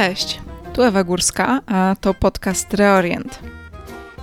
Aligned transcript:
Cześć, 0.00 0.40
tu 0.72 0.82
Ewa 0.82 1.04
Górska, 1.04 1.60
a 1.66 1.96
to 2.00 2.14
podcast 2.14 2.74
Reorient. 2.74 3.38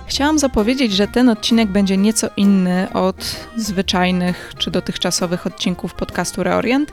Chciałam 0.06 0.38
zapowiedzieć, 0.38 0.92
że 0.92 1.08
ten 1.08 1.28
odcinek 1.28 1.68
będzie 1.68 1.96
nieco 1.96 2.28
inny 2.36 2.92
od 2.94 3.46
zwyczajnych 3.56 4.52
czy 4.58 4.70
dotychczasowych 4.70 5.46
odcinków 5.46 5.94
podcastu 5.94 6.42
Reorient, 6.42 6.92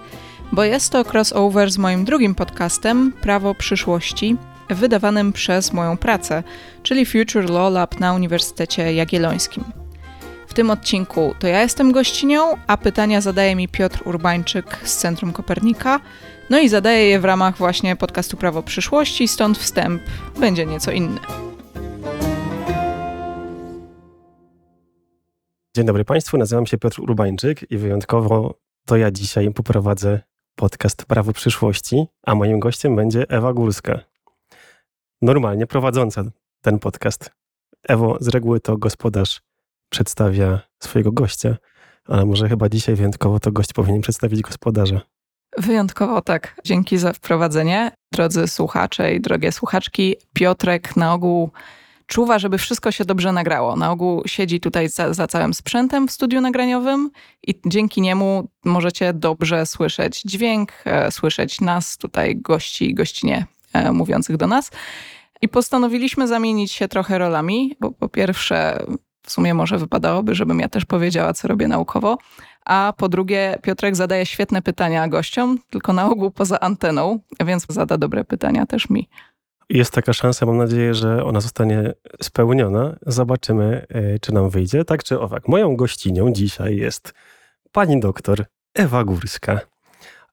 bo 0.51 0.63
jest 0.63 0.91
to 0.91 1.05
crossover 1.13 1.71
z 1.71 1.77
moim 1.77 2.05
drugim 2.05 2.35
podcastem 2.35 3.13
Prawo 3.21 3.55
przyszłości, 3.55 4.37
wydawanym 4.69 5.33
przez 5.33 5.73
moją 5.73 5.97
pracę, 5.97 6.43
czyli 6.83 7.05
Future 7.05 7.49
Law 7.49 7.73
Lab 7.73 7.99
na 7.99 8.13
Uniwersytecie 8.13 8.93
Jagiellońskim. 8.93 9.84
Tym 10.55 10.69
odcinku 10.69 11.33
to 11.39 11.47
ja 11.47 11.61
jestem 11.61 11.91
gościnią, 11.91 12.53
a 12.67 12.77
pytania 12.77 13.21
zadaje 13.21 13.55
mi 13.55 13.67
Piotr 13.67 14.07
Urbańczyk 14.07 14.79
z 14.83 14.97
Centrum 14.97 15.33
Kopernika, 15.33 15.99
no 16.49 16.59
i 16.59 16.69
zadaje 16.69 17.09
je 17.09 17.19
w 17.19 17.25
ramach 17.25 17.57
właśnie 17.57 17.95
podcastu 17.95 18.37
Prawo 18.37 18.63
Przyszłości, 18.63 19.27
stąd 19.27 19.57
wstęp 19.57 20.01
będzie 20.39 20.65
nieco 20.65 20.91
inny. 20.91 21.19
Dzień 25.75 25.85
dobry 25.85 26.05
Państwu, 26.05 26.37
nazywam 26.37 26.65
się 26.65 26.77
Piotr 26.77 27.01
Urbańczyk 27.01 27.71
i 27.71 27.77
wyjątkowo 27.77 28.59
to 28.85 28.97
ja 28.97 29.11
dzisiaj 29.11 29.51
poprowadzę 29.51 30.19
podcast 30.55 31.05
Prawo 31.05 31.33
Przyszłości, 31.33 32.05
a 32.25 32.35
moim 32.35 32.59
gościem 32.59 32.95
będzie 32.95 33.29
Ewa 33.29 33.53
Górska. 33.53 33.99
Normalnie 35.21 35.67
prowadząca 35.67 36.23
ten 36.61 36.79
podcast. 36.79 37.31
Ewo, 37.83 38.17
z 38.19 38.27
reguły 38.27 38.59
to 38.59 38.77
gospodarz 38.77 39.44
przedstawia 39.89 40.59
swojego 40.83 41.11
gościa, 41.11 41.57
ale 42.05 42.25
może 42.25 42.49
chyba 42.49 42.69
dzisiaj 42.69 42.95
wyjątkowo 42.95 43.39
to 43.39 43.51
gość 43.51 43.73
powinien 43.73 44.01
przedstawić 44.01 44.41
gospodarza. 44.41 45.01
Wyjątkowo 45.57 46.21
tak. 46.21 46.55
Dzięki 46.63 46.97
za 46.97 47.13
wprowadzenie. 47.13 47.91
Drodzy 48.13 48.47
słuchacze 48.47 49.15
i 49.15 49.21
drogie 49.21 49.51
słuchaczki, 49.51 50.15
Piotrek 50.33 50.95
na 50.95 51.13
ogół 51.13 51.51
czuwa, 52.07 52.39
żeby 52.39 52.57
wszystko 52.57 52.91
się 52.91 53.05
dobrze 53.05 53.31
nagrało. 53.31 53.75
Na 53.75 53.91
ogół 53.91 54.23
siedzi 54.25 54.59
tutaj 54.59 54.89
za, 54.89 55.13
za, 55.13 55.27
całym 55.27 55.53
sprzętem 55.53 56.07
w 56.07 56.11
studiu 56.11 56.41
nagraniowym 56.41 57.11
i 57.47 57.59
dzięki 57.65 58.01
niemu 58.01 58.49
możecie 58.65 59.13
dobrze 59.13 59.65
słyszeć 59.65 60.21
dźwięk, 60.21 60.71
e, 60.85 61.11
słyszeć 61.11 61.61
nas, 61.61 61.97
tutaj 61.97 62.35
gości 62.35 62.89
i 62.89 62.93
gościnie 62.93 63.45
e, 63.73 63.91
mówiących 63.91 64.37
do 64.37 64.47
nas. 64.47 64.71
I 65.41 65.49
postanowiliśmy 65.49 66.27
zamienić 66.27 66.71
się 66.71 66.87
trochę 66.87 67.17
rolami, 67.17 67.75
bo 67.79 67.91
po 67.91 68.09
pierwsze 68.09 68.85
w 69.25 69.31
sumie 69.31 69.53
może 69.53 69.77
wypadałoby, 69.77 70.35
żebym 70.35 70.59
ja 70.59 70.69
też 70.69 70.85
powiedziała, 70.85 71.33
co 71.33 71.47
robię 71.47 71.67
naukowo, 71.67 72.17
a 72.65 72.93
po 72.97 73.09
drugie 73.09 73.59
Piotrek 73.61 73.95
zadaje 73.95 74.25
świetne 74.25 74.61
pytania 74.61 75.07
gościom, 75.07 75.59
tylko 75.69 75.93
na 75.93 76.09
ogół 76.09 76.31
poza 76.31 76.59
anteną, 76.59 77.19
więc 77.45 77.65
zada 77.69 77.97
dobre 77.97 78.23
pytania 78.23 78.65
też 78.65 78.89
mi. 78.89 79.09
Jest 79.69 79.91
taka 79.93 80.13
szansa, 80.13 80.45
mam 80.45 80.57
nadzieję, 80.57 80.93
że 80.93 81.23
ona 81.23 81.41
zostanie 81.41 81.93
spełniona. 82.21 82.95
Zobaczymy, 83.05 83.85
e, 83.89 84.19
czy 84.19 84.33
nam 84.33 84.49
wyjdzie. 84.49 84.85
Tak 84.85 85.03
czy 85.03 85.19
owak, 85.19 85.47
moją 85.47 85.75
gościnią 85.75 86.31
dzisiaj 86.31 86.77
jest 86.77 87.13
pani 87.71 87.99
doktor 87.99 88.45
Ewa 88.75 89.03
Górska, 89.03 89.59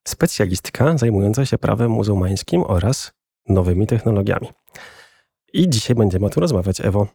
specjalistka 0.07 0.97
zajmująca 0.97 1.45
się 1.45 1.57
prawem 1.57 1.91
muzułmańskim 1.91 2.63
oraz 2.67 3.11
nowymi 3.49 3.87
technologiami. 3.87 4.47
I 5.53 5.69
dzisiaj 5.69 5.95
będziemy 5.95 6.25
o 6.25 6.29
tym 6.29 6.41
rozmawiać, 6.41 6.81
Ewo. 6.81 7.07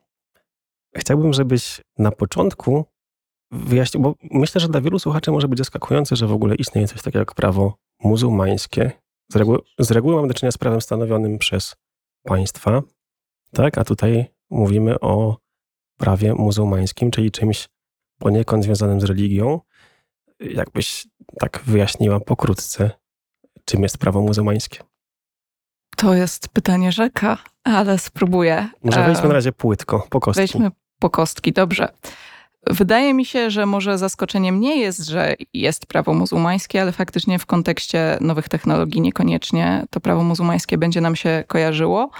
Chciałbym, 0.96 1.32
żebyś 1.32 1.80
na 1.98 2.10
początku 2.10 2.84
wyjaśnił, 3.50 4.02
bo 4.02 4.14
myślę, 4.30 4.60
że 4.60 4.68
dla 4.68 4.80
wielu 4.80 4.98
słuchaczy 4.98 5.30
może 5.30 5.48
być 5.48 5.58
zaskakujące, 5.58 6.16
że 6.16 6.26
w 6.26 6.32
ogóle 6.32 6.54
istnieje 6.54 6.88
coś 6.88 7.02
takiego 7.02 7.18
jak 7.18 7.34
prawo 7.34 7.74
muzułmańskie. 8.04 8.92
Z 9.32 9.36
reguły, 9.36 9.58
z 9.78 9.90
reguły 9.90 10.16
mamy 10.16 10.28
do 10.28 10.34
czynienia 10.34 10.52
z 10.52 10.58
prawem 10.58 10.80
stanowionym 10.80 11.38
przez 11.38 11.76
państwa, 12.22 12.82
tak? 13.52 13.78
A 13.78 13.84
tutaj 13.84 14.26
mówimy 14.50 15.00
o 15.00 15.36
prawie 15.96 16.34
muzułmańskim, 16.34 17.10
czyli 17.10 17.30
czymś 17.30 17.68
poniekąd 18.18 18.64
związanym 18.64 19.00
z 19.00 19.04
religią. 19.04 19.60
Jakbyś 20.40 21.06
tak 21.38 21.62
wyjaśniła 21.66 22.20
pokrótce, 22.20 22.90
czym 23.64 23.82
jest 23.82 23.98
prawo 23.98 24.20
muzułmańskie? 24.20 24.87
To 25.98 26.14
jest 26.14 26.48
pytanie 26.48 26.92
rzeka, 26.92 27.38
ale 27.64 27.98
spróbuję. 27.98 28.68
Może 28.84 29.04
wejdźmy 29.04 29.28
na 29.28 29.34
razie 29.34 29.52
płytko, 29.52 30.06
po 30.10 30.20
kostki. 30.20 30.40
Wejdźmy 30.40 30.70
po 30.98 31.10
kostki, 31.10 31.52
dobrze. 31.52 31.88
Wydaje 32.66 33.14
mi 33.14 33.24
się, 33.24 33.50
że 33.50 33.66
może 33.66 33.98
zaskoczeniem 33.98 34.60
nie 34.60 34.80
jest, 34.80 35.06
że 35.06 35.34
jest 35.54 35.86
prawo 35.86 36.14
muzułmańskie, 36.14 36.82
ale 36.82 36.92
faktycznie 36.92 37.38
w 37.38 37.46
kontekście 37.46 38.18
nowych 38.20 38.48
technologii 38.48 39.00
niekoniecznie 39.00 39.86
to 39.90 40.00
prawo 40.00 40.22
muzułmańskie 40.22 40.78
będzie 40.78 41.00
nam 41.00 41.16
się 41.16 41.44
kojarzyło. 41.46 42.10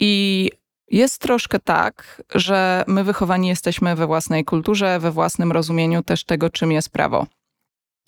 I 0.00 0.50
jest 0.90 1.18
troszkę 1.18 1.58
tak, 1.58 2.22
że 2.34 2.84
my 2.86 3.04
wychowani 3.04 3.48
jesteśmy 3.48 3.96
we 3.96 4.06
własnej 4.06 4.44
kulturze, 4.44 4.98
we 5.00 5.10
własnym 5.10 5.52
rozumieniu 5.52 6.02
też 6.02 6.24
tego, 6.24 6.50
czym 6.50 6.72
jest 6.72 6.90
prawo. 6.90 7.26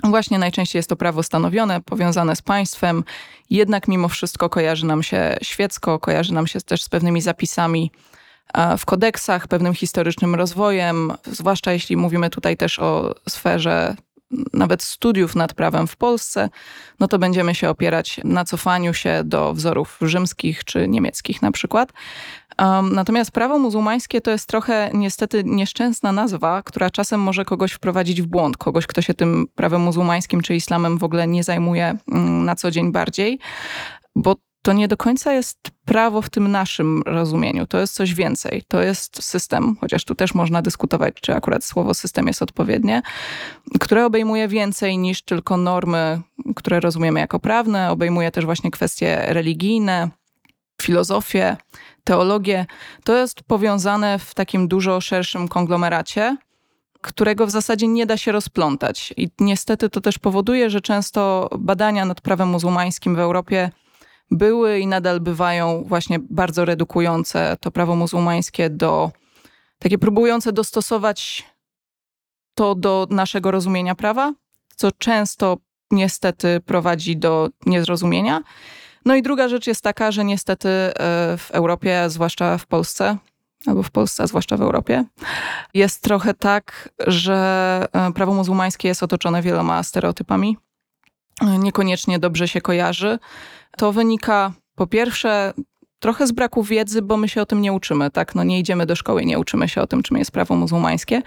Właśnie 0.02 0.38
najczęściej 0.38 0.78
jest 0.78 0.88
to 0.88 0.96
prawo 0.96 1.22
stanowione, 1.22 1.80
powiązane 1.80 2.36
z 2.36 2.42
państwem, 2.42 3.04
jednak 3.50 3.88
mimo 3.88 4.08
wszystko 4.08 4.48
kojarzy 4.48 4.86
nam 4.86 5.02
się 5.02 5.36
świecko, 5.42 5.98
kojarzy 5.98 6.34
nam 6.34 6.46
się 6.46 6.60
też 6.60 6.82
z 6.82 6.88
pewnymi 6.88 7.20
zapisami 7.20 7.90
w 8.78 8.86
kodeksach, 8.86 9.48
pewnym 9.48 9.74
historycznym 9.74 10.34
rozwojem, 10.34 11.12
zwłaszcza 11.24 11.72
jeśli 11.72 11.96
mówimy 11.96 12.30
tutaj 12.30 12.56
też 12.56 12.78
o 12.78 13.14
sferze 13.28 13.96
nawet 14.52 14.82
studiów 14.82 15.36
nad 15.36 15.54
prawem 15.54 15.86
w 15.86 15.96
Polsce, 15.96 16.48
no 17.00 17.08
to 17.08 17.18
będziemy 17.18 17.54
się 17.54 17.68
opierać 17.68 18.20
na 18.24 18.44
cofaniu 18.44 18.94
się 18.94 19.22
do 19.24 19.54
wzorów 19.54 19.98
rzymskich 20.02 20.64
czy 20.64 20.88
niemieckich 20.88 21.42
na 21.42 21.52
przykład. 21.52 21.92
Um, 22.58 22.94
natomiast 22.94 23.30
prawo 23.30 23.58
muzułmańskie 23.58 24.20
to 24.20 24.30
jest 24.30 24.48
trochę 24.48 24.90
niestety 24.94 25.44
nieszczęsna 25.44 26.12
nazwa, 26.12 26.62
która 26.62 26.90
czasem 26.90 27.20
może 27.20 27.44
kogoś 27.44 27.72
wprowadzić 27.72 28.22
w 28.22 28.26
błąd, 28.26 28.56
kogoś, 28.56 28.86
kto 28.86 29.02
się 29.02 29.14
tym 29.14 29.46
prawem 29.54 29.80
muzułmańskim 29.80 30.40
czy 30.40 30.54
islamem 30.54 30.98
w 30.98 31.04
ogóle 31.04 31.26
nie 31.26 31.44
zajmuje 31.44 31.96
mm, 32.12 32.44
na 32.44 32.54
co 32.54 32.70
dzień 32.70 32.92
bardziej, 32.92 33.38
bo 34.16 34.36
to 34.64 34.72
nie 34.72 34.88
do 34.88 34.96
końca 34.96 35.32
jest 35.32 35.58
prawo 35.84 36.22
w 36.22 36.30
tym 36.30 36.50
naszym 36.50 37.02
rozumieniu. 37.06 37.66
To 37.66 37.78
jest 37.78 37.94
coś 37.94 38.14
więcej. 38.14 38.62
To 38.68 38.82
jest 38.82 39.22
system, 39.22 39.76
chociaż 39.80 40.04
tu 40.04 40.14
też 40.14 40.34
można 40.34 40.62
dyskutować, 40.62 41.14
czy 41.20 41.34
akurat 41.34 41.64
słowo 41.64 41.94
system 41.94 42.26
jest 42.26 42.42
odpowiednie, 42.42 43.02
które 43.80 44.06
obejmuje 44.06 44.48
więcej 44.48 44.98
niż 44.98 45.22
tylko 45.22 45.56
normy, 45.56 46.20
które 46.56 46.80
rozumiemy 46.80 47.20
jako 47.20 47.40
prawne. 47.40 47.90
Obejmuje 47.90 48.30
też 48.30 48.44
właśnie 48.44 48.70
kwestie 48.70 49.22
religijne, 49.26 50.10
filozofię, 50.82 51.56
teologię. 52.04 52.66
To 53.04 53.16
jest 53.16 53.42
powiązane 53.42 54.18
w 54.18 54.34
takim 54.34 54.68
dużo 54.68 55.00
szerszym 55.00 55.48
konglomeracie, 55.48 56.36
którego 57.00 57.46
w 57.46 57.50
zasadzie 57.50 57.88
nie 57.88 58.06
da 58.06 58.16
się 58.16 58.32
rozplątać. 58.32 59.14
I 59.16 59.28
niestety 59.40 59.90
to 59.90 60.00
też 60.00 60.18
powoduje, 60.18 60.70
że 60.70 60.80
często 60.80 61.50
badania 61.58 62.04
nad 62.04 62.20
prawem 62.20 62.48
muzułmańskim 62.48 63.16
w 63.16 63.18
Europie 63.18 63.70
były 64.34 64.78
i 64.78 64.86
nadal 64.86 65.20
bywają 65.20 65.84
właśnie 65.86 66.18
bardzo 66.30 66.64
redukujące 66.64 67.56
to 67.60 67.70
prawo 67.70 67.96
muzułmańskie 67.96 68.70
do 68.70 69.10
takie 69.78 69.98
próbujące 69.98 70.52
dostosować 70.52 71.44
to 72.54 72.74
do 72.74 73.06
naszego 73.10 73.50
rozumienia 73.50 73.94
prawa, 73.94 74.32
co 74.76 74.92
często 74.92 75.56
niestety 75.90 76.60
prowadzi 76.66 77.16
do 77.16 77.48
niezrozumienia. 77.66 78.40
No 79.04 79.14
i 79.14 79.22
druga 79.22 79.48
rzecz 79.48 79.66
jest 79.66 79.82
taka, 79.82 80.12
że 80.12 80.24
niestety 80.24 80.68
e, 80.68 80.92
w 81.38 81.50
Europie, 81.50 82.04
zwłaszcza 82.08 82.58
w 82.58 82.66
Polsce, 82.66 83.16
albo 83.66 83.82
w 83.82 83.90
Polsce, 83.90 84.22
a 84.22 84.26
zwłaszcza 84.26 84.56
w 84.56 84.62
Europie, 84.62 85.04
jest 85.74 86.02
trochę 86.02 86.34
tak, 86.34 86.88
że 87.06 87.86
e, 87.92 88.12
prawo 88.12 88.34
muzułmańskie 88.34 88.88
jest 88.88 89.02
otoczone 89.02 89.42
wieloma 89.42 89.82
stereotypami. 89.82 90.56
E, 91.40 91.58
niekoniecznie 91.58 92.18
dobrze 92.18 92.48
się 92.48 92.60
kojarzy. 92.60 93.18
To 93.76 93.92
wynika 93.92 94.52
po 94.74 94.86
pierwsze 94.86 95.52
trochę 95.98 96.26
z 96.26 96.32
braku 96.32 96.62
wiedzy, 96.62 97.02
bo 97.02 97.16
my 97.16 97.28
się 97.28 97.42
o 97.42 97.46
tym 97.46 97.60
nie 97.60 97.72
uczymy, 97.72 98.10
tak? 98.10 98.34
No 98.34 98.44
nie 98.44 98.58
idziemy 98.58 98.86
do 98.86 98.96
szkoły, 98.96 99.24
nie 99.24 99.38
uczymy 99.38 99.68
się 99.68 99.82
o 99.82 99.86
tym, 99.86 100.02
czym 100.02 100.16
jest 100.16 100.30
prawo 100.30 100.54
muzułmańskie. 100.54 101.22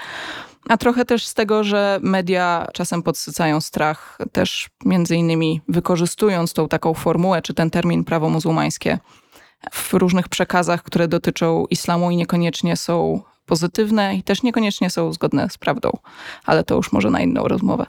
A 0.70 0.78
trochę 0.78 1.06
też 1.06 1.28
z 1.28 1.34
tego, 1.34 1.64
że 1.64 2.00
media 2.02 2.68
czasem 2.74 3.04
podsycają 3.04 3.62
strach, 3.62 4.18
też 4.32 4.70
między 4.86 5.16
innymi 5.16 5.62
wykorzystując 5.68 6.54
tą 6.54 6.68
taką 6.68 6.94
formułę, 6.94 7.42
czy 7.42 7.54
ten 7.54 7.70
termin 7.70 8.04
prawo 8.04 8.30
muzułmańskie 8.30 9.00
w 9.72 9.94
różnych 9.94 10.30
przekazach, 10.30 10.84
które 10.84 11.08
dotyczą 11.08 11.66
islamu 11.70 12.12
i 12.12 12.16
niekoniecznie 12.16 12.78
są 12.78 13.22
pozytywne 13.46 14.16
i 14.16 14.24
też 14.24 14.44
niekoniecznie 14.44 14.90
są 14.90 15.14
zgodne 15.14 15.50
z 15.50 15.58
prawdą, 15.58 15.92
ale 16.46 16.64
to 16.64 16.76
już 16.76 16.92
może 16.92 17.10
na 17.10 17.22
inną 17.22 17.48
rozmowę. 17.48 17.86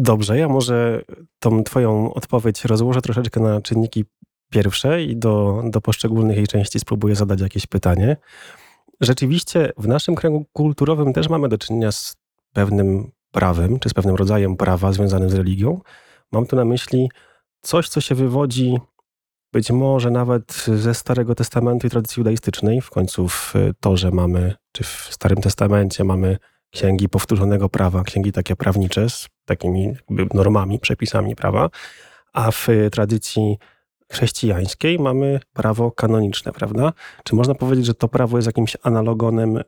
Dobrze, 0.00 0.38
ja 0.38 0.48
może 0.48 1.02
tą 1.38 1.64
Twoją 1.64 2.14
odpowiedź 2.14 2.64
rozłożę 2.64 3.02
troszeczkę 3.02 3.40
na 3.40 3.60
czynniki 3.60 4.04
pierwsze 4.50 5.02
i 5.02 5.16
do, 5.16 5.62
do 5.70 5.80
poszczególnych 5.80 6.36
jej 6.36 6.46
części 6.46 6.78
spróbuję 6.78 7.16
zadać 7.16 7.40
jakieś 7.40 7.66
pytanie. 7.66 8.16
Rzeczywiście 9.00 9.72
w 9.78 9.88
naszym 9.88 10.14
kręgu 10.14 10.46
kulturowym 10.52 11.12
też 11.12 11.28
mamy 11.28 11.48
do 11.48 11.58
czynienia 11.58 11.92
z 11.92 12.16
pewnym 12.52 13.10
prawem, 13.32 13.78
czy 13.78 13.88
z 13.88 13.94
pewnym 13.94 14.14
rodzajem 14.14 14.56
prawa 14.56 14.92
związanym 14.92 15.30
z 15.30 15.34
religią. 15.34 15.80
Mam 16.32 16.46
tu 16.46 16.56
na 16.56 16.64
myśli 16.64 17.10
coś, 17.60 17.88
co 17.88 18.00
się 18.00 18.14
wywodzi 18.14 18.78
być 19.52 19.70
może 19.70 20.10
nawet 20.10 20.66
ze 20.76 20.94
Starego 20.94 21.34
Testamentu 21.34 21.86
i 21.86 21.90
tradycji 21.90 22.20
judaistycznej. 22.20 22.80
W 22.80 22.90
końcu 22.90 23.28
w 23.28 23.54
Torze 23.80 24.10
mamy, 24.10 24.54
czy 24.72 24.84
w 24.84 25.08
Starym 25.10 25.38
Testamencie 25.40 26.04
mamy 26.04 26.38
księgi 26.76 27.08
powtórzonego 27.08 27.68
prawa, 27.68 28.02
księgi 28.02 28.32
takie 28.32 28.56
prawnicze 28.56 29.10
z 29.10 29.28
takimi 29.44 29.94
normami, 30.34 30.78
przepisami 30.78 31.36
prawa, 31.36 31.70
a 32.32 32.50
w 32.50 32.68
tradycji 32.92 33.58
chrześcijańskiej 34.12 34.98
mamy 34.98 35.40
prawo 35.52 35.90
kanoniczne, 35.90 36.52
prawda? 36.52 36.92
Czy 37.24 37.34
można 37.34 37.54
powiedzieć, 37.54 37.86
że 37.86 37.94
to 37.94 38.08
prawo 38.08 38.38
jest 38.38 38.46
jakimś 38.46 38.76
analogonem 38.82 39.60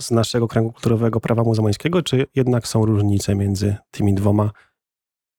z 0.00 0.10
naszego 0.10 0.48
kręgu 0.48 0.72
kulturowego 0.72 1.20
prawa 1.20 1.42
muzułmańskiego, 1.42 2.02
czy 2.02 2.26
jednak 2.34 2.66
są 2.66 2.86
różnice 2.86 3.34
między 3.34 3.76
tymi 3.90 4.14
dwoma 4.14 4.50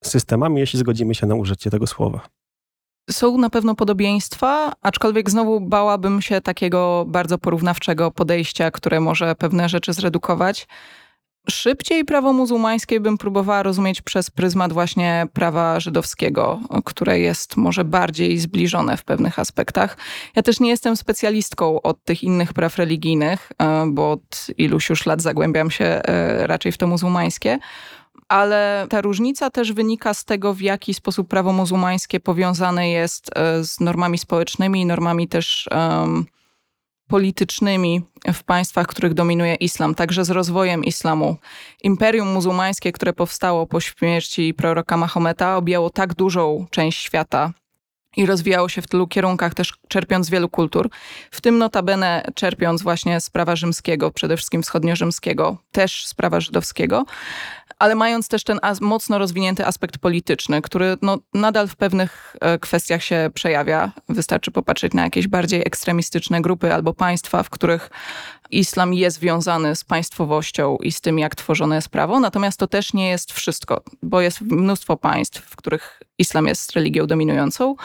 systemami, 0.03 0.59
jeśli 0.59 0.79
zgodzimy 0.79 1.15
się 1.15 1.27
na 1.27 1.35
użycie 1.35 1.69
tego 1.69 1.87
słowa? 1.87 2.21
Są 3.09 3.37
na 3.37 3.49
pewno 3.49 3.75
podobieństwa, 3.75 4.73
aczkolwiek 4.81 5.29
znowu 5.29 5.61
bałabym 5.61 6.21
się 6.21 6.41
takiego 6.41 7.05
bardzo 7.07 7.37
porównawczego 7.37 8.11
podejścia, 8.11 8.71
które 8.71 8.99
może 8.99 9.35
pewne 9.35 9.69
rzeczy 9.69 9.93
zredukować. 9.93 10.67
Szybciej 11.49 12.05
prawo 12.05 12.33
muzułmańskie 12.33 12.99
bym 12.99 13.17
próbowała 13.17 13.63
rozumieć 13.63 14.01
przez 14.01 14.29
pryzmat 14.31 14.73
właśnie 14.73 15.27
prawa 15.33 15.79
żydowskiego, 15.79 16.59
które 16.85 17.19
jest 17.19 17.57
może 17.57 17.83
bardziej 17.83 18.37
zbliżone 18.37 18.97
w 18.97 19.03
pewnych 19.03 19.39
aspektach. 19.39 19.97
Ja 20.35 20.43
też 20.43 20.59
nie 20.59 20.69
jestem 20.69 20.95
specjalistką 20.95 21.81
od 21.81 22.03
tych 22.03 22.23
innych 22.23 22.53
praw 22.53 22.77
religijnych, 22.77 23.51
e, 23.59 23.85
bo 23.87 24.11
od 24.11 24.47
iluś 24.57 24.89
już 24.89 25.05
lat 25.05 25.21
zagłębiam 25.21 25.71
się 25.71 25.85
e, 25.85 26.47
raczej 26.47 26.71
w 26.71 26.77
to 26.77 26.87
muzułmańskie 26.87 27.59
ale 28.27 28.87
ta 28.89 29.01
różnica 29.01 29.49
też 29.49 29.73
wynika 29.73 30.13
z 30.13 30.25
tego, 30.25 30.53
w 30.53 30.61
jaki 30.61 30.93
sposób 30.93 31.27
prawo 31.27 31.53
muzułmańskie 31.53 32.19
powiązane 32.19 32.89
jest 32.89 33.37
e, 33.37 33.63
z 33.63 33.79
normami 33.79 34.17
społecznymi 34.17 34.81
i 34.81 34.85
normami 34.85 35.27
też 35.27 35.69
um, 35.71 36.25
politycznymi 37.11 38.01
w 38.33 38.43
państwach, 38.43 38.85
w 38.85 38.89
których 38.89 39.13
dominuje 39.13 39.55
islam, 39.55 39.95
także 39.95 40.25
z 40.25 40.29
rozwojem 40.29 40.83
islamu. 40.83 41.37
Imperium 41.83 42.33
muzułmańskie, 42.33 42.91
które 42.91 43.13
powstało 43.13 43.67
po 43.67 43.79
śmierci 43.79 44.53
proroka 44.53 44.97
Mahometa, 44.97 45.57
objęło 45.57 45.89
tak 45.89 46.13
dużą 46.13 46.65
część 46.69 47.03
świata 47.03 47.51
i 48.17 48.25
rozwijało 48.25 48.69
się 48.69 48.81
w 48.81 48.87
tylu 48.87 49.07
kierunkach, 49.07 49.53
też 49.53 49.73
czerpiąc 49.87 50.29
wielu 50.29 50.49
kultur, 50.49 50.89
w 51.31 51.41
tym 51.41 51.57
notabene 51.57 52.25
czerpiąc 52.35 52.81
właśnie 52.81 53.21
z 53.21 53.29
prawa 53.29 53.55
rzymskiego, 53.55 54.11
przede 54.11 54.37
wszystkim 54.37 54.63
wschodniorzymskiego, 54.63 55.57
też 55.71 56.05
z 56.05 56.13
prawa 56.13 56.39
żydowskiego, 56.39 57.05
ale 57.81 57.95
mając 57.95 58.27
też 58.27 58.43
ten 58.43 58.59
mocno 58.81 59.17
rozwinięty 59.17 59.65
aspekt 59.65 59.97
polityczny, 59.97 60.61
który 60.61 60.97
no, 61.01 61.17
nadal 61.33 61.67
w 61.67 61.75
pewnych 61.75 62.35
e, 62.41 62.59
kwestiach 62.59 63.03
się 63.03 63.29
przejawia. 63.33 63.91
Wystarczy 64.09 64.51
popatrzeć 64.51 64.93
na 64.93 65.03
jakieś 65.03 65.27
bardziej 65.27 65.61
ekstremistyczne 65.65 66.41
grupy 66.41 66.73
albo 66.73 66.93
państwa, 66.93 67.43
w 67.43 67.49
których 67.49 67.89
islam 68.51 68.93
jest 68.93 69.19
związany 69.19 69.75
z 69.75 69.83
państwowością 69.83 70.77
i 70.77 70.91
z 70.91 71.01
tym, 71.01 71.19
jak 71.19 71.35
tworzone 71.35 71.75
jest 71.75 71.89
prawo. 71.89 72.19
Natomiast 72.19 72.59
to 72.59 72.67
też 72.67 72.93
nie 72.93 73.09
jest 73.09 73.33
wszystko, 73.33 73.83
bo 74.03 74.21
jest 74.21 74.41
mnóstwo 74.41 74.97
państw, 74.97 75.41
w 75.41 75.55
których 75.55 76.01
islam 76.17 76.47
jest 76.47 76.71
religią 76.71 77.07
dominującą 77.07 77.75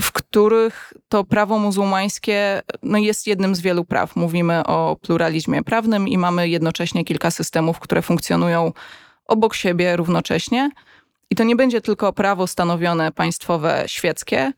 w 0.00 0.12
których 0.12 0.92
to 1.08 1.24
prawo 1.24 1.58
muzułmańskie 1.58 2.62
no 2.82 2.98
jest 2.98 3.26
jednym 3.26 3.54
z 3.54 3.60
wielu 3.60 3.84
praw. 3.84 4.16
Mówimy 4.16 4.66
o 4.66 4.96
pluralizmie 5.02 5.62
prawnym 5.62 6.08
i 6.08 6.18
mamy 6.18 6.48
jednocześnie 6.48 7.04
kilka 7.04 7.30
systemów, 7.30 7.80
które 7.80 8.02
funkcjonują 8.02 8.72
obok 9.26 9.54
siebie 9.54 9.96
równocześnie. 9.96 10.70
I 11.30 11.34
to 11.34 11.44
nie 11.44 11.56
będzie 11.56 11.80
tylko 11.80 12.12
prawo 12.12 12.46
stanowione 12.46 13.12
państwowe 13.12 13.84
świeckie 13.86 14.52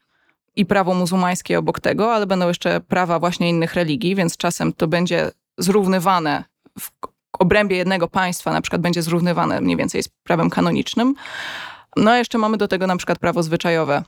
i 0.56 0.66
prawo 0.66 0.94
muzułmańskie 0.94 1.58
obok 1.58 1.80
tego, 1.80 2.14
ale 2.14 2.26
będą 2.26 2.48
jeszcze 2.48 2.80
prawa 2.80 3.18
właśnie 3.18 3.48
innych 3.50 3.74
religii, 3.74 4.14
więc 4.14 4.36
czasem 4.36 4.72
to 4.72 4.88
będzie 4.88 5.30
zrównywane 5.58 6.44
w 6.78 6.90
obrębie 7.38 7.76
jednego 7.76 8.08
państwa, 8.08 8.52
na 8.52 8.60
przykład 8.60 8.82
będzie 8.82 9.02
zrównywane 9.02 9.60
mniej 9.60 9.76
więcej 9.76 10.02
z 10.02 10.08
prawem 10.08 10.50
kanonicznym. 10.50 11.14
No 11.96 12.10
a 12.10 12.18
jeszcze 12.18 12.38
mamy 12.38 12.56
do 12.56 12.68
tego 12.68 12.86
na 12.86 12.96
przykład 12.96 13.18
prawo 13.18 13.42
zwyczajowe, 13.42 14.02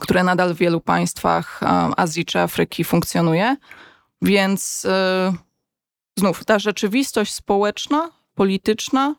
które 0.00 0.24
nadal 0.24 0.54
w 0.54 0.58
wielu 0.58 0.80
państwach 0.80 1.60
Azji 1.96 2.24
czy 2.24 2.40
Afryki 2.40 2.84
funkcjonuje. 2.84 3.56
Więc 4.22 4.84
yy, 4.84 5.38
znów 6.18 6.44
ta 6.44 6.58
rzeczywistość 6.58 7.34
społeczna, 7.34 8.10
polityczna 8.34 9.14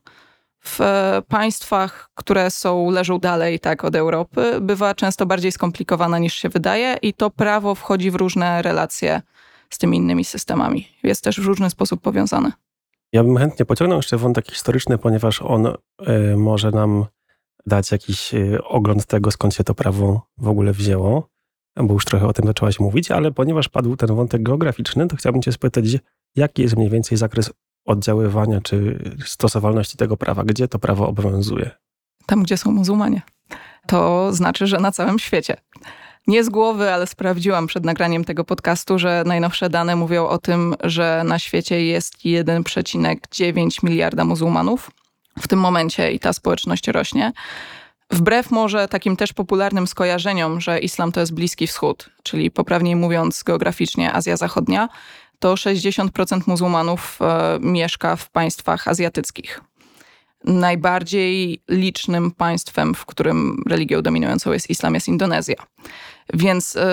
w 0.65 0.81
e, 0.81 1.21
państwach, 1.27 2.09
które 2.15 2.51
są, 2.51 2.89
leżą 2.89 3.19
dalej 3.19 3.59
tak 3.59 3.83
od 3.83 3.95
Europy, 3.95 4.61
bywa 4.61 4.95
często 4.95 5.25
bardziej 5.25 5.51
skomplikowana 5.51 6.19
niż 6.19 6.33
się 6.33 6.49
wydaje 6.49 6.97
i 7.01 7.13
to 7.13 7.29
prawo 7.29 7.75
wchodzi 7.75 8.11
w 8.11 8.15
różne 8.15 8.61
relacje 8.61 9.21
z 9.69 9.77
tymi 9.77 9.97
innymi 9.97 10.25
systemami. 10.25 10.87
Jest 11.03 11.23
też 11.23 11.41
w 11.41 11.45
różny 11.45 11.69
sposób 11.69 12.01
powiązane. 12.01 12.51
Ja 13.13 13.23
bym 13.23 13.37
chętnie 13.37 13.65
pociągnął 13.65 13.99
jeszcze 13.99 14.17
wątek 14.17 14.51
historyczny, 14.51 14.97
ponieważ 14.97 15.41
on 15.41 15.67
y, 15.67 16.37
może 16.37 16.71
nam 16.71 17.05
dać 17.65 17.91
jakiś 17.91 18.33
y, 18.33 18.63
ogląd 18.63 19.05
tego, 19.05 19.31
skąd 19.31 19.53
się 19.53 19.63
to 19.63 19.75
prawo 19.75 20.21
w 20.37 20.47
ogóle 20.47 20.73
wzięło, 20.73 21.29
bo 21.75 21.93
już 21.93 22.05
trochę 22.05 22.27
o 22.27 22.33
tym 22.33 22.45
zaczęłaś 22.45 22.79
mówić, 22.79 23.11
ale 23.11 23.31
ponieważ 23.31 23.69
padł 23.69 23.95
ten 23.95 24.15
wątek 24.15 24.43
geograficzny, 24.43 25.07
to 25.07 25.15
chciałbym 25.15 25.41
cię 25.41 25.51
spytać, 25.51 25.85
jaki 26.35 26.61
jest 26.61 26.75
mniej 26.75 26.89
więcej 26.89 27.17
zakres 27.17 27.51
oddziaływania 27.85 28.61
czy 28.61 28.99
stosowalności 29.25 29.97
tego 29.97 30.17
prawa? 30.17 30.43
Gdzie 30.43 30.67
to 30.67 30.79
prawo 30.79 31.07
obowiązuje? 31.07 31.71
Tam, 32.25 32.43
gdzie 32.43 32.57
są 32.57 32.71
muzułmanie. 32.71 33.21
To 33.87 34.33
znaczy, 34.33 34.67
że 34.67 34.79
na 34.79 34.91
całym 34.91 35.19
świecie. 35.19 35.57
Nie 36.27 36.43
z 36.43 36.49
głowy, 36.49 36.93
ale 36.93 37.07
sprawdziłam 37.07 37.67
przed 37.67 37.85
nagraniem 37.85 38.23
tego 38.23 38.43
podcastu, 38.43 38.99
że 38.99 39.23
najnowsze 39.25 39.69
dane 39.69 39.95
mówią 39.95 40.27
o 40.27 40.37
tym, 40.37 40.75
że 40.83 41.21
na 41.25 41.39
świecie 41.39 41.85
jest 41.85 42.17
1,9 42.17 43.83
miliarda 43.83 44.25
muzułmanów 44.25 44.91
w 45.39 45.47
tym 45.47 45.59
momencie 45.59 46.11
i 46.11 46.19
ta 46.19 46.33
społeczność 46.33 46.87
rośnie. 46.87 47.33
Wbrew 48.11 48.51
może 48.51 48.87
takim 48.87 49.15
też 49.15 49.33
popularnym 49.33 49.87
skojarzeniom, 49.87 50.61
że 50.61 50.79
islam 50.79 51.11
to 51.11 51.19
jest 51.19 51.33
Bliski 51.33 51.67
Wschód, 51.67 52.09
czyli 52.23 52.51
poprawniej 52.51 52.95
mówiąc 52.95 53.43
geograficznie 53.43 54.13
Azja 54.13 54.37
Zachodnia, 54.37 54.89
to 55.39 55.53
60% 55.53 56.41
muzułmanów 56.47 57.19
e, 57.21 57.59
mieszka 57.61 58.15
w 58.15 58.29
państwach 58.29 58.87
azjatyckich. 58.87 59.61
Najbardziej 60.43 61.63
licznym 61.69 62.31
państwem, 62.31 62.95
w 62.95 63.05
którym 63.05 63.63
religią 63.67 64.01
dominującą 64.01 64.51
jest 64.51 64.69
islam, 64.69 64.93
jest 64.93 65.07
Indonezja. 65.07 65.55
Więc 66.33 66.75
e, 66.75 66.85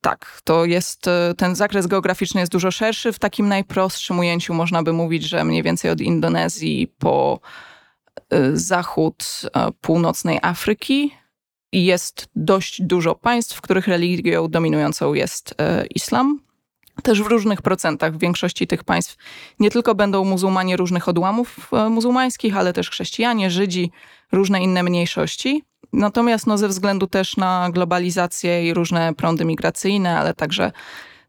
tak, 0.00 0.40
to 0.44 0.64
jest 0.64 1.08
e, 1.08 1.34
ten 1.36 1.56
zakres 1.56 1.86
geograficzny 1.86 2.40
jest 2.40 2.52
dużo 2.52 2.70
szerszy. 2.70 3.12
W 3.12 3.18
takim 3.18 3.48
najprostszym 3.48 4.18
ujęciu 4.18 4.54
można 4.54 4.82
by 4.82 4.92
mówić, 4.92 5.28
że 5.28 5.44
mniej 5.44 5.62
więcej 5.62 5.90
od 5.90 6.00
Indonezji 6.00 6.94
po 6.98 7.40
zachód 8.52 9.42
północnej 9.80 10.38
Afryki 10.42 11.14
jest 11.72 12.28
dość 12.36 12.82
dużo 12.82 13.14
państw, 13.14 13.56
w 13.56 13.60
których 13.60 13.88
religią 13.88 14.48
dominującą 14.48 15.14
jest 15.14 15.54
islam 15.94 16.40
też 17.02 17.22
w 17.22 17.26
różnych 17.26 17.62
procentach. 17.62 18.14
W 18.14 18.18
większości 18.18 18.66
tych 18.66 18.84
państw 18.84 19.16
nie 19.60 19.70
tylko 19.70 19.94
będą 19.94 20.24
muzułmanie 20.24 20.76
różnych 20.76 21.08
odłamów 21.08 21.70
e, 21.72 21.88
muzułmańskich, 21.88 22.56
ale 22.56 22.72
też 22.72 22.90
chrześcijanie, 22.90 23.50
Żydzi, 23.50 23.90
różne 24.32 24.62
inne 24.62 24.82
mniejszości. 24.82 25.64
Natomiast 25.92 26.46
no, 26.46 26.58
ze 26.58 26.68
względu 26.68 27.06
też 27.06 27.36
na 27.36 27.70
globalizację 27.72 28.68
i 28.68 28.74
różne 28.74 29.14
prądy 29.14 29.44
migracyjne, 29.44 30.18
ale 30.18 30.34
także 30.34 30.72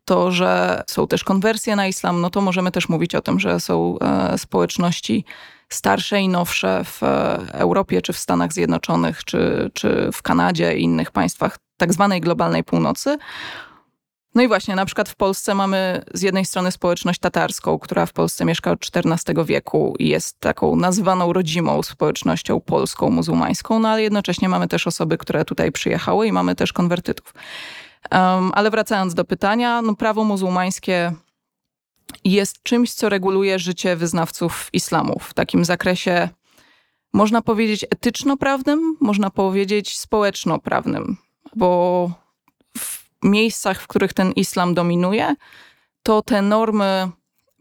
to, 0.06 0.32
że 0.32 0.84
są 0.88 1.08
też 1.08 1.24
konwersje 1.24 1.76
na 1.76 1.88
islam, 1.88 2.22
no 2.22 2.30
to 2.30 2.42
możemy 2.42 2.72
też 2.72 2.90
mówić 2.90 3.16
o 3.16 3.22
tym, 3.22 3.40
że 3.40 3.60
są 3.60 4.00
e, 4.00 4.38
społeczności 4.38 5.26
starsze 5.70 6.22
i 6.22 6.30
nowsze 6.30 6.84
w 6.84 7.04
e, 7.04 7.38
Europie, 7.54 8.02
czy 8.02 8.14
w 8.14 8.18
Stanach 8.18 8.54
Zjednoczonych, 8.54 9.24
czy, 9.24 9.72
czy 9.74 10.10
w 10.14 10.22
Kanadzie 10.22 10.78
i 10.78 10.84
innych 10.84 11.12
państwach 11.12 11.58
tak 11.78 11.94
zwanej 11.94 12.22
globalnej 12.22 12.64
północy. 12.64 13.18
No 14.36 14.42
i 14.42 14.48
właśnie, 14.48 14.76
na 14.76 14.86
przykład 14.86 15.10
w 15.10 15.16
Polsce 15.16 15.56
mamy 15.56 16.02
z 16.14 16.22
jednej 16.22 16.46
strony 16.46 16.72
społeczność 16.72 17.20
tatarską, 17.20 17.80
która 17.80 18.06
w 18.06 18.14
Polsce 18.14 18.46
mieszka 18.46 18.72
od 18.72 18.80
XIV 18.96 19.46
wieku 19.46 19.96
i 20.00 20.08
jest 20.08 20.40
taką 20.40 20.76
nazywaną 20.76 21.34
rodzimą 21.34 21.84
społecznością 21.84 22.60
polską, 22.60 23.10
muzułmańską, 23.10 23.80
no 23.80 23.90
ale 23.90 24.02
jednocześnie 24.02 24.50
mamy 24.50 24.68
też 24.68 24.88
osoby, 24.88 25.18
które 25.18 25.46
tutaj 25.46 25.72
przyjechały 25.72 26.28
i 26.28 26.32
mamy 26.32 26.56
też 26.56 26.74
konwertytów. 26.74 27.34
Um, 28.12 28.52
ale 28.54 28.72
wracając 28.72 29.14
do 29.14 29.26
pytania, 29.26 29.82
no 29.82 29.96
prawo 29.96 30.24
muzułmańskie 30.24 31.14
jest 32.24 32.64
czymś, 32.64 32.94
co 32.94 33.10
reguluje 33.10 33.60
życie 33.60 33.96
wyznawców 33.96 34.70
islamu 34.74 35.20
w 35.20 35.34
takim 35.34 35.66
zakresie, 35.66 36.30
można 37.14 37.42
powiedzieć 37.42 37.86
etyczno-prawnym, 37.90 38.98
można 39.02 39.30
powiedzieć 39.30 39.98
społeczno-prawnym, 39.98 41.18
bo 41.56 42.21
miejscach, 43.24 43.82
w 43.82 43.88
których 43.88 44.14
ten 44.14 44.32
islam 44.32 44.74
dominuje, 44.74 45.36
to 46.04 46.22
te 46.22 46.42
normy 46.42 47.12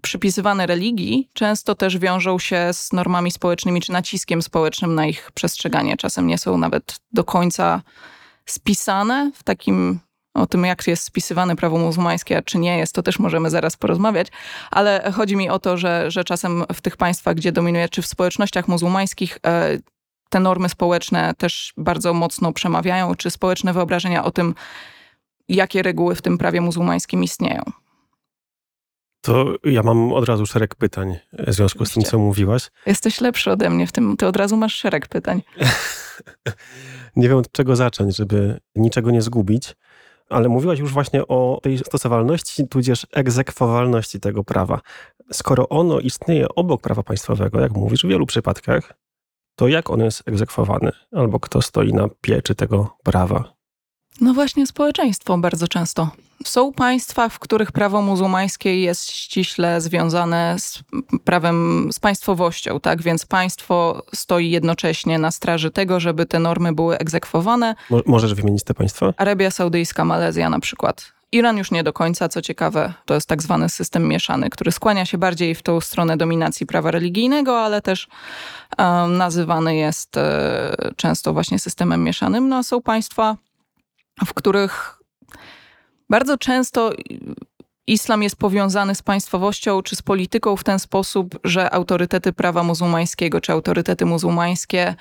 przypisywane 0.02 0.66
religii 0.66 1.28
często 1.32 1.74
też 1.74 1.98
wiążą 1.98 2.38
się 2.38 2.72
z 2.72 2.92
normami 2.92 3.30
społecznymi 3.30 3.80
czy 3.80 3.92
naciskiem 3.92 4.42
społecznym 4.42 4.94
na 4.94 5.06
ich 5.06 5.30
przestrzeganie. 5.34 5.96
Czasem 5.96 6.26
nie 6.26 6.38
są 6.38 6.58
nawet 6.58 7.00
do 7.12 7.24
końca 7.24 7.82
spisane 8.46 9.30
w 9.34 9.42
takim 9.42 10.00
o 10.34 10.46
tym, 10.46 10.64
jak 10.64 10.86
jest 10.86 11.04
spisywane 11.04 11.56
prawo 11.56 11.78
muzułmańskie, 11.78 12.38
a 12.38 12.42
czy 12.42 12.58
nie 12.58 12.78
jest, 12.78 12.94
to 12.94 13.02
też 13.02 13.18
możemy 13.18 13.50
zaraz 13.50 13.76
porozmawiać, 13.76 14.28
ale 14.70 15.12
chodzi 15.14 15.36
mi 15.36 15.48
o 15.50 15.58
to, 15.58 15.76
że, 15.76 16.10
że 16.10 16.24
czasem 16.24 16.64
w 16.74 16.80
tych 16.80 16.96
państwach, 16.96 17.34
gdzie 17.34 17.52
dominuje, 17.52 17.88
czy 17.88 18.02
w 18.02 18.06
społecznościach 18.06 18.68
muzułmańskich, 18.68 19.38
e, 19.46 19.78
te 20.28 20.40
normy 20.40 20.68
społeczne 20.68 21.34
też 21.38 21.72
bardzo 21.76 22.14
mocno 22.14 22.52
przemawiają, 22.52 23.14
czy 23.14 23.30
społeczne 23.30 23.72
wyobrażenia 23.72 24.24
o 24.24 24.30
tym, 24.30 24.54
jakie 25.54 25.82
reguły 25.82 26.14
w 26.14 26.22
tym 26.22 26.38
prawie 26.38 26.60
muzułmańskim 26.60 27.24
istnieją. 27.24 27.62
To 29.20 29.54
ja 29.64 29.82
mam 29.82 30.12
od 30.12 30.24
razu 30.24 30.46
szereg 30.46 30.74
pytań 30.74 31.16
w 31.32 31.52
związku 31.52 31.84
z 31.86 31.92
tym, 31.92 32.02
co 32.02 32.18
mówiłaś. 32.18 32.70
Jesteś 32.86 33.20
lepszy 33.20 33.50
ode 33.50 33.70
mnie 33.70 33.86
w 33.86 33.92
tym, 33.92 34.16
ty 34.16 34.26
od 34.26 34.36
razu 34.36 34.56
masz 34.56 34.74
szereg 34.74 35.08
pytań. 35.08 35.42
nie 37.16 37.28
wiem 37.28 37.38
od 37.38 37.52
czego 37.52 37.76
zacząć, 37.76 38.16
żeby 38.16 38.60
niczego 38.74 39.10
nie 39.10 39.22
zgubić, 39.22 39.76
ale 40.28 40.48
mówiłaś 40.48 40.78
już 40.78 40.92
właśnie 40.92 41.26
o 41.26 41.60
tej 41.62 41.78
stosowalności, 41.78 42.68
tudzież 42.68 43.06
egzekwowalności 43.12 44.20
tego 44.20 44.44
prawa. 44.44 44.80
Skoro 45.32 45.68
ono 45.68 46.00
istnieje 46.00 46.48
obok 46.48 46.80
prawa 46.80 47.02
państwowego, 47.02 47.60
jak 47.60 47.72
mówisz, 47.72 48.04
w 48.04 48.08
wielu 48.08 48.26
przypadkach, 48.26 48.92
to 49.56 49.68
jak 49.68 49.90
ono 49.90 50.04
jest 50.04 50.28
egzekwowane? 50.28 50.92
Albo 51.12 51.40
kto 51.40 51.62
stoi 51.62 51.92
na 51.92 52.08
pieczy 52.20 52.54
tego 52.54 52.96
prawa? 53.04 53.59
No 54.20 54.34
właśnie 54.34 54.66
społeczeństwo 54.66 55.38
bardzo 55.38 55.68
często. 55.68 56.10
Są 56.44 56.72
państwa, 56.72 57.28
w 57.28 57.38
których 57.38 57.72
prawo 57.72 58.02
muzułmańskie 58.02 58.80
jest 58.80 59.10
ściśle 59.10 59.80
związane 59.80 60.56
z 60.58 60.82
prawem, 61.24 61.88
z 61.92 62.00
państwowością, 62.00 62.80
tak? 62.80 63.02
Więc 63.02 63.26
państwo 63.26 64.02
stoi 64.14 64.50
jednocześnie 64.50 65.18
na 65.18 65.30
straży 65.30 65.70
tego, 65.70 66.00
żeby 66.00 66.26
te 66.26 66.38
normy 66.38 66.72
były 66.72 66.98
egzekwowane. 66.98 67.74
Mo 67.90 68.00
możesz 68.06 68.34
wymienić 68.34 68.64
te 68.64 68.74
państwa? 68.74 69.12
Arabia 69.16 69.50
Saudyjska, 69.50 70.04
Malezja 70.04 70.50
na 70.50 70.60
przykład. 70.60 71.12
Iran 71.32 71.58
już 71.58 71.70
nie 71.70 71.84
do 71.84 71.92
końca, 71.92 72.28
co 72.28 72.42
ciekawe, 72.42 72.92
to 73.04 73.14
jest 73.14 73.26
tak 73.26 73.42
zwany 73.42 73.68
system 73.68 74.08
mieszany, 74.08 74.50
który 74.50 74.72
skłania 74.72 75.06
się 75.06 75.18
bardziej 75.18 75.54
w 75.54 75.62
tą 75.62 75.80
stronę 75.80 76.16
dominacji 76.16 76.66
prawa 76.66 76.90
religijnego, 76.90 77.60
ale 77.60 77.82
też 77.82 78.08
um, 78.78 79.16
nazywany 79.16 79.76
jest 79.76 80.16
e, 80.16 80.92
często 80.96 81.32
właśnie 81.32 81.58
systemem 81.58 82.04
mieszanym. 82.04 82.48
No 82.48 82.56
a 82.56 82.62
są 82.62 82.82
państwa, 82.82 83.36
w 84.26 84.34
których 84.34 84.98
bardzo 86.10 86.38
często 86.38 86.92
islam 87.86 88.22
jest 88.22 88.36
powiązany 88.36 88.94
z 88.94 89.02
państwowością 89.02 89.82
czy 89.82 89.96
z 89.96 90.02
polityką 90.02 90.56
w 90.56 90.64
ten 90.64 90.78
sposób, 90.78 91.38
że 91.44 91.74
autorytety 91.74 92.32
prawa 92.32 92.62
muzułmańskiego 92.62 93.40
czy 93.40 93.52
autorytety 93.52 94.06
muzułmańskie 94.06 94.94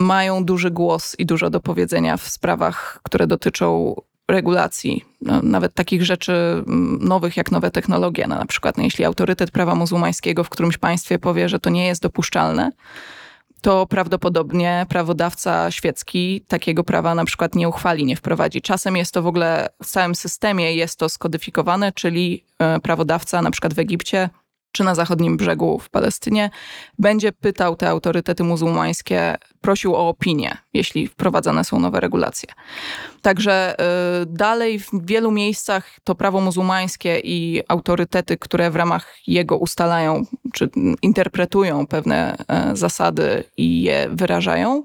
mają 0.00 0.44
duży 0.44 0.70
głos 0.70 1.14
i 1.18 1.26
dużo 1.26 1.50
do 1.50 1.60
powiedzenia 1.60 2.16
w 2.16 2.28
sprawach, 2.28 3.00
które 3.02 3.26
dotyczą 3.26 3.94
regulacji, 4.28 5.04
no, 5.20 5.42
nawet 5.42 5.74
takich 5.74 6.04
rzeczy 6.04 6.32
mm, 6.32 6.98
nowych 7.02 7.36
jak 7.36 7.50
nowe 7.50 7.70
technologie. 7.70 8.26
No, 8.28 8.38
na 8.38 8.46
przykład, 8.46 8.76
no, 8.76 8.84
jeśli 8.84 9.04
autorytet 9.04 9.50
prawa 9.50 9.74
muzułmańskiego 9.74 10.44
w 10.44 10.48
którymś 10.48 10.78
państwie 10.78 11.18
powie, 11.18 11.48
że 11.48 11.60
to 11.60 11.70
nie 11.70 11.86
jest 11.86 12.02
dopuszczalne, 12.02 12.70
to 13.64 13.86
prawdopodobnie 13.86 14.86
prawodawca 14.88 15.70
świecki 15.70 16.40
takiego 16.48 16.84
prawa 16.84 17.14
na 17.14 17.24
przykład 17.24 17.54
nie 17.54 17.68
uchwali, 17.68 18.04
nie 18.04 18.16
wprowadzi. 18.16 18.62
Czasem 18.62 18.96
jest 18.96 19.14
to 19.14 19.22
w 19.22 19.26
ogóle 19.26 19.68
w 19.82 19.86
całym 19.86 20.14
systemie 20.14 20.74
jest 20.74 20.98
to 20.98 21.08
skodyfikowane, 21.08 21.92
czyli 21.92 22.44
e, 22.58 22.80
prawodawca 22.80 23.42
na 23.42 23.50
przykład 23.50 23.74
w 23.74 23.78
Egipcie 23.78 24.30
czy 24.74 24.84
na 24.84 24.94
zachodnim 24.94 25.36
brzegu 25.36 25.78
w 25.78 25.90
Palestynie, 25.90 26.50
będzie 26.98 27.32
pytał 27.32 27.76
te 27.76 27.88
autorytety 27.88 28.44
muzułmańskie, 28.44 29.36
prosił 29.60 29.94
o 29.94 30.08
opinię, 30.08 30.56
jeśli 30.72 31.08
wprowadzane 31.08 31.64
są 31.64 31.80
nowe 31.80 32.00
regulacje. 32.00 32.48
Także 33.22 33.76
y, 34.22 34.26
dalej 34.26 34.78
w 34.78 34.90
wielu 34.92 35.30
miejscach 35.30 35.90
to 36.04 36.14
prawo 36.14 36.40
muzułmańskie 36.40 37.20
i 37.20 37.62
autorytety, 37.68 38.36
które 38.36 38.70
w 38.70 38.76
ramach 38.76 39.16
jego 39.26 39.56
ustalają 39.56 40.24
czy 40.52 40.70
interpretują 41.02 41.86
pewne 41.86 42.36
y, 42.72 42.76
zasady 42.76 43.44
i 43.56 43.82
je 43.82 44.08
wyrażają, 44.10 44.84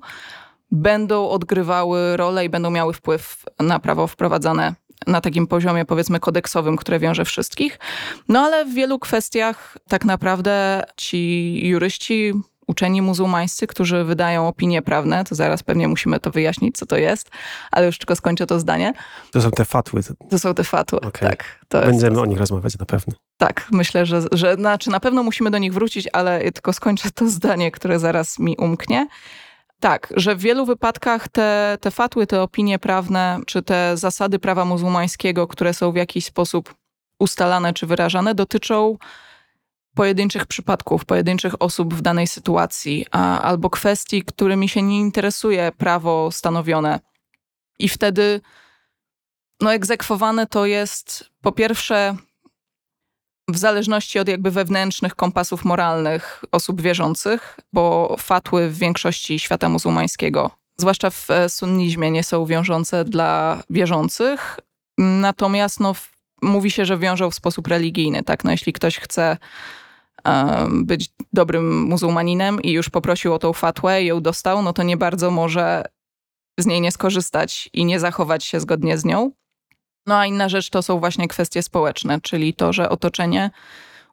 będą 0.71 1.29
odgrywały 1.29 2.17
rolę 2.17 2.45
i 2.45 2.49
będą 2.49 2.69
miały 2.71 2.93
wpływ 2.93 3.45
na 3.59 3.79
prawo 3.79 4.07
wprowadzane 4.07 4.73
na 5.09 5.21
takim 5.21 5.47
poziomie 5.47 5.85
powiedzmy 5.85 6.19
kodeksowym, 6.19 6.77
które 6.77 6.99
wiąże 6.99 7.25
wszystkich. 7.25 7.79
No 8.27 8.39
ale 8.39 8.65
w 8.65 8.73
wielu 8.73 8.99
kwestiach 8.99 9.77
tak 9.87 10.05
naprawdę 10.05 10.83
ci 10.97 11.67
juryści 11.67 12.33
uczeni 12.67 13.01
muzułmańscy, 13.01 13.67
którzy 13.67 14.03
wydają 14.03 14.47
opinie 14.47 14.81
prawne, 14.81 15.23
to 15.23 15.35
zaraz 15.35 15.63
pewnie 15.63 15.87
musimy 15.87 16.19
to 16.19 16.31
wyjaśnić, 16.31 16.77
co 16.77 16.85
to 16.85 16.97
jest, 16.97 17.29
ale 17.71 17.85
już 17.85 17.97
tylko 17.97 18.15
skończę 18.15 18.45
to 18.45 18.59
zdanie. 18.59 18.93
To 19.31 19.41
są 19.41 19.51
te 19.51 19.65
fatły. 19.65 20.01
To 20.29 20.39
są 20.39 20.53
te 20.53 20.63
fatły, 20.63 20.99
okay. 21.01 21.29
tak. 21.29 21.59
Będziemy 21.69 22.11
jest... 22.11 22.21
o 22.21 22.25
nich 22.25 22.39
rozmawiać 22.39 22.77
na 22.77 22.85
pewno. 22.85 23.13
Tak, 23.37 23.67
myślę, 23.71 24.05
że, 24.05 24.21
że 24.31 24.55
znaczy 24.55 24.89
na 24.89 24.99
pewno 24.99 25.23
musimy 25.23 25.51
do 25.51 25.57
nich 25.57 25.73
wrócić, 25.73 26.07
ale 26.13 26.51
tylko 26.51 26.73
skończę 26.73 27.11
to 27.11 27.29
zdanie, 27.29 27.71
które 27.71 27.99
zaraz 27.99 28.39
mi 28.39 28.57
umknie. 28.57 29.07
Tak, 29.79 30.13
że 30.15 30.35
w 30.35 30.39
wielu 30.39 30.65
wypadkach 30.65 31.27
te, 31.27 31.77
te 31.81 31.91
fatły, 31.91 32.27
te 32.27 32.41
opinie 32.41 32.79
prawne, 32.79 33.39
czy 33.47 33.61
te 33.61 33.97
zasady 33.97 34.39
prawa 34.39 34.65
muzułmańskiego, 34.65 35.47
które 35.47 35.73
są 35.73 35.91
w 35.91 35.95
jakiś 35.95 36.25
sposób 36.25 36.75
ustalane 37.19 37.73
czy 37.73 37.87
wyrażane, 37.87 38.35
dotyczą 38.35 38.97
pojedynczych 39.95 40.45
przypadków, 40.45 41.05
pojedynczych 41.05 41.61
osób 41.61 41.93
w 41.93 42.01
danej 42.01 42.27
sytuacji, 42.27 43.05
a, 43.11 43.41
albo 43.41 43.69
kwestii, 43.69 44.23
którymi 44.23 44.69
się 44.69 44.81
nie 44.81 44.99
interesuje 44.99 45.71
prawo 45.77 46.31
stanowione. 46.31 46.99
I 47.79 47.89
wtedy 47.89 48.41
no, 49.61 49.73
egzekwowane 49.73 50.47
to 50.47 50.65
jest 50.65 51.29
po 51.41 51.51
pierwsze 51.51 52.15
w 53.49 53.57
zależności 53.57 54.19
od 54.19 54.27
jakby 54.27 54.51
wewnętrznych 54.51 55.15
kompasów 55.15 55.65
moralnych 55.65 56.43
osób 56.51 56.81
wierzących, 56.81 57.59
bo 57.73 58.15
fatły 58.19 58.69
w 58.69 58.77
większości 58.77 59.39
świata 59.39 59.69
muzułmańskiego, 59.69 60.51
zwłaszcza 60.77 61.09
w 61.09 61.31
e, 61.31 61.49
sunnizmie, 61.49 62.11
nie 62.11 62.23
są 62.23 62.45
wiążące 62.45 63.05
dla 63.05 63.63
wierzących. 63.69 64.59
Natomiast 64.97 65.79
no, 65.79 65.95
mówi 66.41 66.71
się, 66.71 66.85
że 66.85 66.97
wiążą 66.97 67.29
w 67.29 67.35
sposób 67.35 67.67
religijny. 67.67 68.23
Tak? 68.23 68.43
No, 68.43 68.51
jeśli 68.51 68.73
ktoś 68.73 68.99
chce 68.99 69.37
być 70.69 71.09
dobrym 71.33 71.81
muzułmaninem 71.81 72.61
i 72.61 72.71
już 72.71 72.89
poprosił 72.89 73.33
o 73.33 73.39
tą 73.39 73.53
fatłę 73.53 74.03
i 74.03 74.05
ją 74.05 74.21
dostał, 74.21 74.61
no 74.61 74.73
to 74.73 74.83
nie 74.83 74.97
bardzo 74.97 75.31
może 75.31 75.83
z 76.59 76.65
niej 76.65 76.81
nie 76.81 76.91
skorzystać 76.91 77.69
i 77.73 77.85
nie 77.85 77.99
zachować 77.99 78.43
się 78.43 78.59
zgodnie 78.59 78.97
z 78.97 79.05
nią. 79.05 79.31
No 80.09 80.17
a 80.17 80.25
inna 80.25 80.49
rzecz 80.49 80.69
to 80.69 80.81
są 80.81 80.99
właśnie 80.99 81.27
kwestie 81.27 81.63
społeczne, 81.63 82.21
czyli 82.21 82.53
to, 82.53 82.73
że 82.73 82.89
otoczenie 82.89 83.49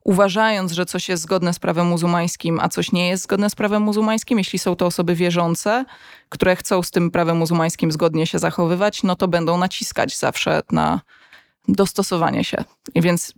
uważając, 0.04 0.72
że 0.72 0.86
coś 0.86 1.08
jest 1.08 1.22
zgodne 1.22 1.52
z 1.52 1.58
prawem 1.58 1.86
muzułmańskim, 1.86 2.60
a 2.60 2.68
coś 2.68 2.92
nie 2.92 3.08
jest 3.08 3.22
zgodne 3.22 3.50
z 3.50 3.54
prawem 3.54 3.82
muzułmańskim, 3.82 4.38
jeśli 4.38 4.58
są 4.58 4.76
to 4.76 4.86
osoby 4.86 5.14
wierzące, 5.14 5.84
które 6.28 6.56
chcą 6.56 6.82
z 6.82 6.90
tym 6.90 7.10
prawem 7.10 7.36
muzułmańskim 7.36 7.92
zgodnie 7.92 8.26
się 8.26 8.38
zachowywać, 8.38 9.02
no 9.02 9.16
to 9.16 9.28
będą 9.28 9.58
naciskać 9.58 10.18
zawsze 10.18 10.62
na 10.72 11.00
dostosowanie 11.68 12.44
się. 12.44 12.64
I 12.94 13.00
więc 13.02 13.34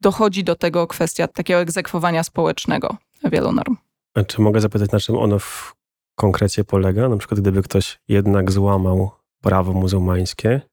dochodzi 0.00 0.44
do 0.44 0.54
tego 0.54 0.86
kwestia 0.86 1.28
takiego 1.28 1.60
egzekwowania 1.60 2.24
społecznego 2.24 2.96
wielu 3.24 3.52
norm. 3.52 3.76
A 4.14 4.24
czy 4.24 4.40
mogę 4.40 4.60
zapytać, 4.60 4.90
na 4.90 5.00
czym 5.00 5.16
ono 5.16 5.38
w 5.38 5.74
konkrecie 6.14 6.64
polega? 6.64 7.08
Na 7.08 7.16
przykład, 7.16 7.40
gdyby 7.40 7.62
ktoś 7.62 7.98
jednak 8.08 8.50
złamał 8.50 9.10
prawo 9.42 9.72
muzułmańskie, 9.72 10.69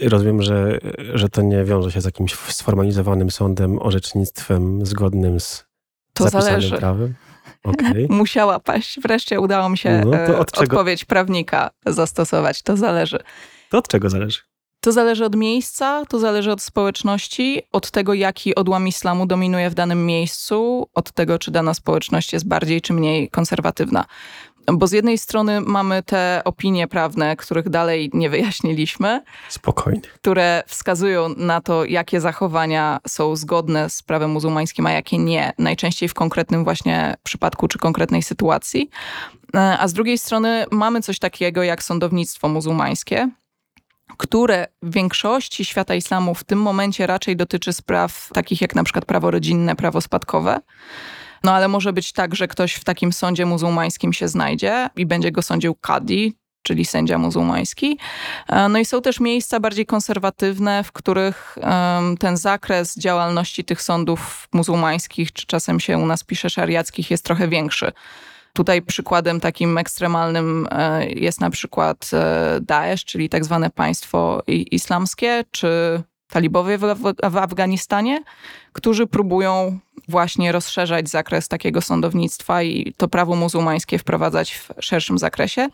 Rozumiem, 0.00 0.42
że, 0.42 0.78
że 1.14 1.28
to 1.28 1.42
nie 1.42 1.64
wiąże 1.64 1.92
się 1.92 2.00
z 2.00 2.04
jakimś 2.04 2.34
sformalizowanym 2.34 3.30
sądem, 3.30 3.78
orzecznictwem 3.82 4.86
zgodnym 4.86 5.40
z 5.40 5.64
to 6.14 6.24
zapisanym 6.24 6.60
zależy. 6.60 6.76
prawem? 6.76 7.14
Okay. 7.64 8.06
Musiała 8.10 8.60
paść. 8.60 9.00
Wreszcie 9.00 9.40
udało 9.40 9.68
mi 9.68 9.78
się 9.78 10.02
no, 10.04 10.16
e, 10.16 10.38
od 10.38 10.58
odpowiedź 10.58 11.04
prawnika 11.04 11.70
zastosować. 11.86 12.62
To 12.62 12.76
zależy. 12.76 13.18
To 13.70 13.78
od 13.78 13.88
czego 13.88 14.10
zależy? 14.10 14.38
To 14.80 14.92
zależy 14.92 15.24
od 15.24 15.36
miejsca, 15.36 16.04
to 16.08 16.18
zależy 16.18 16.52
od 16.52 16.62
społeczności, 16.62 17.62
od 17.72 17.90
tego, 17.90 18.14
jaki 18.14 18.54
odłam 18.54 18.88
islamu 18.88 19.26
dominuje 19.26 19.70
w 19.70 19.74
danym 19.74 20.06
miejscu, 20.06 20.88
od 20.94 21.12
tego, 21.12 21.38
czy 21.38 21.50
dana 21.50 21.74
społeczność 21.74 22.32
jest 22.32 22.48
bardziej 22.48 22.80
czy 22.80 22.92
mniej 22.92 23.30
konserwatywna. 23.30 24.04
Bo 24.72 24.86
z 24.86 24.92
jednej 24.92 25.18
strony 25.18 25.60
mamy 25.60 26.02
te 26.02 26.42
opinie 26.44 26.88
prawne, 26.88 27.36
których 27.36 27.68
dalej 27.68 28.10
nie 28.14 28.30
wyjaśniliśmy. 28.30 29.22
Spokojnie. 29.48 30.00
Które 30.00 30.62
wskazują 30.66 31.28
na 31.36 31.60
to, 31.60 31.84
jakie 31.84 32.20
zachowania 32.20 33.00
są 33.08 33.36
zgodne 33.36 33.90
z 33.90 34.02
prawem 34.02 34.30
muzułmańskim, 34.30 34.86
a 34.86 34.92
jakie 34.92 35.18
nie. 35.18 35.52
Najczęściej 35.58 36.08
w 36.08 36.14
konkretnym 36.14 36.64
właśnie 36.64 37.14
przypadku 37.22 37.68
czy 37.68 37.78
konkretnej 37.78 38.22
sytuacji. 38.22 38.90
E, 39.54 39.78
a 39.78 39.88
z 39.88 39.92
drugiej 39.92 40.18
strony 40.18 40.64
mamy 40.70 41.02
coś 41.02 41.18
takiego 41.18 41.62
jak 41.62 41.82
sądownictwo 41.82 42.48
muzułmańskie, 42.48 43.30
które 44.16 44.66
w 44.82 44.94
większości 44.94 45.64
świata 45.64 45.94
islamu 45.94 46.34
w 46.34 46.44
tym 46.44 46.62
momencie 46.62 47.06
raczej 47.06 47.36
dotyczy 47.36 47.72
spraw 47.72 48.30
takich 48.32 48.60
jak 48.60 48.74
na 48.74 48.84
przykład 48.84 49.04
prawo 49.04 49.30
rodzinne, 49.30 49.76
prawo 49.76 50.00
spadkowe. 50.00 50.60
No 51.44 51.52
ale 51.52 51.68
może 51.68 51.92
być 51.92 52.12
tak, 52.12 52.34
że 52.34 52.48
ktoś 52.48 52.74
w 52.74 52.84
takim 52.84 53.12
sądzie 53.12 53.46
muzułmańskim 53.46 54.12
się 54.12 54.28
znajdzie 54.28 54.88
i 54.96 55.06
będzie 55.06 55.32
go 55.32 55.42
sądził 55.42 55.74
kadi, 55.74 56.34
czyli 56.62 56.84
sędzia 56.84 57.18
muzułmański. 57.18 57.98
E, 58.48 58.68
no 58.68 58.78
i 58.78 58.84
są 58.84 59.02
też 59.02 59.20
miejsca 59.20 59.60
bardziej 59.60 59.86
konserwatywne, 59.86 60.84
w 60.84 60.92
których 60.92 61.58
ten 62.18 62.36
zakres 62.36 62.96
działalności 62.98 63.64
tych 63.64 63.82
sądów 63.82 64.48
muzułmańskich, 64.52 65.32
czy 65.32 65.46
czasem 65.46 65.80
się 65.80 65.98
u 65.98 66.06
nas 66.06 66.24
pisze 66.24 66.50
szariackich, 66.50 67.10
jest 67.10 67.24
trochę 67.24 67.48
większy. 67.48 67.92
Tutaj 68.52 68.82
przykładem 68.82 69.40
takim 69.40 69.78
ekstremalnym 69.78 70.68
e, 70.70 71.06
jest 71.06 71.40
na 71.40 71.50
przykład 71.50 72.10
e, 72.12 72.58
Daesh, 72.60 73.04
czyli 73.04 73.28
tak 73.28 73.44
zwane 73.44 73.70
państwo 73.70 74.42
islamskie, 74.46 75.44
czy 75.50 76.02
talibowie 76.28 76.78
w, 76.78 77.36
Afganistanie, 77.36 78.22
którzy 78.72 79.06
próbują 79.06 79.78
właśnie 80.08 80.52
rozszerzać 80.52 81.08
zakres 81.08 81.48
takiego 81.48 81.80
sądownictwa 81.80 82.62
i 82.62 82.94
to 82.96 83.08
prawo 83.08 83.36
muzułmańskie 83.36 83.98
wprowadzać 83.98 84.54
w 84.54 84.70
szerszym 84.80 85.18
zakresie. 85.18 85.68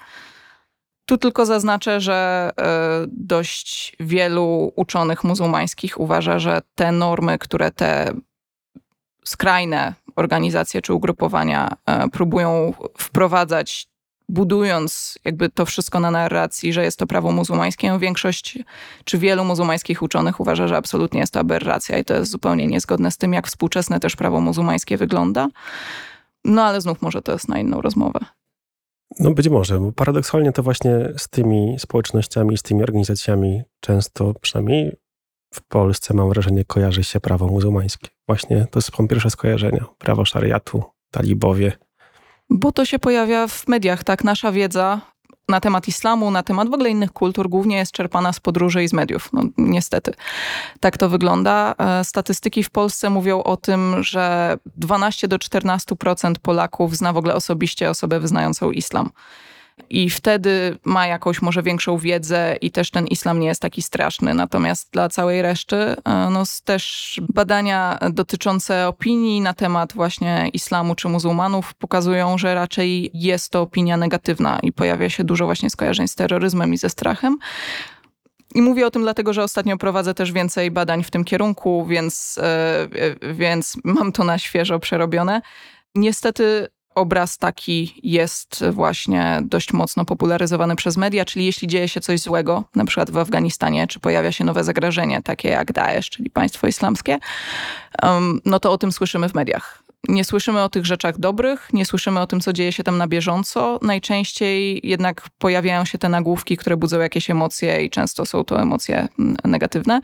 Tu 1.06 1.18
tylko 1.18 1.46
zaznaczę, 1.46 2.00
że 2.00 2.50
e, 2.58 3.06
dość 3.08 3.96
wielu 4.00 4.72
uczonych 4.76 5.24
muzułmańskich 5.24 6.00
uważa, 6.00 6.38
że 6.38 6.60
te 6.74 6.92
normy, 6.92 7.38
które 7.38 7.70
te 7.70 8.12
skrajne 9.24 9.94
organizacje 10.16 10.82
czy 10.82 10.94
ugrupowania 10.94 11.76
e, 11.86 12.08
próbują 12.08 12.72
wprowadzać, 12.98 13.89
budując 14.30 15.18
jakby 15.24 15.48
to 15.48 15.66
wszystko 15.66 16.00
na 16.00 16.10
narracji, 16.10 16.72
że 16.72 16.84
jest 16.84 16.98
to 16.98 17.06
prawo 17.06 17.32
muzułmańskie, 17.32 17.98
większość 17.98 18.58
czy 19.04 19.18
wielu 19.18 19.44
muzułmańskich 19.44 20.02
uczonych 20.02 20.40
uważa, 20.40 20.68
że 20.68 20.76
absolutnie 20.76 21.20
jest 21.20 21.32
to 21.32 21.40
aberracja 21.40 21.98
i 21.98 22.04
to 22.04 22.14
jest 22.14 22.30
zupełnie 22.30 22.66
niezgodne 22.66 23.10
z 23.10 23.16
tym, 23.16 23.32
jak 23.32 23.46
współczesne 23.46 24.00
też 24.00 24.16
prawo 24.16 24.40
muzułmańskie 24.40 24.96
wygląda. 24.96 25.48
No 26.44 26.62
ale 26.62 26.80
znów 26.80 27.02
może 27.02 27.22
to 27.22 27.32
jest 27.32 27.48
na 27.48 27.58
inną 27.58 27.80
rozmowę. 27.80 28.20
No 29.20 29.30
być 29.30 29.48
może, 29.48 29.80
bo 29.80 29.92
paradoksalnie 29.92 30.52
to 30.52 30.62
właśnie 30.62 30.92
z 31.16 31.28
tymi 31.28 31.76
społecznościami, 31.78 32.58
z 32.58 32.62
tymi 32.62 32.82
organizacjami 32.82 33.62
często, 33.80 34.34
przynajmniej 34.40 34.96
w 35.54 35.62
Polsce 35.62 36.14
mam 36.14 36.28
wrażenie, 36.28 36.64
kojarzy 36.64 37.04
się 37.04 37.20
prawo 37.20 37.46
muzułmańskie. 37.46 38.08
Właśnie 38.26 38.66
to 38.70 38.80
są 38.80 39.08
pierwsze 39.08 39.30
skojarzenia. 39.30 39.84
Prawo 39.98 40.24
szariatu, 40.24 40.82
talibowie. 41.10 41.72
Bo 42.50 42.72
to 42.72 42.84
się 42.84 42.98
pojawia 42.98 43.46
w 43.46 43.68
mediach, 43.68 44.04
tak? 44.04 44.24
Nasza 44.24 44.52
wiedza 44.52 45.00
na 45.48 45.60
temat 45.60 45.88
islamu, 45.88 46.30
na 46.30 46.42
temat 46.42 46.68
w 46.68 46.74
ogóle 46.74 46.90
innych 46.90 47.12
kultur 47.12 47.48
głównie 47.48 47.76
jest 47.76 47.92
czerpana 47.92 48.32
z 48.32 48.40
podróży 48.40 48.84
i 48.84 48.88
z 48.88 48.92
mediów. 48.92 49.28
No, 49.32 49.42
niestety. 49.58 50.14
Tak 50.80 50.98
to 50.98 51.08
wygląda. 51.08 51.74
E, 51.78 52.04
statystyki 52.04 52.62
w 52.64 52.70
Polsce 52.70 53.10
mówią 53.10 53.42
o 53.42 53.56
tym, 53.56 54.02
że 54.02 54.56
12 54.76 55.28
do 55.28 55.36
14% 55.36 56.34
Polaków 56.42 56.96
zna 56.96 57.12
w 57.12 57.16
ogóle 57.16 57.34
osobiście 57.34 57.90
osobę 57.90 58.20
wyznającą 58.20 58.70
islam 58.70 59.10
i 59.90 60.10
wtedy 60.10 60.78
ma 60.84 61.06
jakąś 61.06 61.42
może 61.42 61.62
większą 61.62 61.98
wiedzę 61.98 62.56
i 62.60 62.70
też 62.70 62.90
ten 62.90 63.06
islam 63.06 63.40
nie 63.40 63.46
jest 63.46 63.62
taki 63.62 63.82
straszny. 63.82 64.34
Natomiast 64.34 64.90
dla 64.92 65.08
całej 65.08 65.42
reszty 65.42 65.76
e, 65.76 65.96
no, 66.30 66.42
też 66.64 67.20
badania 67.34 67.98
dotyczące 68.12 68.88
opinii 68.88 69.40
na 69.40 69.54
temat 69.54 69.92
właśnie 69.92 70.48
islamu 70.52 70.94
czy 70.94 71.08
muzułmanów 71.08 71.74
pokazują, 71.74 72.38
że 72.38 72.54
raczej 72.54 73.10
jest 73.14 73.52
to 73.52 73.62
opinia 73.62 73.96
negatywna 73.96 74.58
i 74.62 74.72
pojawia 74.72 75.10
się 75.10 75.24
dużo 75.24 75.44
właśnie 75.44 75.70
skojarzeń 75.70 76.08
z 76.08 76.14
terroryzmem 76.14 76.74
i 76.74 76.76
ze 76.76 76.90
strachem. 76.90 77.38
I 78.54 78.62
mówię 78.62 78.86
o 78.86 78.90
tym 78.90 79.02
dlatego, 79.02 79.32
że 79.32 79.42
ostatnio 79.42 79.76
prowadzę 79.76 80.14
też 80.14 80.32
więcej 80.32 80.70
badań 80.70 81.04
w 81.04 81.10
tym 81.10 81.24
kierunku, 81.24 81.86
więc, 81.86 82.40
e, 82.42 83.34
więc 83.34 83.76
mam 83.84 84.12
to 84.12 84.24
na 84.24 84.38
świeżo 84.38 84.78
przerobione. 84.78 85.42
Niestety 85.94 86.68
obraz 86.94 87.38
taki 87.38 88.00
jest 88.02 88.64
właśnie 88.70 89.40
dość 89.44 89.72
mocno 89.72 90.04
popularyzowany 90.04 90.76
przez 90.76 90.96
media, 90.96 91.24
czyli 91.24 91.46
jeśli 91.46 91.68
dzieje 91.68 91.88
się 91.88 92.00
coś 92.00 92.20
złego, 92.20 92.64
na 92.74 92.84
przykład 92.84 93.10
w 93.10 93.18
Afganistanie, 93.18 93.86
czy 93.86 94.00
pojawia 94.00 94.32
się 94.32 94.44
nowe 94.44 94.64
zagrożenie, 94.64 95.22
takie 95.22 95.48
jak 95.48 95.72
Daesh, 95.72 96.10
czyli 96.10 96.30
państwo 96.30 96.66
islamskie, 96.66 97.18
no 98.44 98.60
to 98.60 98.72
o 98.72 98.78
tym 98.78 98.92
słyszymy 98.92 99.28
w 99.28 99.34
mediach. 99.34 99.82
Nie 100.08 100.24
słyszymy 100.24 100.62
o 100.62 100.68
tych 100.68 100.86
rzeczach 100.86 101.18
dobrych, 101.18 101.68
nie 101.72 101.84
słyszymy 101.84 102.20
o 102.20 102.26
tym, 102.26 102.40
co 102.40 102.52
dzieje 102.52 102.72
się 102.72 102.82
tam 102.82 102.98
na 102.98 103.08
bieżąco. 103.08 103.78
Najczęściej 103.82 104.80
jednak 104.82 105.28
pojawiają 105.38 105.84
się 105.84 105.98
te 105.98 106.08
nagłówki, 106.08 106.56
które 106.56 106.76
budzą 106.76 107.00
jakieś 107.00 107.30
emocje 107.30 107.84
i 107.84 107.90
często 107.90 108.26
są 108.26 108.44
to 108.44 108.62
emocje 108.62 109.08
mm, 109.18 109.36
negatywne. 109.44 110.00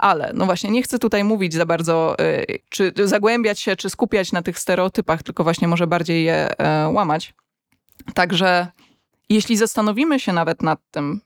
Ale 0.00 0.32
no 0.34 0.46
właśnie, 0.46 0.70
nie 0.70 0.82
chcę 0.82 0.98
tutaj 0.98 1.24
mówić 1.24 1.54
za 1.54 1.66
bardzo, 1.66 2.16
y, 2.20 2.58
czy 2.68 2.92
zagłębiać 3.04 3.60
się, 3.60 3.76
czy 3.76 3.90
skupiać 3.90 4.32
na 4.32 4.42
tych 4.42 4.58
stereotypach, 4.58 5.22
tylko 5.22 5.44
właśnie 5.44 5.68
może 5.68 5.86
bardziej 5.86 6.24
je 6.24 6.58
e, 6.58 6.88
łamać. 6.88 7.34
Także 8.14 8.66
jeśli 9.28 9.56
zastanowimy 9.56 10.20
się 10.20 10.32
nawet 10.32 10.62
nad 10.62 10.80
tym, 10.90 11.20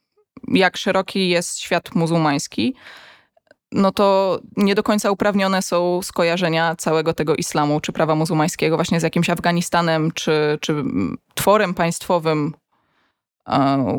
jak 0.49 0.77
szeroki 0.77 1.29
jest 1.29 1.59
świat 1.59 1.95
muzułmański, 1.95 2.75
no 3.73 3.93
to 3.93 4.39
nie 4.57 4.75
do 4.75 4.83
końca 4.83 5.11
uprawnione 5.11 5.63
są 5.63 6.03
skojarzenia 6.03 6.77
całego 6.77 7.15
tego 7.15 7.35
islamu 7.35 7.81
czy 7.81 7.93
prawa 7.93 8.15
muzułmańskiego 8.15 8.77
właśnie 8.77 9.01
z 9.01 9.03
jakimś 9.03 9.31
Afganistanem 9.31 10.13
czy, 10.13 10.59
czy 10.61 10.85
tworem 11.35 11.75
państwowym 11.75 12.55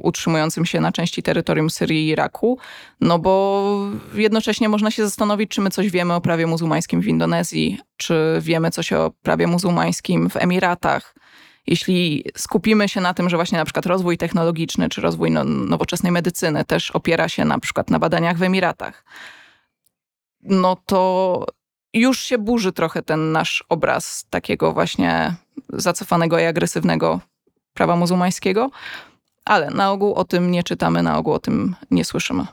utrzymującym 0.04 0.66
się 0.66 0.82
na 0.82 0.92
części 0.92 1.24
terytorium 1.24 1.70
Syrii 1.70 2.06
i 2.06 2.08
Iraku, 2.08 2.58
no 3.02 3.20
bo 3.20 3.66
jednocześnie 4.14 4.70
można 4.70 4.92
się 4.92 5.04
zastanowić, 5.04 5.52
czy 5.52 5.62
my 5.62 5.70
coś 5.70 5.90
wiemy 5.90 6.14
o 6.14 6.22
prawie 6.22 6.48
muzułmańskim 6.48 7.02
w 7.02 7.08
Indonezji, 7.08 7.80
czy 7.98 8.38
wiemy 8.42 8.72
coś 8.72 8.94
o 8.94 9.12
prawie 9.22 9.48
muzułmańskim 9.48 10.30
w 10.30 10.38
Emiratach. 10.38 11.16
Jeśli 11.68 12.26
skupimy 12.38 12.90
się 12.90 13.02
na 13.02 13.14
tym, 13.14 13.30
że 13.30 13.38
właśnie 13.38 13.58
na 13.58 13.66
przykład 13.66 13.86
rozwój 13.86 14.18
technologiczny 14.18 14.90
czy 14.90 15.02
rozwój 15.02 15.32
no, 15.32 15.44
nowoczesnej 15.44 16.12
medycyny 16.12 16.66
też 16.66 16.92
opiera 16.92 17.30
się 17.30 17.46
na 17.46 17.60
przykład 17.60 17.90
na 17.90 18.00
badaniach 18.00 18.38
w 18.38 18.44
Emiratach, 18.44 19.04
no 20.46 20.78
to 20.86 21.46
już 21.94 22.20
się 22.20 22.38
burzy 22.38 22.74
trochę 22.74 23.02
ten 23.02 23.32
nasz 23.32 23.64
obraz 23.70 24.26
takiego 24.30 24.74
właśnie 24.74 25.36
zacofanego 25.70 26.40
i 26.40 26.44
agresywnego 26.44 27.20
prawa 27.74 27.96
muzułmańskiego. 27.96 28.72
Ale 29.46 29.70
na 29.70 29.92
ogół 29.92 30.14
o 30.14 30.24
tym 30.24 30.52
nie 30.52 30.64
czytamy, 30.64 31.04
na 31.04 31.18
ogół 31.18 31.34
o 31.34 31.40
tym 31.40 31.76
nie 31.92 32.06
słyszymy. 32.06 32.46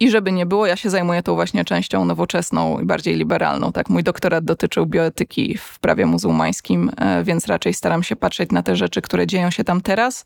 I 0.00 0.10
żeby 0.10 0.32
nie 0.32 0.46
było, 0.46 0.66
ja 0.66 0.76
się 0.76 0.90
zajmuję 0.90 1.22
tą 1.22 1.34
właśnie 1.34 1.64
częścią 1.64 2.04
nowoczesną 2.04 2.80
i 2.80 2.84
bardziej 2.84 3.16
liberalną. 3.16 3.72
Tak, 3.72 3.90
mój 3.90 4.02
doktorat 4.02 4.44
dotyczył 4.44 4.86
bioetyki 4.86 5.58
w 5.58 5.78
prawie 5.78 6.06
muzułmańskim, 6.06 6.90
e, 6.96 7.24
więc 7.24 7.46
raczej 7.46 7.74
staram 7.74 8.02
się 8.02 8.16
patrzeć 8.16 8.50
na 8.50 8.62
te 8.62 8.76
rzeczy, 8.76 9.02
które 9.02 9.26
dzieją 9.26 9.50
się 9.50 9.64
tam 9.64 9.80
teraz 9.80 10.24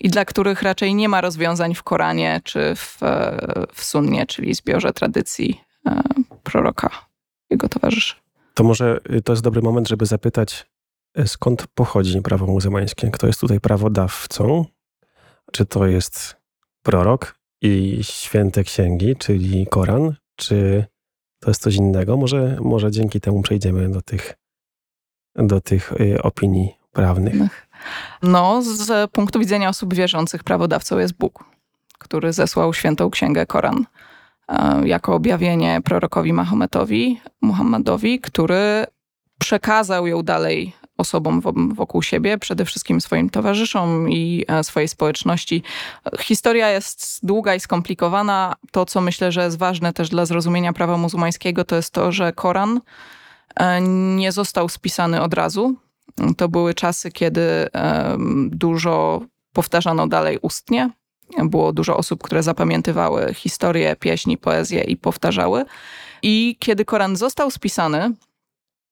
i 0.00 0.08
dla 0.08 0.24
których 0.24 0.62
raczej 0.62 0.94
nie 0.94 1.08
ma 1.08 1.20
rozwiązań 1.20 1.74
w 1.74 1.82
Koranie 1.82 2.40
czy 2.44 2.74
w, 2.76 3.02
e, 3.02 3.66
w 3.72 3.84
Sunnie, 3.84 4.26
czyli 4.26 4.54
zbiorze 4.54 4.92
tradycji 4.92 5.60
e, 5.86 6.02
proroka, 6.42 6.90
jego 7.50 7.68
towarzyszy. 7.68 8.14
To 8.54 8.64
może 8.64 9.00
y, 9.10 9.22
to 9.22 9.32
jest 9.32 9.42
dobry 9.42 9.62
moment, 9.62 9.88
żeby 9.88 10.06
zapytać, 10.06 10.66
skąd 11.26 11.66
pochodzi 11.66 12.22
prawo 12.22 12.46
muzułmańskie? 12.46 13.10
Kto 13.10 13.26
jest 13.26 13.40
tutaj 13.40 13.60
prawodawcą? 13.60 14.64
Czy 15.54 15.66
to 15.66 15.86
jest 15.86 16.36
prorok 16.82 17.34
i 17.62 17.98
święte 18.02 18.64
księgi, 18.64 19.16
czyli 19.16 19.66
Koran, 19.66 20.14
czy 20.36 20.84
to 21.40 21.50
jest 21.50 21.62
coś 21.62 21.74
innego? 21.74 22.16
Może, 22.16 22.56
może 22.60 22.90
dzięki 22.90 23.20
temu 23.20 23.42
przejdziemy 23.42 23.90
do 23.90 24.02
tych, 24.02 24.34
do 25.36 25.60
tych 25.60 25.92
y, 25.92 26.22
opinii 26.22 26.74
prawnych. 26.92 27.68
No, 28.22 28.62
z 28.62 29.10
punktu 29.10 29.38
widzenia 29.38 29.68
osób 29.68 29.94
wierzących, 29.94 30.44
prawodawcą 30.44 30.98
jest 30.98 31.14
Bóg, 31.14 31.44
który 31.98 32.32
zesłał 32.32 32.74
świętą 32.74 33.10
księgę 33.10 33.46
Koran 33.46 33.86
e, 34.48 34.88
jako 34.88 35.14
objawienie 35.14 35.80
prorokowi 35.84 36.32
Mahometowi, 36.32 37.20
Muhammadowi, 37.42 38.20
który 38.20 38.86
przekazał 39.38 40.06
ją 40.06 40.22
dalej 40.22 40.72
osobom 40.98 41.40
wokół 41.74 42.02
siebie, 42.02 42.38
przede 42.38 42.64
wszystkim 42.64 43.00
swoim 43.00 43.30
towarzyszom 43.30 44.10
i 44.10 44.44
e, 44.48 44.64
swojej 44.64 44.88
społeczności. 44.88 45.62
Historia 46.20 46.70
jest 46.70 47.20
długa 47.22 47.54
i 47.54 47.60
skomplikowana. 47.60 48.54
To, 48.70 48.86
co 48.86 49.00
myślę, 49.00 49.32
że 49.32 49.44
jest 49.44 49.58
ważne 49.58 49.92
też 49.92 50.08
dla 50.08 50.26
zrozumienia 50.26 50.72
prawa 50.72 50.96
muzułmańskiego, 50.96 51.64
to 51.64 51.76
jest 51.76 51.90
to, 51.90 52.12
że 52.12 52.32
Koran 52.32 52.80
e, 53.56 53.80
nie 54.16 54.32
został 54.32 54.68
spisany 54.68 55.22
od 55.22 55.34
razu. 55.34 55.74
To 56.36 56.48
były 56.48 56.74
czasy, 56.74 57.12
kiedy 57.12 57.68
dużo 58.46 59.22
powtarzano 59.52 60.06
dalej 60.06 60.38
ustnie. 60.42 60.90
Było 61.38 61.72
dużo 61.72 61.96
osób, 61.96 62.22
które 62.22 62.42
zapamiętywały 62.42 63.34
historię, 63.34 63.96
pieśni, 63.96 64.38
poezję 64.38 64.82
i 64.84 64.96
powtarzały. 64.96 65.64
I 66.22 66.56
kiedy 66.60 66.84
Koran 66.84 67.16
został 67.16 67.50
spisany, 67.50 68.12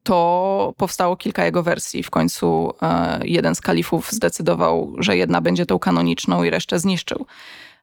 to 0.03 0.75
powstało 0.77 1.17
kilka 1.17 1.45
jego 1.45 1.63
wersji. 1.63 2.03
W 2.03 2.11
końcu 2.11 2.75
e, 2.83 3.21
jeden 3.25 3.55
z 3.55 3.61
kalifów 3.61 4.13
zdecydował, 4.13 4.95
że 4.99 5.17
jedna 5.17 5.41
będzie 5.41 5.67
tą 5.67 5.79
kanoniczną 5.79 6.45
i 6.45 6.51
resztę 6.51 6.79
zniszczył. 6.79 7.27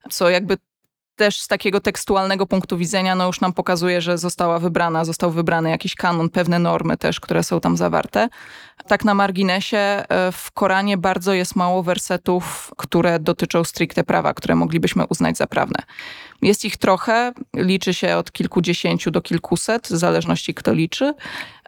Co 0.09 0.29
jakby 0.29 0.57
też 1.19 1.41
z 1.41 1.47
takiego 1.47 1.79
tekstualnego 1.79 2.45
punktu 2.45 2.77
widzenia, 2.77 3.15
no 3.15 3.27
już 3.27 3.41
nam 3.41 3.53
pokazuje, 3.53 4.01
że 4.01 4.17
została 4.17 4.59
wybrana, 4.59 5.05
został 5.05 5.31
wybrany 5.31 5.69
jakiś 5.69 5.95
kanon, 5.95 6.29
pewne 6.29 6.59
normy 6.59 6.97
też, 6.97 7.19
które 7.19 7.43
są 7.43 7.59
tam 7.59 7.77
zawarte. 7.77 8.29
Tak 8.87 9.05
na 9.05 9.13
marginesie, 9.13 9.77
e, 9.77 10.31
w 10.31 10.51
Koranie 10.51 10.97
bardzo 10.97 11.33
jest 11.33 11.55
mało 11.55 11.83
wersetów, 11.83 12.71
które 12.77 13.19
dotyczą 13.19 13.63
stricte 13.63 14.03
prawa, 14.03 14.33
które 14.33 14.55
moglibyśmy 14.55 15.05
uznać 15.07 15.37
za 15.37 15.47
prawne. 15.47 15.83
Jest 16.41 16.65
ich 16.65 16.77
trochę, 16.77 17.31
liczy 17.55 17.93
się 17.93 18.17
od 18.17 18.31
kilkudziesięciu 18.31 19.11
do 19.11 19.21
kilkuset, 19.21 19.87
w 19.87 19.97
zależności 19.97 20.53
kto 20.53 20.73
liczy. 20.73 21.13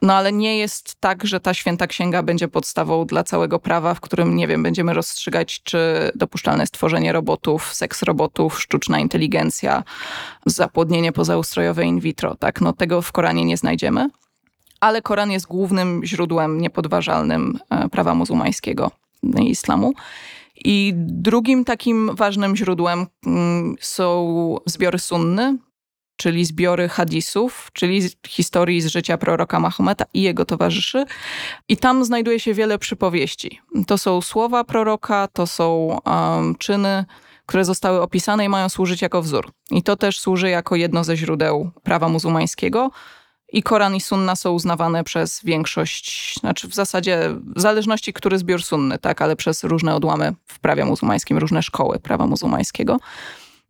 No 0.02 0.14
ale 0.14 0.34
nie 0.34 0.58
jest 0.58 0.96
tak, 1.00 1.26
że 1.26 1.40
ta 1.40 1.54
święta 1.54 1.88
księga 1.88 2.24
będzie 2.24 2.48
podstawą 2.48 3.06
dla 3.06 3.24
całego 3.24 3.60
prawa, 3.60 3.94
w 3.94 4.02
którym, 4.02 4.36
nie 4.36 4.48
wiem, 4.48 4.64
będziemy 4.64 4.94
rozstrzygać, 4.94 5.64
czy 5.64 6.12
dopuszczalne 6.16 6.64
jest 6.64 6.74
tworzenie 6.74 7.12
robotów, 7.12 7.74
seks 7.74 8.04
robotów, 8.04 8.62
sztuczna 8.62 9.00
inteligencja, 9.00 9.84
zapłodnienie 10.46 11.12
pozaustrojowe 11.12 11.86
in 11.86 12.00
vitro. 12.00 12.36
Tak? 12.36 12.62
No 12.62 12.74
tego 12.74 13.02
w 13.02 13.12
Koranie 13.12 13.46
nie 13.46 13.58
znajdziemy. 13.58 14.10
Ale 14.80 15.02
Koran 15.02 15.32
jest 15.32 15.48
głównym 15.48 16.02
źródłem 16.06 16.62
niepodważalnym 16.62 17.60
e, 17.70 17.90
prawa 17.90 18.16
muzułmańskiego 18.16 18.92
i 19.40 19.50
islamu. 19.50 19.94
I 20.66 20.94
drugim 20.96 21.66
takim 21.66 22.16
ważnym 22.16 22.56
źródłem 22.56 23.08
mm, 23.26 23.76
są 23.80 24.58
zbiory 24.66 25.00
sunny, 25.00 25.58
czyli 26.18 26.46
zbiory 26.46 26.90
hadisów, 26.90 27.70
czyli 27.74 28.02
historii 28.28 28.82
z 28.82 28.88
życia 28.88 29.18
proroka 29.18 29.60
Mahometa 29.60 30.06
i 30.14 30.22
jego 30.22 30.46
towarzyszy. 30.46 31.06
I 31.70 31.78
tam 31.78 32.06
znajduje 32.06 32.40
się 32.40 32.54
wiele 32.54 32.80
przypowieści. 32.80 33.60
To 33.88 33.98
są 33.98 34.22
słowa 34.22 34.64
proroka, 34.64 35.28
to 35.34 35.48
są 35.48 36.00
um, 36.06 36.56
czyny, 36.56 37.06
które 37.46 37.66
zostały 37.66 38.02
opisane 38.02 38.46
i 38.46 38.50
mają 38.50 38.70
służyć 38.70 39.02
jako 39.02 39.22
wzór. 39.22 39.52
I 39.72 39.84
to 39.84 39.96
też 39.96 40.20
służy 40.20 40.50
jako 40.50 40.76
jedno 40.76 41.04
ze 41.04 41.18
źródeł 41.18 41.72
prawa 41.84 42.10
muzułmańskiego. 42.10 42.92
I 43.52 43.64
Koran 43.64 43.96
i 43.96 44.02
Sunna 44.02 44.36
są 44.36 44.52
uznawane 44.52 45.04
przez 45.04 45.42
większość, 45.44 46.36
znaczy 46.40 46.68
w 46.68 46.76
zasadzie 46.76 47.30
w 47.56 47.62
zależności, 47.62 48.14
który 48.14 48.38
zbiór 48.38 48.64
sunny, 48.64 48.98
tak, 48.98 49.22
ale 49.22 49.36
przez 49.36 49.64
różne 49.64 49.96
odłamy 49.96 50.34
w 50.48 50.60
prawie 50.60 50.86
muzułmańskim, 50.86 51.38
różne 51.38 51.64
szkoły 51.64 52.00
prawa 52.00 52.28
muzułmańskiego. 52.28 52.98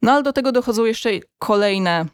No 0.01 0.11
ale 0.11 0.23
do 0.23 0.33
tego 0.33 0.51
dochodzą 0.51 0.85
jeszcze 0.85 1.09
kolejne 1.39 2.05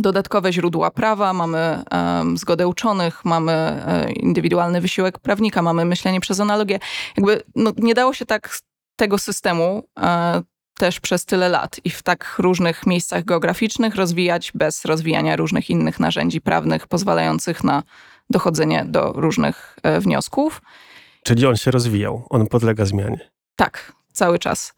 dodatkowe 0.00 0.52
źródła 0.52 0.90
prawa, 0.90 1.32
mamy 1.32 1.82
um, 1.92 2.38
zgodę 2.38 2.68
uczonych, 2.68 3.24
mamy 3.24 3.82
um, 3.86 4.10
indywidualny 4.10 4.80
wysiłek 4.80 5.18
prawnika, 5.18 5.62
mamy 5.62 5.84
myślenie 5.84 6.20
przez 6.20 6.40
analogię. 6.40 6.78
Jakby 7.16 7.42
no, 7.56 7.72
nie 7.76 7.94
dało 7.94 8.14
się 8.14 8.26
tak 8.26 8.58
tego 8.96 9.18
systemu 9.18 9.88
um, 9.96 10.44
też 10.78 11.00
przez 11.00 11.24
tyle 11.24 11.48
lat 11.48 11.80
i 11.84 11.90
w 11.90 12.02
tak 12.02 12.34
różnych 12.38 12.86
miejscach 12.86 13.24
geograficznych 13.24 13.94
rozwijać 13.94 14.52
bez 14.54 14.84
rozwijania 14.84 15.36
różnych 15.36 15.70
innych 15.70 16.00
narzędzi 16.00 16.40
prawnych 16.40 16.86
pozwalających 16.86 17.64
na 17.64 17.82
dochodzenie 18.30 18.84
do 18.84 19.12
różnych 19.12 19.76
e, 19.82 20.00
wniosków. 20.00 20.62
Czyli 21.24 21.46
on 21.46 21.56
się 21.56 21.70
rozwijał, 21.70 22.26
on 22.30 22.46
podlega 22.46 22.84
zmianie. 22.84 23.30
Tak, 23.56 23.92
cały 24.12 24.38
czas. 24.38 24.74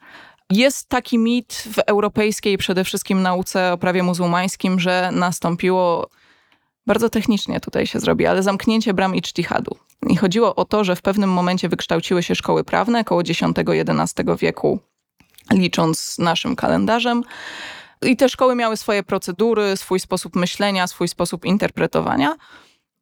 Jest 0.50 0.88
taki 0.88 1.18
mit 1.18 1.52
w 1.52 1.78
europejskiej 1.78 2.58
przede 2.58 2.84
wszystkim 2.84 3.22
nauce 3.22 3.72
o 3.72 3.78
prawie 3.78 4.02
muzułmańskim, 4.02 4.80
że 4.80 5.10
nastąpiło, 5.12 6.08
bardzo 6.86 7.10
technicznie 7.10 7.60
tutaj 7.60 7.86
się 7.86 8.00
zrobi, 8.00 8.26
ale 8.26 8.42
zamknięcie 8.42 8.94
bram 8.94 9.14
i 9.14 9.22
cztihadu. 9.22 9.76
I 10.08 10.16
chodziło 10.16 10.54
o 10.54 10.64
to, 10.64 10.84
że 10.84 10.96
w 10.96 11.02
pewnym 11.02 11.30
momencie 11.30 11.68
wykształciły 11.68 12.22
się 12.22 12.34
szkoły 12.34 12.64
prawne 12.64 13.00
około 13.00 13.20
X-XI 13.20 14.24
wieku, 14.38 14.80
licząc 15.50 16.18
naszym 16.18 16.56
kalendarzem. 16.56 17.22
I 18.02 18.16
te 18.16 18.28
szkoły 18.28 18.54
miały 18.54 18.76
swoje 18.76 19.02
procedury, 19.02 19.76
swój 19.76 20.00
sposób 20.00 20.36
myślenia, 20.36 20.86
swój 20.86 21.08
sposób 21.08 21.44
interpretowania. 21.44 22.36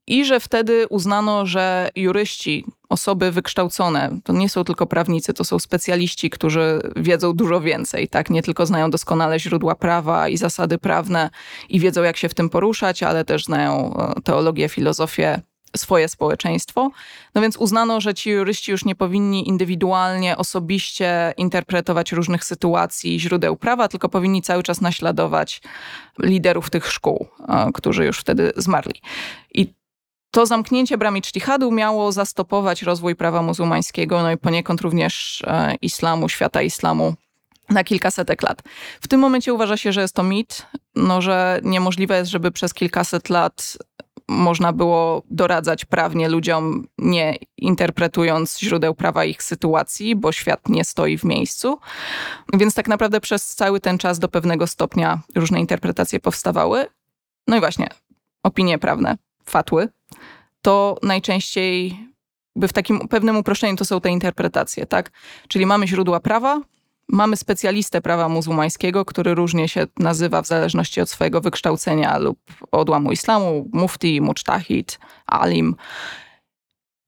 I 0.06 0.24
że 0.24 0.40
wtedy 0.40 0.86
uznano, 0.88 1.46
że 1.46 1.88
juryści, 1.96 2.64
osoby 2.88 3.32
wykształcone, 3.32 4.18
to 4.24 4.32
nie 4.32 4.48
są 4.48 4.64
tylko 4.64 4.86
prawnicy, 4.86 5.34
to 5.34 5.44
są 5.44 5.58
specjaliści, 5.58 6.30
którzy 6.30 6.80
wiedzą 6.96 7.32
dużo 7.32 7.60
więcej, 7.60 8.08
tak? 8.08 8.30
Nie 8.30 8.42
tylko 8.42 8.66
znają 8.66 8.90
doskonale 8.90 9.38
źródła 9.40 9.74
prawa 9.74 10.28
i 10.28 10.36
zasady 10.36 10.78
prawne 10.78 11.30
i 11.68 11.80
wiedzą, 11.80 12.02
jak 12.02 12.16
się 12.16 12.28
w 12.28 12.34
tym 12.34 12.50
poruszać, 12.50 13.02
ale 13.02 13.24
też 13.24 13.44
znają 13.44 13.94
e, 13.96 14.20
teologię, 14.22 14.68
filozofię, 14.68 15.40
swoje 15.76 16.08
społeczeństwo. 16.08 16.90
No 17.34 17.42
więc 17.42 17.56
uznano, 17.56 18.00
że 18.00 18.14
ci 18.14 18.30
juryści 18.30 18.70
już 18.70 18.84
nie 18.84 18.94
powinni 18.94 19.48
indywidualnie, 19.48 20.36
osobiście 20.36 21.34
interpretować 21.36 22.12
różnych 22.12 22.44
sytuacji 22.44 23.14
i 23.14 23.20
źródeł 23.20 23.56
prawa, 23.56 23.88
tylko 23.88 24.08
powinni 24.08 24.42
cały 24.42 24.62
czas 24.62 24.80
naśladować 24.80 25.60
liderów 26.18 26.70
tych 26.70 26.92
szkół, 26.92 27.26
e, 27.48 27.70
którzy 27.74 28.04
już 28.04 28.18
wtedy 28.18 28.52
zmarli. 28.56 29.00
I 29.54 29.74
to 30.30 30.46
zamknięcie 30.46 30.98
bramy 30.98 31.20
cztihadu 31.20 31.72
miało 31.72 32.12
zastopować 32.12 32.82
rozwój 32.82 33.16
prawa 33.16 33.42
muzułmańskiego, 33.42 34.22
no 34.22 34.30
i 34.32 34.36
poniekąd 34.36 34.80
również 34.80 35.42
e, 35.46 35.74
islamu, 35.82 36.28
świata 36.28 36.62
islamu 36.62 37.14
na 37.70 37.84
kilkasetek 37.84 38.42
lat. 38.42 38.62
W 39.00 39.08
tym 39.08 39.20
momencie 39.20 39.54
uważa 39.54 39.76
się, 39.76 39.92
że 39.92 40.00
jest 40.00 40.14
to 40.14 40.22
mit, 40.22 40.66
no, 40.94 41.22
że 41.22 41.60
niemożliwe 41.62 42.16
jest, 42.16 42.30
żeby 42.30 42.50
przez 42.50 42.74
kilkaset 42.74 43.30
lat 43.30 43.78
można 44.28 44.72
było 44.72 45.22
doradzać 45.30 45.84
prawnie 45.84 46.28
ludziom, 46.28 46.86
nie 46.98 47.36
interpretując 47.56 48.58
źródeł 48.58 48.94
prawa 48.94 49.24
ich 49.24 49.42
sytuacji, 49.42 50.16
bo 50.16 50.32
świat 50.32 50.68
nie 50.68 50.84
stoi 50.84 51.18
w 51.18 51.24
miejscu. 51.24 51.78
Więc 52.54 52.74
tak 52.74 52.88
naprawdę 52.88 53.20
przez 53.20 53.54
cały 53.54 53.80
ten 53.80 53.98
czas 53.98 54.18
do 54.18 54.28
pewnego 54.28 54.66
stopnia 54.66 55.20
różne 55.34 55.60
interpretacje 55.60 56.20
powstawały. 56.20 56.86
No 57.48 57.56
i 57.56 57.60
właśnie, 57.60 57.88
opinie 58.42 58.78
prawne, 58.78 59.16
fatły, 59.44 59.88
to 60.62 60.96
najczęściej 61.02 61.98
by 62.56 62.68
w 62.68 62.72
takim 62.72 63.08
pewnym 63.08 63.36
uproszczeniu 63.36 63.76
to 63.76 63.84
są 63.84 64.00
te 64.00 64.10
interpretacje, 64.10 64.86
tak? 64.86 65.10
Czyli 65.48 65.66
mamy 65.66 65.88
źródła 65.88 66.20
prawa, 66.20 66.60
mamy 67.08 67.36
specjalistę 67.36 68.00
prawa 68.00 68.28
muzułmańskiego, 68.28 69.04
który 69.04 69.34
różnie 69.34 69.68
się 69.68 69.86
nazywa 69.98 70.42
w 70.42 70.46
zależności 70.46 71.00
od 71.00 71.10
swojego 71.10 71.40
wykształcenia 71.40 72.18
lub 72.18 72.38
odłamu 72.72 73.12
islamu, 73.12 73.68
mufti, 73.72 74.20
mucztahid, 74.20 74.98
alim. 75.26 75.76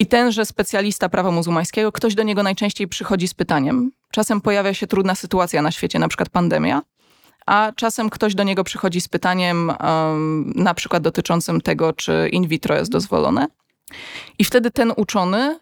I 0.01 0.07
tenże 0.07 0.45
specjalista 0.47 1.09
prawa 1.09 1.31
muzułmańskiego, 1.31 1.93
ktoś 1.93 2.15
do 2.15 2.23
niego 2.23 2.43
najczęściej 2.43 2.89
przychodzi 2.89 3.29
z 3.29 3.35
pytaniem. 3.35 3.93
Czasem 4.11 4.41
pojawia 4.41 4.75
się 4.75 4.87
trudna 4.87 5.15
sytuacja 5.15 5.63
na 5.63 5.71
świecie, 5.71 5.99
na 5.99 6.09
przykład 6.09 6.29
pandemia, 6.29 6.83
a 7.47 7.73
czasem 7.77 8.11
ktoś 8.11 8.35
do 8.35 8.43
niego 8.43 8.65
przychodzi 8.65 9.01
z 9.01 9.09
pytaniem, 9.09 9.73
um, 9.81 10.53
na 10.57 10.75
przykład 10.75 11.03
dotyczącym 11.03 11.61
tego, 11.61 11.93
czy 11.93 12.29
in 12.33 12.49
vitro 12.49 12.77
jest 12.77 12.91
dozwolone. 12.91 13.47
I 14.39 14.45
wtedy 14.45 14.71
ten 14.71 14.93
uczony 14.97 15.59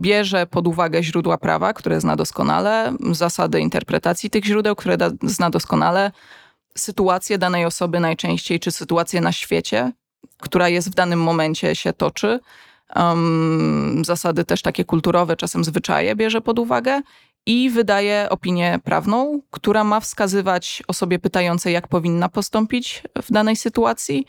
bierze 0.00 0.46
pod 0.46 0.66
uwagę 0.66 1.02
źródła 1.02 1.38
prawa, 1.38 1.72
które 1.72 2.00
zna 2.00 2.16
doskonale, 2.16 2.92
zasady 3.10 3.60
interpretacji 3.60 4.30
tych 4.30 4.44
źródeł, 4.44 4.76
które 4.76 4.96
da, 4.96 5.10
zna 5.22 5.50
doskonale, 5.50 6.12
sytuację 6.76 7.38
danej 7.38 7.64
osoby 7.64 8.00
najczęściej, 8.00 8.60
czy 8.60 8.70
sytuację 8.70 9.20
na 9.20 9.32
świecie, 9.32 9.92
która 10.38 10.68
jest 10.68 10.90
w 10.90 10.94
danym 10.94 11.22
momencie 11.22 11.76
się 11.76 11.92
toczy. 11.92 12.40
Um, 12.96 14.02
zasady 14.04 14.44
też 14.44 14.62
takie 14.62 14.84
kulturowe, 14.84 15.36
czasem 15.36 15.64
zwyczaje 15.64 16.16
bierze 16.16 16.40
pod 16.40 16.58
uwagę 16.58 17.00
i 17.46 17.70
wydaje 17.70 18.26
opinię 18.30 18.78
prawną, 18.84 19.40
która 19.50 19.84
ma 19.84 20.00
wskazywać 20.00 20.82
osobie 20.88 21.18
pytającej, 21.18 21.72
jak 21.72 21.88
powinna 21.88 22.28
postąpić 22.28 23.02
w 23.22 23.32
danej 23.32 23.56
sytuacji. 23.56 24.26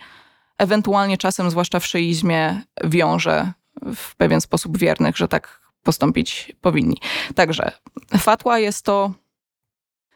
Ewentualnie 0.57 1.17
czasem, 1.17 1.49
zwłaszcza 1.51 1.79
w 1.79 1.85
szyizmie, 1.85 2.61
wiąże 2.83 3.51
w 3.95 4.15
pewien 4.15 4.41
sposób 4.41 4.77
wiernych, 4.77 5.17
że 5.17 5.27
tak 5.27 5.61
postąpić 5.83 6.55
powinni. 6.61 6.97
Także 7.35 7.71
fatwa 8.17 8.59
jest 8.59 8.85
to. 8.85 9.11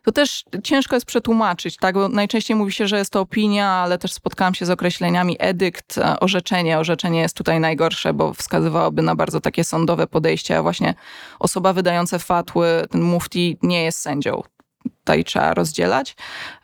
To 0.03 0.11
też 0.11 0.43
ciężko 0.63 0.95
jest 0.95 1.05
przetłumaczyć, 1.05 1.77
tak? 1.77 1.95
Bo 1.95 2.09
najczęściej 2.09 2.57
mówi 2.57 2.71
się, 2.71 2.87
że 2.87 2.97
jest 2.97 3.11
to 3.11 3.21
opinia, 3.21 3.69
ale 3.69 3.97
też 3.97 4.13
spotkałam 4.13 4.53
się 4.53 4.65
z 4.65 4.69
określeniami 4.69 5.35
edykt, 5.39 5.97
e, 5.97 6.19
orzeczenie. 6.19 6.79
Orzeczenie 6.79 7.19
jest 7.19 7.37
tutaj 7.37 7.59
najgorsze, 7.59 8.13
bo 8.13 8.33
wskazywałoby 8.33 9.01
na 9.01 9.15
bardzo 9.15 9.41
takie 9.41 9.63
sądowe 9.63 10.07
podejście, 10.07 10.57
a 10.57 10.61
właśnie 10.61 10.93
osoba 11.39 11.73
wydająca 11.73 12.19
fatły, 12.19 12.67
ten 12.89 13.01
mufti, 13.01 13.57
nie 13.61 13.83
jest 13.83 13.99
sędzią 13.99 14.43
tutaj 15.03 15.23
trzeba 15.23 15.53
rozdzielać. 15.53 16.15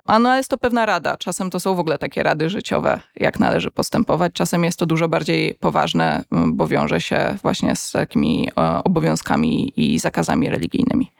A 0.05 0.19
no 0.19 0.37
jest 0.37 0.49
to 0.49 0.57
pewna 0.57 0.85
rada. 0.85 1.17
Czasem 1.17 1.49
to 1.49 1.59
są 1.59 1.75
w 1.75 1.79
ogóle 1.79 1.97
takie 1.97 2.23
rady 2.23 2.49
życiowe, 2.49 2.99
jak 3.15 3.39
należy 3.39 3.71
postępować. 3.71 4.33
Czasem 4.33 4.63
jest 4.63 4.79
to 4.79 4.85
dużo 4.85 5.09
bardziej 5.09 5.55
poważne, 5.55 6.23
bo 6.47 6.67
wiąże 6.67 7.01
się 7.01 7.37
właśnie 7.41 7.75
z 7.75 7.91
takimi 7.91 8.49
e, 8.57 8.83
obowiązkami 8.83 9.73
i 9.75 9.99
zakazami 9.99 10.49
religijnymi. 10.49 11.11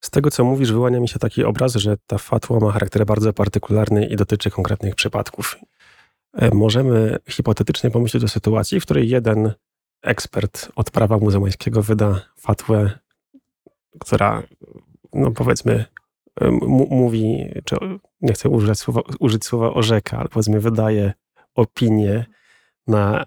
Z 0.00 0.10
tego, 0.10 0.30
co 0.30 0.44
mówisz, 0.44 0.72
wyłania 0.72 1.00
mi 1.00 1.08
się 1.08 1.18
taki 1.18 1.44
obraz, 1.44 1.74
że 1.74 1.96
ta 2.06 2.18
fatwa 2.18 2.58
ma 2.60 2.72
charakter 2.72 3.06
bardzo 3.06 3.32
partykularny 3.32 4.06
i 4.06 4.16
dotyczy 4.16 4.50
konkretnych 4.50 4.94
przypadków. 4.94 5.58
E, 6.34 6.54
możemy 6.54 7.18
hipotetycznie 7.28 7.90
pomyśleć 7.90 8.24
o 8.24 8.28
sytuacji, 8.28 8.80
w 8.80 8.84
której 8.84 9.08
jeden 9.08 9.52
ekspert 10.02 10.68
od 10.76 10.90
prawa 10.90 11.18
muzułmańskiego 11.18 11.82
wyda 11.82 12.20
fatwę, 12.36 12.90
która, 13.98 14.42
no 15.12 15.30
powiedzmy, 15.30 15.84
mówi, 16.90 17.46
czy 17.64 17.76
nie 18.20 18.32
chcę 18.32 18.48
użyć 18.48 18.78
słowa, 18.78 19.00
użyć 19.20 19.44
słowa 19.44 19.74
orzeka, 19.74 20.18
ale 20.18 20.28
powiedzmy 20.28 20.60
wydaje 20.60 21.12
opinię 21.54 22.24
na 22.86 23.24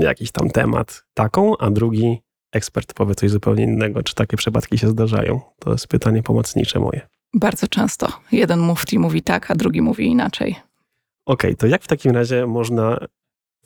jakiś 0.00 0.32
tam 0.32 0.50
temat 0.50 1.04
taką, 1.14 1.56
a 1.56 1.70
drugi 1.70 2.22
ekspert 2.52 2.94
powie 2.94 3.14
coś 3.14 3.30
zupełnie 3.30 3.64
innego. 3.64 4.02
Czy 4.02 4.14
takie 4.14 4.36
przypadki 4.36 4.78
się 4.78 4.88
zdarzają? 4.88 5.40
To 5.58 5.72
jest 5.72 5.88
pytanie 5.88 6.22
pomocnicze 6.22 6.80
moje. 6.80 7.00
Bardzo 7.34 7.68
często. 7.68 8.08
Jeden 8.32 8.60
mufti 8.60 8.98
mówi 8.98 9.22
tak, 9.22 9.50
a 9.50 9.54
drugi 9.54 9.82
mówi 9.82 10.06
inaczej. 10.06 10.50
Okej, 10.50 11.50
okay, 11.50 11.56
to 11.56 11.66
jak 11.66 11.82
w 11.82 11.88
takim 11.88 12.12
razie 12.12 12.46
można 12.46 12.98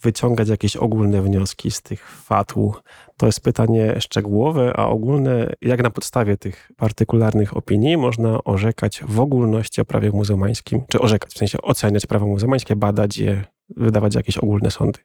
wyciągać 0.03 0.49
jakieś 0.49 0.77
ogólne 0.77 1.23
wnioski 1.23 1.71
z 1.71 1.83
tych 1.83 2.09
fatł? 2.09 2.75
To 3.17 3.27
jest 3.27 3.41
pytanie 3.41 4.01
szczegółowe, 4.01 4.73
a 4.77 4.87
ogólne, 4.87 5.53
jak 5.63 5.83
na 5.83 5.91
podstawie 5.91 6.37
tych 6.37 6.71
partykularnych 6.77 7.57
opinii 7.57 7.97
można 7.97 8.45
orzekać 8.45 9.01
w 9.09 9.21
ogólności 9.21 9.81
o 9.81 9.85
prawie 9.85 10.11
muzułmańskim, 10.11 10.83
czy 10.89 11.01
orzekać, 11.01 11.31
w 11.35 11.39
sensie 11.39 11.63
oceniać 11.63 12.07
prawo 12.07 12.27
muzułmańskie, 12.27 12.77
badać 12.77 13.19
je, 13.19 13.45
wydawać 13.77 14.15
jakieś 14.15 14.39
ogólne 14.39 14.71
sądy? 14.71 14.99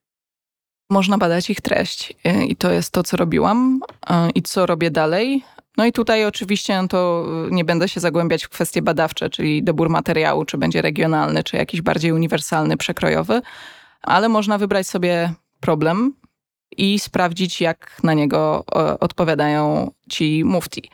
Można 0.89 1.17
badać 1.17 1.49
ich 1.49 1.62
treść 1.62 2.13
y, 2.27 2.45
i 2.45 2.55
to 2.55 2.71
jest 2.71 2.91
to, 2.91 3.03
co 3.03 3.17
robiłam 3.17 3.79
y, 4.10 4.31
i 4.36 4.41
co 4.41 4.65
robię 4.65 4.91
dalej. 4.91 5.43
No 5.77 5.86
i 5.86 5.91
tutaj 5.91 6.25
oczywiście 6.25 6.81
no 6.81 6.88
to 6.88 7.25
nie 7.51 7.65
będę 7.65 7.89
się 7.89 7.99
zagłębiać 7.99 8.43
w 8.43 8.49
kwestie 8.49 8.81
badawcze, 8.81 9.29
czyli 9.29 9.63
dobór 9.63 9.89
materiału, 9.89 10.45
czy 10.45 10.58
będzie 10.58 10.81
regionalny, 10.81 11.43
czy 11.43 11.58
jakiś 11.58 11.81
bardziej 11.81 12.12
uniwersalny, 12.12 12.77
przekrojowy, 12.77 13.41
ale 14.06 14.30
można 14.30 14.58
wybrać 14.58 14.88
sobie 14.88 15.34
problem 15.60 16.13
i 16.78 17.00
sprawdzić, 17.00 17.62
jak 17.62 17.98
na 18.04 18.13
niego 18.13 18.65
odpowiadają 19.00 19.91
ci 20.10 20.44
mufti. 20.46 20.89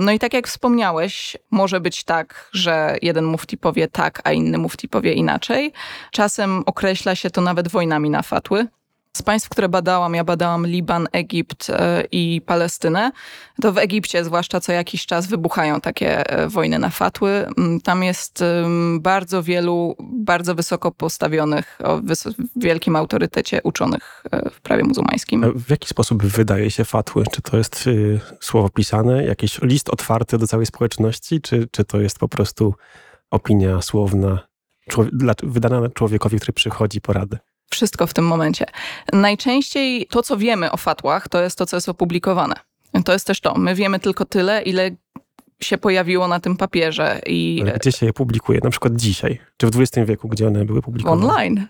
No 0.00 0.12
i 0.12 0.18
tak 0.18 0.34
jak 0.34 0.48
wspomniałeś, 0.48 1.36
może 1.50 1.80
być 1.80 2.04
tak, 2.04 2.50
że 2.52 2.96
jeden 3.02 3.24
mufti 3.24 3.58
powie 3.58 3.88
tak, 3.88 4.20
a 4.24 4.32
inny 4.32 4.58
mufti 4.58 4.88
powie 4.88 5.12
inaczej. 5.12 5.72
Czasem 6.10 6.62
określa 6.66 7.14
się 7.14 7.30
to 7.30 7.40
nawet 7.40 7.68
wojnami 7.68 8.10
na 8.10 8.22
fatły. 8.22 8.66
Z 9.16 9.22
państw, 9.22 9.48
które 9.48 9.68
badałam, 9.68 10.14
ja 10.14 10.24
badałam 10.24 10.66
Liban, 10.66 11.08
Egipt 11.12 11.70
e, 11.70 12.04
i 12.12 12.40
Palestynę, 12.46 13.12
to 13.62 13.72
w 13.72 13.78
Egipcie 13.78 14.24
zwłaszcza 14.24 14.60
co 14.60 14.72
jakiś 14.72 15.06
czas 15.06 15.26
wybuchają 15.26 15.80
takie 15.80 16.30
e, 16.30 16.48
wojny 16.48 16.78
na 16.78 16.90
fatły. 16.90 17.30
Mm, 17.58 17.80
tam 17.80 18.02
jest 18.02 18.44
bardzo 19.00 19.42
wielu, 19.42 19.96
bardzo 20.00 20.54
wysoko 20.54 20.92
postawionych, 20.92 21.78
o 21.84 22.00
wielkim 22.56 22.96
autorytecie 22.96 23.60
uczonych 23.62 24.24
e, 24.30 24.50
w 24.50 24.60
prawie 24.60 24.84
muzułmańskim. 24.84 25.52
W 25.54 25.70
jaki 25.70 25.88
sposób 25.88 26.22
wydaje 26.22 26.70
się 26.70 26.84
fatły? 26.84 27.24
Czy 27.32 27.42
to 27.42 27.56
jest 27.56 27.86
y, 27.86 28.20
słowo 28.40 28.68
pisane, 28.68 29.24
jakiś 29.24 29.62
list 29.62 29.88
otwarty 29.88 30.38
do 30.38 30.46
całej 30.46 30.66
społeczności, 30.66 31.40
czy, 31.40 31.68
czy 31.70 31.84
to 31.84 32.00
jest 32.00 32.18
po 32.18 32.28
prostu 32.28 32.74
opinia 33.30 33.82
słowna 33.82 34.38
wydana 35.42 35.88
człowiekowi, 35.88 36.36
który 36.36 36.52
przychodzi 36.52 37.00
porady? 37.00 37.38
Wszystko 37.70 38.06
w 38.06 38.14
tym 38.14 38.26
momencie. 38.26 38.66
Najczęściej 39.12 40.06
to, 40.06 40.22
co 40.22 40.36
wiemy 40.36 40.72
o 40.72 40.76
fatłach, 40.76 41.28
to 41.28 41.42
jest 41.42 41.58
to, 41.58 41.66
co 41.66 41.76
jest 41.76 41.88
opublikowane. 41.88 42.54
To 43.04 43.12
jest 43.12 43.26
też 43.26 43.40
to. 43.40 43.54
My 43.54 43.74
wiemy 43.74 43.98
tylko 43.98 44.24
tyle, 44.24 44.62
ile 44.62 44.90
się 45.60 45.78
pojawiło 45.78 46.28
na 46.28 46.40
tym 46.40 46.56
papierze. 46.56 47.20
I... 47.26 47.58
Ale 47.62 47.72
gdzie 47.72 47.92
się 47.92 48.06
je 48.06 48.12
publikuje? 48.12 48.60
Na 48.64 48.70
przykład 48.70 48.96
dzisiaj? 48.96 49.38
Czy 49.56 49.66
w 49.66 49.80
XX 49.80 50.08
wieku, 50.08 50.28
gdzie 50.28 50.46
one 50.46 50.64
były 50.64 50.82
publikowane? 50.82 51.26
Online. 51.26 51.66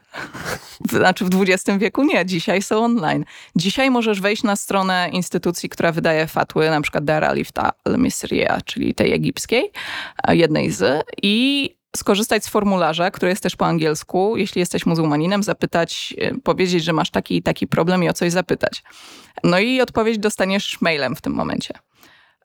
Znaczy 0.91 1.25
w 1.25 1.43
XX 1.43 1.79
wieku 1.79 2.05
nie, 2.05 2.27
dzisiaj 2.27 2.63
są 2.63 2.85
online. 2.85 3.25
Dzisiaj 3.57 3.91
możesz 3.91 4.21
wejść 4.21 4.43
na 4.43 4.57
stronę 4.57 5.09
instytucji, 5.13 5.69
która 5.69 5.93
wydaje 5.93 6.27
fatły, 6.27 6.71
na 6.71 6.81
przykład 6.81 7.05
Dar 7.05 7.25
Alifta 7.25 7.73
al-Misriya, 7.85 8.63
czyli 8.65 8.95
tej 8.95 9.13
egipskiej, 9.13 9.71
jednej 10.29 10.71
z, 10.71 11.05
i 11.23 11.76
skorzystać 11.97 12.45
z 12.45 12.49
formularza, 12.49 13.11
który 13.11 13.31
jest 13.31 13.43
też 13.43 13.57
po 13.57 13.67
angielsku, 13.67 14.37
jeśli 14.37 14.61
jesteś 14.61 14.87
muzułmaninem, 14.87 15.43
zapytać, 15.43 16.15
e, 16.19 16.35
powiedzieć, 16.35 16.85
że 16.85 16.93
masz 16.93 17.11
taki 17.11 17.37
i 17.37 17.43
taki 17.43 17.67
problem 17.67 18.05
i 18.05 18.09
o 18.09 18.13
coś 18.13 18.33
zapytać. 18.33 18.83
No 19.45 19.59
i 19.59 19.81
odpowiedź 19.81 20.19
dostaniesz 20.19 20.81
mailem 20.81 21.17
w 21.17 21.21
tym 21.21 21.33
momencie. 21.33 21.75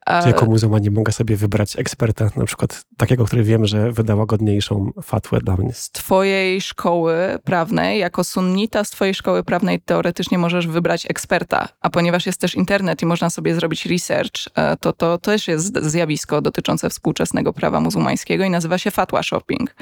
Czy 0.05 0.27
jako 0.27 0.45
muzułmanin 0.45 0.93
mogę 0.93 1.11
sobie 1.11 1.35
wybrać 1.35 1.79
eksperta, 1.79 2.29
na 2.35 2.45
przykład 2.45 2.85
takiego, 2.97 3.25
który 3.25 3.43
wiem, 3.43 3.65
że 3.65 3.91
wyda 3.91 4.15
łagodniejszą 4.15 4.91
fatwę 5.03 5.39
dla 5.39 5.55
mnie? 5.55 5.73
Z 5.73 5.89
twojej 5.91 6.61
szkoły 6.61 7.39
prawnej, 7.43 7.99
jako 7.99 8.23
sunnita 8.23 8.83
z 8.83 8.89
twojej 8.89 9.13
szkoły 9.13 9.43
prawnej 9.43 9.79
teoretycznie 9.79 10.37
możesz 10.37 10.67
wybrać 10.67 11.05
eksperta, 11.09 11.67
a 11.81 11.89
ponieważ 11.89 12.25
jest 12.25 12.41
też 12.41 12.55
internet 12.55 13.01
i 13.01 13.05
można 13.05 13.29
sobie 13.29 13.55
zrobić 13.55 13.85
research, 13.85 14.47
e, 14.55 14.77
to 14.77 14.93
to 14.93 15.17
też 15.17 15.47
jest 15.47 15.77
zjawisko 15.83 16.41
dotyczące 16.41 16.89
współczesnego 16.89 17.53
prawa 17.53 17.79
muzułmańskiego 17.79 18.43
i 18.43 18.49
nazywa 18.49 18.77
się 18.77 18.91
fatwa 18.91 19.23
shopping. 19.23 19.75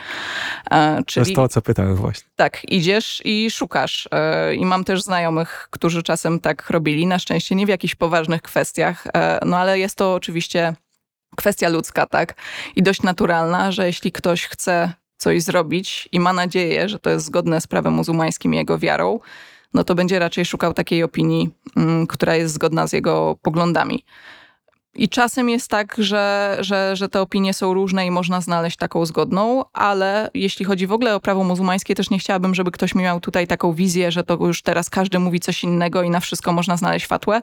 E, 0.72 1.04
czyli, 1.06 1.26
to 1.26 1.30
jest 1.30 1.36
to, 1.36 1.48
co 1.48 1.62
pytałem 1.62 1.96
właśnie. 1.96 2.30
Tak, 2.36 2.72
idziesz 2.72 3.22
i 3.26 3.52
szukasz. 3.52 4.10
E, 4.12 4.56
I 4.56 4.66
mam 4.66 4.84
też 4.84 5.04
znajomych, 5.04 5.68
którzy 5.72 6.04
czasem 6.04 6.40
tak 6.40 6.70
robili, 6.70 7.08
na 7.08 7.20
szczęście 7.20 7.56
nie 7.56 7.66
w 7.66 7.70
jakichś 7.70 7.96
poważnych 7.96 8.42
kwestiach, 8.42 9.08
no 9.46 9.58
ale 9.58 9.80
jest 9.80 9.96
to 9.96 10.09
oczywiście 10.16 10.76
kwestia 11.36 11.70
ludzka, 11.70 12.06
tak? 12.06 12.36
I 12.76 12.84
dość 12.84 13.04
naturalna, 13.04 13.72
że 13.72 13.88
jeśli 13.88 14.12
ktoś 14.12 14.46
chce 14.46 14.94
coś 15.18 15.44
zrobić 15.44 16.10
i 16.12 16.20
ma 16.20 16.34
nadzieję, 16.34 16.90
że 16.90 17.00
to 17.00 17.10
jest 17.10 17.26
zgodne 17.26 17.62
z 17.62 17.68
prawem 17.68 17.94
muzułmańskim 17.94 18.54
i 18.54 18.58
jego 18.58 18.78
wiarą, 18.78 19.20
no 19.74 19.84
to 19.84 19.96
będzie 19.96 20.20
raczej 20.20 20.46
szukał 20.46 20.74
takiej 20.74 21.04
opinii, 21.04 21.50
mm, 21.78 22.08
która 22.08 22.36
jest 22.36 22.54
zgodna 22.54 22.88
z 22.88 22.94
jego 22.94 23.36
poglądami. 23.42 24.04
I 24.96 25.10
czasem 25.10 25.50
jest 25.50 25.68
tak, 25.68 25.96
że, 25.98 26.58
że, 26.60 26.96
że 26.96 27.10
te 27.10 27.22
opinie 27.22 27.54
są 27.54 27.74
różne 27.74 28.06
i 28.06 28.12
można 28.12 28.42
znaleźć 28.42 28.78
taką 28.78 29.06
zgodną, 29.06 29.64
ale 29.74 30.30
jeśli 30.34 30.66
chodzi 30.66 30.88
w 30.88 30.92
ogóle 30.92 31.16
o 31.16 31.20
prawo 31.20 31.44
muzułmańskie, 31.44 31.96
też 31.96 32.10
nie 32.10 32.20
chciałabym, 32.20 32.56
żeby 32.56 32.72
ktoś 32.72 32.96
miał 32.96 33.20
tutaj 33.20 33.48
taką 33.48 33.74
wizję, 33.74 34.12
że 34.12 34.24
to 34.24 34.38
już 34.42 34.62
teraz 34.62 34.90
każdy 34.90 35.20
mówi 35.20 35.40
coś 35.40 35.64
innego 35.64 36.04
i 36.04 36.10
na 36.10 36.20
wszystko 36.20 36.52
można 36.52 36.78
znaleźć 36.78 37.08
fatłę. 37.08 37.42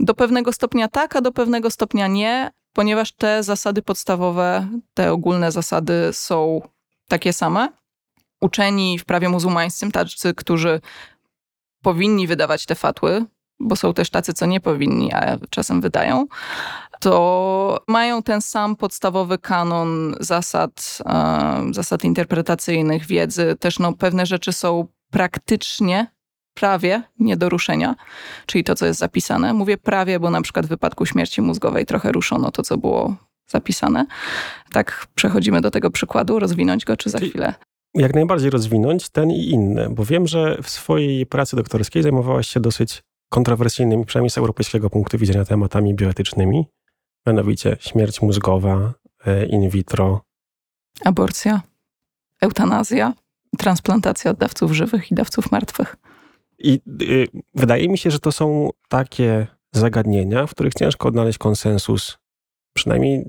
Do 0.00 0.14
pewnego 0.14 0.52
stopnia 0.52 0.88
tak, 0.88 1.16
a 1.16 1.20
do 1.20 1.32
pewnego 1.32 1.70
stopnia 1.70 2.06
nie, 2.06 2.50
ponieważ 2.72 3.12
te 3.12 3.42
zasady 3.42 3.82
podstawowe, 3.82 4.68
te 4.94 5.12
ogólne 5.12 5.52
zasady 5.52 6.08
są 6.12 6.60
takie 7.08 7.32
same. 7.32 7.68
Uczeni 8.40 8.98
w 8.98 9.04
prawie 9.04 9.28
muzułmańskim, 9.28 9.92
tacy, 9.92 10.34
którzy 10.34 10.80
powinni 11.82 12.26
wydawać 12.26 12.66
te 12.66 12.74
fatły, 12.74 13.24
bo 13.60 13.76
są 13.76 13.94
też 13.94 14.10
tacy, 14.10 14.32
co 14.32 14.46
nie 14.46 14.60
powinni, 14.60 15.12
a 15.12 15.38
czasem 15.50 15.80
wydają, 15.80 16.26
to 17.00 17.80
mają 17.88 18.22
ten 18.22 18.40
sam 18.40 18.76
podstawowy 18.76 19.38
kanon 19.38 20.14
zasad, 20.20 20.98
e, 21.06 21.62
zasad 21.70 22.04
interpretacyjnych, 22.04 23.06
wiedzy. 23.06 23.56
Też 23.60 23.78
no, 23.78 23.92
pewne 23.92 24.26
rzeczy 24.26 24.52
są 24.52 24.86
praktycznie 25.10 26.06
prawie 26.54 27.02
nie 27.18 27.36
do 27.36 27.48
ruszenia, 27.48 27.94
czyli 28.46 28.64
to, 28.64 28.74
co 28.74 28.86
jest 28.86 29.00
zapisane. 29.00 29.54
Mówię 29.54 29.78
prawie, 29.78 30.20
bo 30.20 30.30
na 30.30 30.42
przykład 30.42 30.66
w 30.66 30.68
wypadku 30.68 31.06
śmierci 31.06 31.42
mózgowej 31.42 31.86
trochę 31.86 32.12
ruszono 32.12 32.50
to, 32.50 32.62
co 32.62 32.76
było 32.76 33.16
zapisane. 33.48 34.06
Tak 34.72 35.06
przechodzimy 35.14 35.60
do 35.60 35.70
tego 35.70 35.90
przykładu, 35.90 36.38
rozwinąć 36.38 36.84
go, 36.84 36.96
czy 36.96 37.10
za 37.10 37.18
chwilę? 37.18 37.54
Jak 37.94 38.14
najbardziej 38.14 38.50
rozwinąć 38.50 39.08
ten 39.08 39.30
i 39.30 39.50
inny, 39.50 39.88
bo 39.90 40.04
wiem, 40.04 40.26
że 40.26 40.58
w 40.62 40.70
swojej 40.70 41.26
pracy 41.26 41.56
doktorskiej 41.56 42.02
zajmowałaś 42.02 42.48
się 42.48 42.60
dosyć 42.60 43.02
kontrowersyjnymi, 43.28 44.06
przynajmniej 44.06 44.30
z 44.30 44.38
europejskiego 44.38 44.90
punktu 44.90 45.18
widzenia, 45.18 45.44
tematami 45.44 45.94
bioetycznymi, 45.94 46.66
mianowicie 47.26 47.76
śmierć 47.80 48.22
mózgowa, 48.22 48.92
e, 49.26 49.46
in 49.46 49.70
vitro. 49.70 50.20
Aborcja, 51.04 51.60
eutanazja, 52.40 53.12
transplantacja 53.58 54.34
dawców 54.34 54.72
żywych 54.72 55.10
i 55.10 55.14
dawców 55.14 55.52
martwych. 55.52 55.96
I 56.60 56.80
y, 57.02 57.28
wydaje 57.54 57.88
mi 57.88 57.98
się, 57.98 58.10
że 58.10 58.18
to 58.18 58.32
są 58.32 58.70
takie 58.88 59.46
zagadnienia, 59.72 60.46
w 60.46 60.50
których 60.50 60.74
ciężko 60.74 61.08
odnaleźć 61.08 61.38
konsensus, 61.38 62.18
przynajmniej 62.74 63.24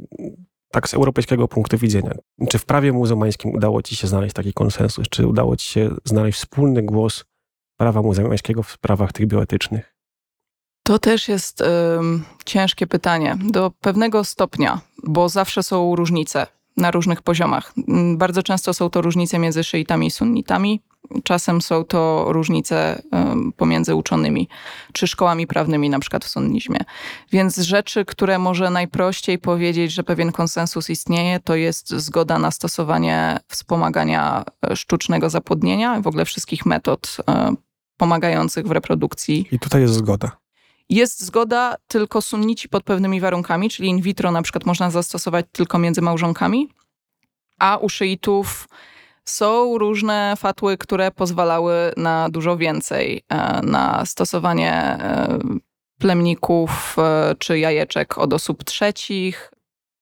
tak 0.71 0.89
z 0.89 0.93
europejskiego 0.93 1.47
punktu 1.47 1.77
widzenia. 1.77 2.11
Czy 2.49 2.59
w 2.59 2.65
prawie 2.65 2.91
muzułmańskim 2.91 3.51
udało 3.55 3.81
ci 3.81 3.95
się 3.95 4.07
znaleźć 4.07 4.33
taki 4.33 4.53
konsensus? 4.53 5.09
Czy 5.09 5.27
udało 5.27 5.55
ci 5.55 5.69
się 5.69 5.89
znaleźć 6.05 6.39
wspólny 6.39 6.83
głos 6.83 7.25
prawa 7.77 8.01
muzułmańskiego 8.01 8.63
w 8.63 8.71
sprawach 8.71 9.13
tych 9.13 9.27
bioetycznych? 9.27 9.95
To 10.83 10.99
też 10.99 11.27
jest 11.27 11.61
y, 11.61 11.65
ciężkie 12.45 12.87
pytanie. 12.87 13.37
Do 13.49 13.71
pewnego 13.71 14.23
stopnia, 14.23 14.81
bo 15.03 15.29
zawsze 15.29 15.63
są 15.63 15.95
różnice 15.95 16.47
na 16.77 16.91
różnych 16.91 17.21
poziomach. 17.21 17.73
Bardzo 18.17 18.43
często 18.43 18.73
są 18.73 18.89
to 18.89 19.01
różnice 19.01 19.39
między 19.39 19.63
szyitami 19.63 20.07
i 20.07 20.11
sunnitami, 20.11 20.81
czasem 21.23 21.61
są 21.61 21.85
to 21.85 22.25
różnice 22.27 23.01
pomiędzy 23.57 23.95
uczonymi 23.95 24.47
czy 24.93 25.07
szkołami 25.07 25.47
prawnymi, 25.47 25.89
na 25.89 25.99
przykład 25.99 26.25
w 26.25 26.29
sunnizmie. 26.29 26.79
Więc 27.31 27.57
rzeczy, 27.57 28.05
które 28.05 28.39
może 28.39 28.69
najprościej 28.69 29.39
powiedzieć, 29.39 29.91
że 29.91 30.03
pewien 30.03 30.31
konsensus 30.31 30.89
istnieje, 30.89 31.39
to 31.39 31.55
jest 31.55 31.89
zgoda 31.89 32.39
na 32.39 32.51
stosowanie 32.51 33.39
wspomagania 33.47 34.43
e, 34.71 34.75
sztucznego 34.75 35.29
zapłodnienia, 35.29 36.01
w 36.01 36.07
ogóle 36.07 36.25
wszystkich 36.25 36.65
metod 36.65 37.17
e, 37.29 37.53
pomagających 37.97 38.67
w 38.67 38.71
reprodukcji. 38.71 39.47
I 39.51 39.59
tutaj 39.59 39.81
jest 39.81 39.93
zgoda. 39.93 40.31
Jest 40.89 41.23
zgoda 41.23 41.75
tylko 41.87 42.21
sunnici 42.21 42.69
pod 42.69 42.83
pewnymi 42.83 43.21
warunkami, 43.21 43.69
czyli 43.69 43.89
in 43.89 44.01
vitro 44.01 44.31
na 44.31 44.41
przykład 44.41 44.65
można 44.65 44.91
zastosować 44.91 45.45
tylko 45.51 45.79
między 45.79 46.01
małżonkami, 46.01 46.69
a 47.59 47.77
u 47.77 47.89
szyitów 47.89 48.67
są 49.25 49.77
różne 49.77 50.33
fatły, 50.37 50.77
które 50.77 51.11
pozwalały 51.11 51.73
na 51.97 52.29
dużo 52.29 52.57
więcej, 52.57 53.23
e, 53.29 53.61
na 53.61 54.05
stosowanie 54.05 54.73
e, 54.73 55.39
plemników 55.99 56.95
e, 56.97 57.35
czy 57.39 57.59
jajeczek 57.59 58.17
od 58.17 58.33
osób 58.33 58.63
trzecich. 58.63 59.51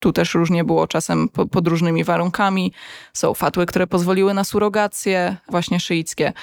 Tu 0.02 0.14
też 0.14 0.34
różnie 0.34 0.64
było 0.64 0.88
czasem 0.88 1.30
pod 1.30 1.68
różnymi 1.68 2.04
warunkami. 2.04 2.74
Są 3.14 3.34
fatły, 3.34 3.66
które 3.66 3.88
pozwoliły 3.88 4.34
na 4.34 4.44
surrogacje, 4.44 5.38
właśnie 5.50 5.80
szyickie. 5.80 6.34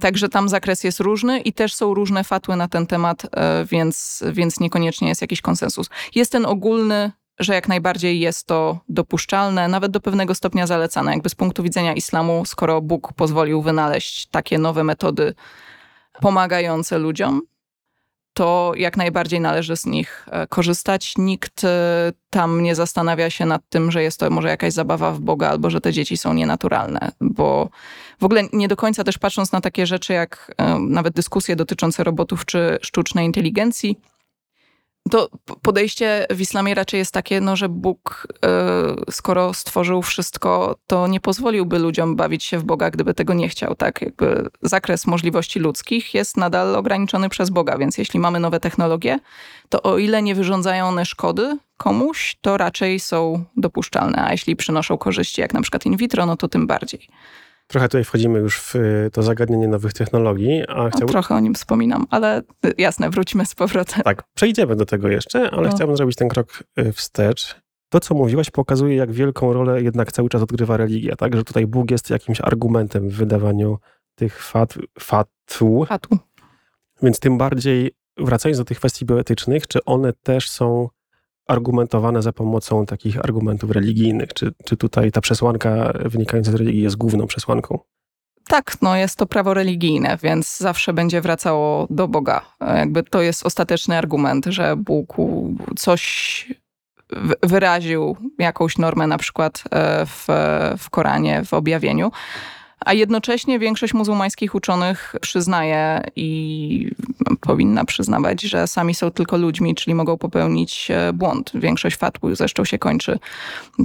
Także 0.00 0.28
tam 0.28 0.48
zakres 0.48 0.84
jest 0.84 1.00
różny 1.00 1.40
i 1.40 1.52
też 1.52 1.74
są 1.74 1.94
różne 1.94 2.24
fatły 2.24 2.56
na 2.56 2.68
ten 2.68 2.86
temat, 2.86 3.22
więc, 3.64 4.24
więc 4.32 4.60
niekoniecznie 4.60 5.08
jest 5.08 5.20
jakiś 5.20 5.40
konsensus. 5.40 5.90
Jest 6.14 6.32
ten 6.32 6.46
ogólny 6.46 7.12
że 7.38 7.54
jak 7.54 7.68
najbardziej 7.68 8.20
jest 8.20 8.46
to 8.46 8.78
dopuszczalne, 8.88 9.68
nawet 9.68 9.92
do 9.92 10.00
pewnego 10.00 10.34
stopnia 10.34 10.66
zalecane. 10.66 11.12
Jakby 11.12 11.28
z 11.28 11.34
punktu 11.34 11.62
widzenia 11.62 11.94
islamu, 11.94 12.44
skoro 12.44 12.80
Bóg 12.80 13.12
pozwolił 13.12 13.62
wynaleźć 13.62 14.26
takie 14.26 14.58
nowe 14.58 14.84
metody 14.84 15.34
pomagające 16.20 16.98
ludziom, 16.98 17.42
to 18.32 18.72
jak 18.76 18.96
najbardziej 18.96 19.40
należy 19.40 19.76
z 19.76 19.86
nich 19.86 20.26
e, 20.30 20.46
korzystać. 20.46 21.14
Nikt 21.18 21.64
e, 21.64 22.12
tam 22.30 22.62
nie 22.62 22.74
zastanawia 22.74 23.30
się 23.30 23.46
nad 23.46 23.62
tym, 23.68 23.90
że 23.90 24.02
jest 24.02 24.20
to 24.20 24.30
może 24.30 24.48
jakaś 24.48 24.72
zabawa 24.72 25.12
w 25.12 25.20
Boga 25.20 25.48
albo 25.48 25.70
że 25.70 25.80
te 25.80 25.92
dzieci 25.92 26.16
są 26.16 26.34
nienaturalne, 26.34 27.12
bo 27.20 27.68
w 28.20 28.24
ogóle 28.24 28.42
nie 28.52 28.68
do 28.68 28.76
końca 28.76 29.04
też 29.04 29.18
patrząc 29.18 29.52
na 29.52 29.60
takie 29.60 29.86
rzeczy 29.86 30.12
jak 30.12 30.54
e, 30.58 30.78
nawet 30.78 31.14
dyskusje 31.14 31.56
dotyczące 31.56 32.04
robotów 32.04 32.44
czy 32.44 32.78
sztucznej 32.82 33.26
inteligencji, 33.26 33.98
to 35.10 35.28
podejście 35.62 36.26
w 36.30 36.40
islamie 36.40 36.74
raczej 36.74 36.98
jest 36.98 37.12
takie, 37.12 37.40
no, 37.40 37.56
że 37.56 37.68
Bóg, 37.68 38.26
y, 39.08 39.12
skoro 39.12 39.54
stworzył 39.54 40.02
wszystko, 40.02 40.76
to 40.86 41.06
nie 41.06 41.20
pozwoliłby 41.20 41.78
ludziom 41.78 42.16
bawić 42.16 42.44
się 42.44 42.58
w 42.58 42.64
Boga, 42.64 42.90
gdyby 42.90 43.14
tego 43.14 43.34
nie 43.34 43.48
chciał. 43.48 43.74
Tak, 43.74 44.02
jakby 44.02 44.48
zakres 44.62 45.06
możliwości 45.06 45.60
ludzkich 45.60 46.14
jest 46.14 46.36
nadal 46.36 46.76
ograniczony 46.76 47.28
przez 47.28 47.50
Boga, 47.50 47.78
więc 47.78 47.98
jeśli 47.98 48.20
mamy 48.20 48.40
nowe 48.40 48.60
technologie, 48.60 49.18
to 49.68 49.82
o 49.82 49.98
ile 49.98 50.22
nie 50.22 50.34
wyrządzają 50.34 50.86
one 50.86 51.04
szkody 51.04 51.58
komuś, 51.76 52.36
to 52.40 52.56
raczej 52.56 53.00
są 53.00 53.44
dopuszczalne, 53.56 54.24
a 54.24 54.32
jeśli 54.32 54.56
przynoszą 54.56 54.98
korzyści, 54.98 55.40
jak 55.40 55.54
na 55.54 55.62
przykład 55.62 55.86
in 55.86 55.96
vitro, 55.96 56.26
no 56.26 56.36
to 56.36 56.48
tym 56.48 56.66
bardziej. 56.66 57.08
Trochę 57.66 57.88
tutaj 57.88 58.04
wchodzimy 58.04 58.38
już 58.38 58.60
w 58.60 58.76
y, 58.76 59.10
to 59.12 59.22
zagadnienie 59.22 59.68
nowych 59.68 59.92
technologii, 59.92 60.66
a 60.68 60.74
no, 60.74 60.90
chciałbym... 60.90 61.08
Trochę 61.08 61.34
o 61.34 61.40
nim 61.40 61.54
wspominam, 61.54 62.06
ale 62.10 62.42
y, 62.66 62.74
jasne, 62.78 63.10
wrócimy 63.10 63.46
z 63.46 63.54
powrotem. 63.54 64.02
Tak, 64.02 64.22
przejdziemy 64.34 64.76
do 64.76 64.86
tego 64.86 65.08
jeszcze, 65.08 65.50
ale 65.50 65.68
no. 65.68 65.74
chciałbym 65.74 65.96
zrobić 65.96 66.16
ten 66.16 66.28
krok 66.28 66.62
y, 66.78 66.92
wstecz. 66.92 67.56
To, 67.88 68.00
co 68.00 68.14
mówiłaś, 68.14 68.50
pokazuje, 68.50 68.96
jak 68.96 69.12
wielką 69.12 69.52
rolę 69.52 69.82
jednak 69.82 70.12
cały 70.12 70.28
czas 70.28 70.42
odgrywa 70.42 70.76
religia, 70.76 71.16
tak? 71.16 71.36
Że 71.36 71.44
tutaj 71.44 71.66
Bóg 71.66 71.90
jest 71.90 72.10
jakimś 72.10 72.40
argumentem 72.40 73.08
w 73.08 73.14
wydawaniu 73.14 73.78
tych 74.14 74.42
fat, 74.42 74.74
fatwu. 74.98 75.84
Fatu. 75.84 76.18
Więc 77.02 77.20
tym 77.20 77.38
bardziej, 77.38 77.90
wracając 78.16 78.58
do 78.58 78.64
tych 78.64 78.78
kwestii 78.78 79.04
bioetycznych, 79.04 79.66
czy 79.66 79.84
one 79.84 80.12
też 80.12 80.50
są 80.50 80.88
argumentowane 81.46 82.22
za 82.22 82.32
pomocą 82.32 82.86
takich 82.86 83.18
argumentów 83.18 83.70
religijnych? 83.70 84.34
Czy, 84.34 84.52
czy 84.64 84.76
tutaj 84.76 85.12
ta 85.12 85.20
przesłanka 85.20 85.92
wynikająca 86.04 86.50
z 86.50 86.54
religii 86.54 86.82
jest 86.82 86.96
główną 86.96 87.26
przesłanką? 87.26 87.78
Tak, 88.48 88.76
no 88.82 88.96
jest 88.96 89.16
to 89.16 89.26
prawo 89.26 89.54
religijne, 89.54 90.18
więc 90.22 90.58
zawsze 90.58 90.92
będzie 90.92 91.20
wracało 91.20 91.86
do 91.90 92.08
Boga. 92.08 92.40
Jakby 92.60 93.02
to 93.02 93.22
jest 93.22 93.46
ostateczny 93.46 93.98
argument, 93.98 94.46
że 94.46 94.76
Bóg 94.76 95.16
coś 95.76 96.46
wyraził, 97.42 98.16
jakąś 98.38 98.78
normę 98.78 99.06
na 99.06 99.18
przykład 99.18 99.64
e, 99.70 100.06
w, 100.06 100.26
w 100.78 100.90
Koranie, 100.90 101.44
w 101.44 101.54
objawieniu 101.54 102.10
a 102.80 102.92
jednocześnie 102.92 103.58
większość 103.58 103.94
muzułmańskich 103.94 104.54
uczonych 104.54 105.14
przyznaje 105.20 106.02
i 106.16 106.90
powinna 107.40 107.84
przyznawać, 107.84 108.42
że 108.42 108.66
sami 108.66 108.94
są 108.94 109.10
tylko 109.10 109.36
ludźmi, 109.36 109.74
czyli 109.74 109.94
mogą 109.94 110.18
popełnić 110.18 110.90
e, 110.90 111.12
błąd. 111.12 111.50
Większość 111.54 111.96
fatwu 111.96 112.34
zresztą 112.34 112.64
się 112.64 112.78
kończy 112.78 113.18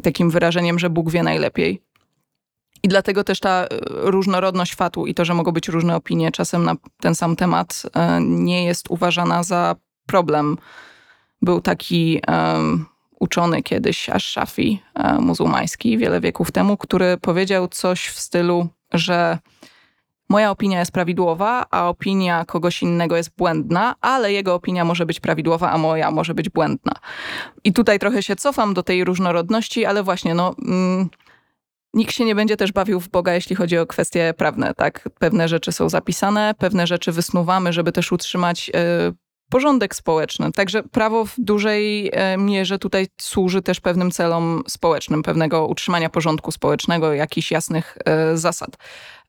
takim 0.03 0.29
wyrażeniem, 0.29 0.79
że 0.79 0.89
Bóg 0.89 1.11
wie 1.11 1.23
najlepiej. 1.23 1.81
I 2.83 2.87
dlatego 2.87 3.23
też 3.23 3.39
ta 3.39 3.63
e, 3.63 3.67
różnorodność 3.87 4.75
fatwu 4.75 5.07
i 5.07 5.13
to, 5.13 5.25
że 5.25 5.33
mogą 5.33 5.51
być 5.51 5.67
różne 5.67 5.95
opinie 5.95 6.31
czasem 6.31 6.63
na 6.63 6.75
ten 6.99 7.15
sam 7.15 7.35
temat, 7.35 7.83
e, 7.93 8.21
nie 8.21 8.65
jest 8.65 8.91
uważana 8.91 9.43
za 9.43 9.75
problem. 10.05 10.57
Był 11.41 11.61
taki 11.61 12.21
um, 12.27 12.85
uczony 13.19 13.63
kiedyś, 13.63 14.09
Ash-Shafi, 14.09 14.77
muzułmański, 15.19 15.97
wiele 15.97 16.21
wieków 16.21 16.51
temu, 16.51 16.77
który 16.77 17.17
powiedział 17.17 17.67
coś 17.67 18.07
w 18.07 18.19
stylu 18.19 18.69
że 18.93 19.37
moja 20.29 20.51
opinia 20.51 20.79
jest 20.79 20.91
prawidłowa, 20.91 21.65
a 21.71 21.89
opinia 21.89 22.45
kogoś 22.45 22.83
innego 22.83 23.17
jest 23.17 23.35
błędna, 23.37 23.95
ale 24.01 24.33
jego 24.33 24.55
opinia 24.55 24.85
może 24.85 25.05
być 25.05 25.19
prawidłowa, 25.19 25.71
a 25.71 25.77
moja 25.77 26.11
może 26.11 26.33
być 26.33 26.49
błędna. 26.49 26.93
I 27.63 27.73
tutaj 27.73 27.99
trochę 27.99 28.23
się 28.23 28.35
cofam 28.35 28.73
do 28.73 28.83
tej 28.83 29.03
różnorodności, 29.03 29.85
ale 29.85 30.03
właśnie, 30.03 30.35
no. 30.35 30.55
Mm, 30.67 31.09
Nikt 31.93 32.15
się 32.15 32.25
nie 32.25 32.35
będzie 32.35 32.57
też 32.57 32.71
bawił 32.71 32.99
w 32.99 33.09
Boga, 33.09 33.33
jeśli 33.33 33.55
chodzi 33.55 33.77
o 33.77 33.85
kwestie 33.85 34.33
prawne, 34.37 34.73
tak? 34.73 35.09
Pewne 35.19 35.47
rzeczy 35.47 35.71
są 35.71 35.89
zapisane, 35.89 36.53
pewne 36.57 36.87
rzeczy 36.87 37.11
wysnuwamy, 37.11 37.73
żeby 37.73 37.91
też 37.91 38.11
utrzymać 38.11 38.69
y, 38.69 39.13
porządek 39.51 39.95
społeczny. 39.95 40.51
Także 40.51 40.83
prawo 40.83 41.25
w 41.25 41.33
dużej 41.37 42.09
e, 42.13 42.37
mierze 42.37 42.79
tutaj 42.79 43.07
służy 43.21 43.61
też 43.61 43.79
pewnym 43.79 44.11
celom 44.11 44.63
społecznym, 44.67 45.23
pewnego 45.23 45.67
utrzymania 45.67 46.09
porządku 46.09 46.51
społecznego, 46.51 47.13
jakichś 47.13 47.51
jasnych 47.51 47.97
e, 48.05 48.37
zasad. 48.37 48.69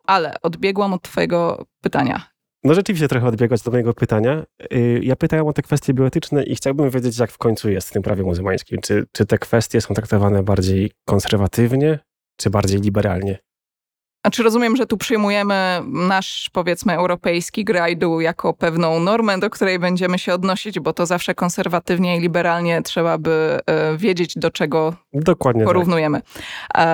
Ale 0.04 0.37
odbiegłam 0.42 0.92
od 0.92 1.02
Twojego 1.02 1.66
pytania. 1.80 2.32
No 2.64 2.74
rzeczywiście 2.74 3.08
trochę 3.08 3.26
odbiegać 3.26 3.62
do 3.62 3.70
mojego 3.70 3.94
pytania. 3.94 4.44
Y, 4.72 5.00
ja 5.02 5.16
pytałem 5.16 5.46
o 5.46 5.52
te 5.52 5.62
kwestie 5.62 5.94
bioetyczne 5.94 6.44
i 6.44 6.54
chciałbym 6.54 6.90
wiedzieć, 6.90 7.18
jak 7.18 7.32
w 7.32 7.38
końcu 7.38 7.70
jest 7.70 7.88
w 7.88 7.92
tym 7.92 8.02
prawie 8.02 8.22
muzułmańskim. 8.22 8.80
Czy, 8.80 9.06
czy 9.12 9.26
te 9.26 9.38
kwestie 9.38 9.80
są 9.80 9.94
traktowane 9.94 10.42
bardziej 10.42 10.90
konserwatywnie, 11.04 11.98
czy 12.37 12.50
bardziej 12.50 12.80
liberalnie? 12.80 13.38
Znaczy 14.24 14.42
rozumiem, 14.42 14.76
że 14.76 14.87
tu 14.87 14.96
przyjmujemy 14.96 15.82
nasz, 15.87 16.50
powiedzmy, 16.52 16.92
europejski 16.92 17.64
grajdu 17.64 18.20
jako 18.20 18.54
pewną 18.54 19.00
normę, 19.00 19.38
do 19.38 19.50
której 19.50 19.78
będziemy 19.78 20.18
się 20.18 20.35
odnosić, 20.35 20.80
bo 20.80 20.92
to 20.92 21.06
zawsze 21.06 21.35
konserwatywnie 21.35 22.16
i 22.16 22.20
liberalnie 22.20 22.82
trzeba 22.82 23.18
by 23.18 23.61
e, 23.66 23.96
wiedzieć, 23.96 24.38
do 24.38 24.50
czego 24.50 24.94
Dokładnie 25.12 25.61
tak. 25.61 25.66
porównujemy. 25.66 26.20
Tak. 26.72 26.87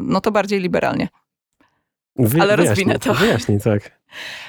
no 0.00 0.20
to 0.20 0.30
bardziej 0.30 0.60
liberalnie. 0.60 1.08
Wy, 2.16 2.42
Ale 2.42 2.56
rozwinę 2.56 2.98
to. 2.98 3.14
Wyjaśnij, 3.14 3.60
tak. 3.60 4.00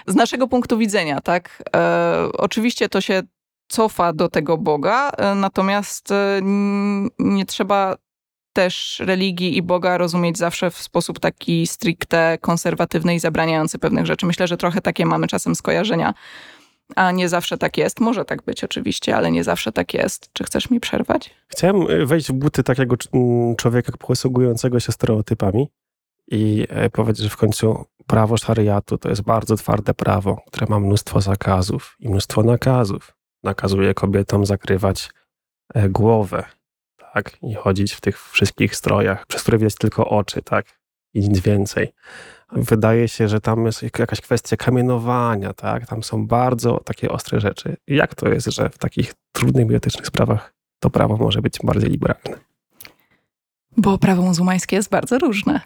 Z 0.07 0.15
naszego 0.15 0.47
punktu 0.47 0.77
widzenia, 0.77 1.21
tak. 1.21 1.63
E, 1.75 2.29
oczywiście 2.33 2.89
to 2.89 3.01
się 3.01 3.21
cofa 3.67 4.13
do 4.13 4.29
tego 4.29 4.57
Boga, 4.57 5.09
e, 5.09 5.35
natomiast 5.35 6.09
nie 7.19 7.45
trzeba 7.45 7.95
też 8.59 8.99
religii 9.05 9.57
i 9.57 9.61
Boga 9.61 9.97
rozumieć 9.97 10.37
zawsze 10.37 10.71
w 10.71 10.77
sposób 10.77 11.19
taki 11.19 11.67
stricte 11.67 12.37
konserwatywny 12.41 13.15
i 13.15 13.19
zabraniający 13.19 13.79
pewnych 13.79 14.05
rzeczy. 14.05 14.25
Myślę, 14.25 14.47
że 14.47 14.57
trochę 14.57 14.81
takie 14.81 15.05
mamy 15.05 15.27
czasem 15.27 15.55
skojarzenia, 15.55 16.13
a 16.95 17.11
nie 17.11 17.29
zawsze 17.29 17.57
tak 17.57 17.77
jest. 17.77 17.99
Może 17.99 18.25
tak 18.25 18.43
być 18.43 18.63
oczywiście, 18.63 19.15
ale 19.15 19.31
nie 19.31 19.43
zawsze 19.43 19.71
tak 19.71 19.93
jest. 19.93 20.29
Czy 20.33 20.43
chcesz 20.43 20.69
mi 20.69 20.79
przerwać? 20.79 21.29
Chciałem 21.47 21.81
e, 21.89 22.05
wejść 22.05 22.29
w 22.29 22.33
buty 22.33 22.63
takiego 22.63 22.95
mm, 23.13 23.55
człowieka 23.55 23.91
posługującego 23.99 24.79
się 24.79 24.91
stereotypami 24.91 25.67
i 26.27 26.67
e, 26.69 26.89
powiedzieć, 26.89 27.23
że 27.23 27.29
w 27.29 27.37
końcu 27.37 27.85
prawo 28.07 28.37
szariatu 28.37 28.97
to 28.97 29.09
jest 29.09 29.21
bardzo 29.21 29.55
twarde 29.55 29.93
prawo, 29.93 30.41
które 30.47 30.67
ma 30.69 30.79
mnóstwo 30.79 31.21
zakazów 31.21 31.95
i 31.99 32.09
mnóstwo 32.09 32.43
nakazów. 32.43 33.15
Nakazuje 33.43 33.93
kobietom 33.93 34.45
zakrywać 34.45 35.09
e, 35.73 35.89
głowę, 35.89 36.58
tak? 37.13 37.37
I 37.41 37.53
chodzić 37.53 37.93
w 37.93 38.01
tych 38.01 38.29
wszystkich 38.29 38.75
strojach, 38.75 39.25
przez 39.25 39.41
które 39.41 39.57
widać 39.57 39.75
tylko 39.75 40.09
oczy, 40.09 40.41
tak? 40.41 40.65
I 41.13 41.19
nic 41.19 41.39
więcej. 41.39 41.93
Wydaje 42.51 43.07
się, 43.07 43.27
że 43.27 43.41
tam 43.41 43.65
jest 43.65 43.83
jakaś 43.83 44.21
kwestia 44.21 44.57
kamienowania, 44.57 45.53
tak? 45.53 45.87
Tam 45.87 46.03
są 46.03 46.27
bardzo 46.27 46.77
takie 46.85 47.11
ostre 47.11 47.39
rzeczy. 47.39 47.77
Jak 47.87 48.15
to 48.15 48.29
jest, 48.29 48.47
że 48.47 48.69
w 48.69 48.77
takich 48.77 49.13
trudnych 49.31 49.67
biotycznych 49.67 50.07
sprawach 50.07 50.53
to 50.79 50.89
prawo 50.89 51.17
może 51.17 51.41
być 51.41 51.59
bardziej 51.63 51.89
liberalne? 51.89 52.39
Bo 53.77 53.97
prawo 53.97 54.21
muzułmańskie 54.21 54.75
jest 54.75 54.89
bardzo 54.89 55.19
różne. 55.19 55.61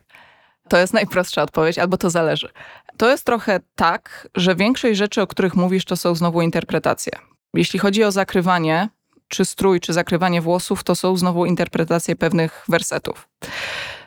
To 0.70 0.78
jest 0.78 0.94
najprostsza 0.94 1.41
odpowiedź, 1.41 1.80
albo 1.80 1.98
to 1.98 2.10
zależy. 2.10 2.50
To 2.98 3.10
jest 3.10 3.26
trochę 3.26 3.60
tak, 3.76 4.30
że 4.36 4.56
większość 4.56 4.98
rzeczy, 4.98 5.22
o 5.22 5.28
których 5.28 5.56
mówisz, 5.56 5.86
to 5.86 5.96
są 5.96 6.16
znowu 6.16 6.41
interpretacje. 6.41 7.14
Jeśli 7.54 7.80
chodzi 7.80 8.04
o 8.04 8.12
zakrywanie, 8.12 8.89
czy 9.28 9.45
strój, 9.45 9.80
czy 9.80 9.93
zakrywanie 9.93 10.41
włosów, 10.41 10.84
to 10.84 10.95
są 10.95 11.17
znowu 11.17 11.45
interpretacje 11.45 12.15
pewnych 12.15 12.65
wersetów. 12.69 13.28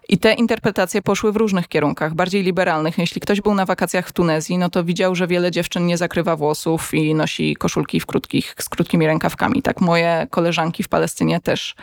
I 0.08 0.18
te 0.18 0.32
interpretacje 0.32 1.02
poszły 1.02 1.32
w 1.32 1.36
różnych 1.36 1.68
kierunkach, 1.68 2.14
bardziej 2.14 2.42
liberalnych. 2.42 2.98
Jeśli 2.98 3.20
ktoś 3.20 3.40
był 3.40 3.54
na 3.54 3.66
wakacjach 3.66 4.08
w 4.08 4.12
Tunezji, 4.12 4.58
no 4.58 4.70
to 4.70 4.84
widział, 4.84 5.14
że 5.14 5.26
wiele 5.26 5.50
dziewczyn 5.50 5.86
nie 5.86 5.96
zakrywa 5.96 6.36
włosów 6.36 6.94
i 6.94 7.14
nosi 7.14 7.56
koszulki 7.56 8.00
w 8.00 8.06
krótkich, 8.06 8.54
z 8.58 8.68
krótkimi 8.68 9.06
rękawkami. 9.06 9.62
Tak 9.62 9.80
moje 9.80 10.26
koleżanki 10.30 10.82
w 10.82 10.88
Palestynie 10.88 11.40
też. 11.40 11.74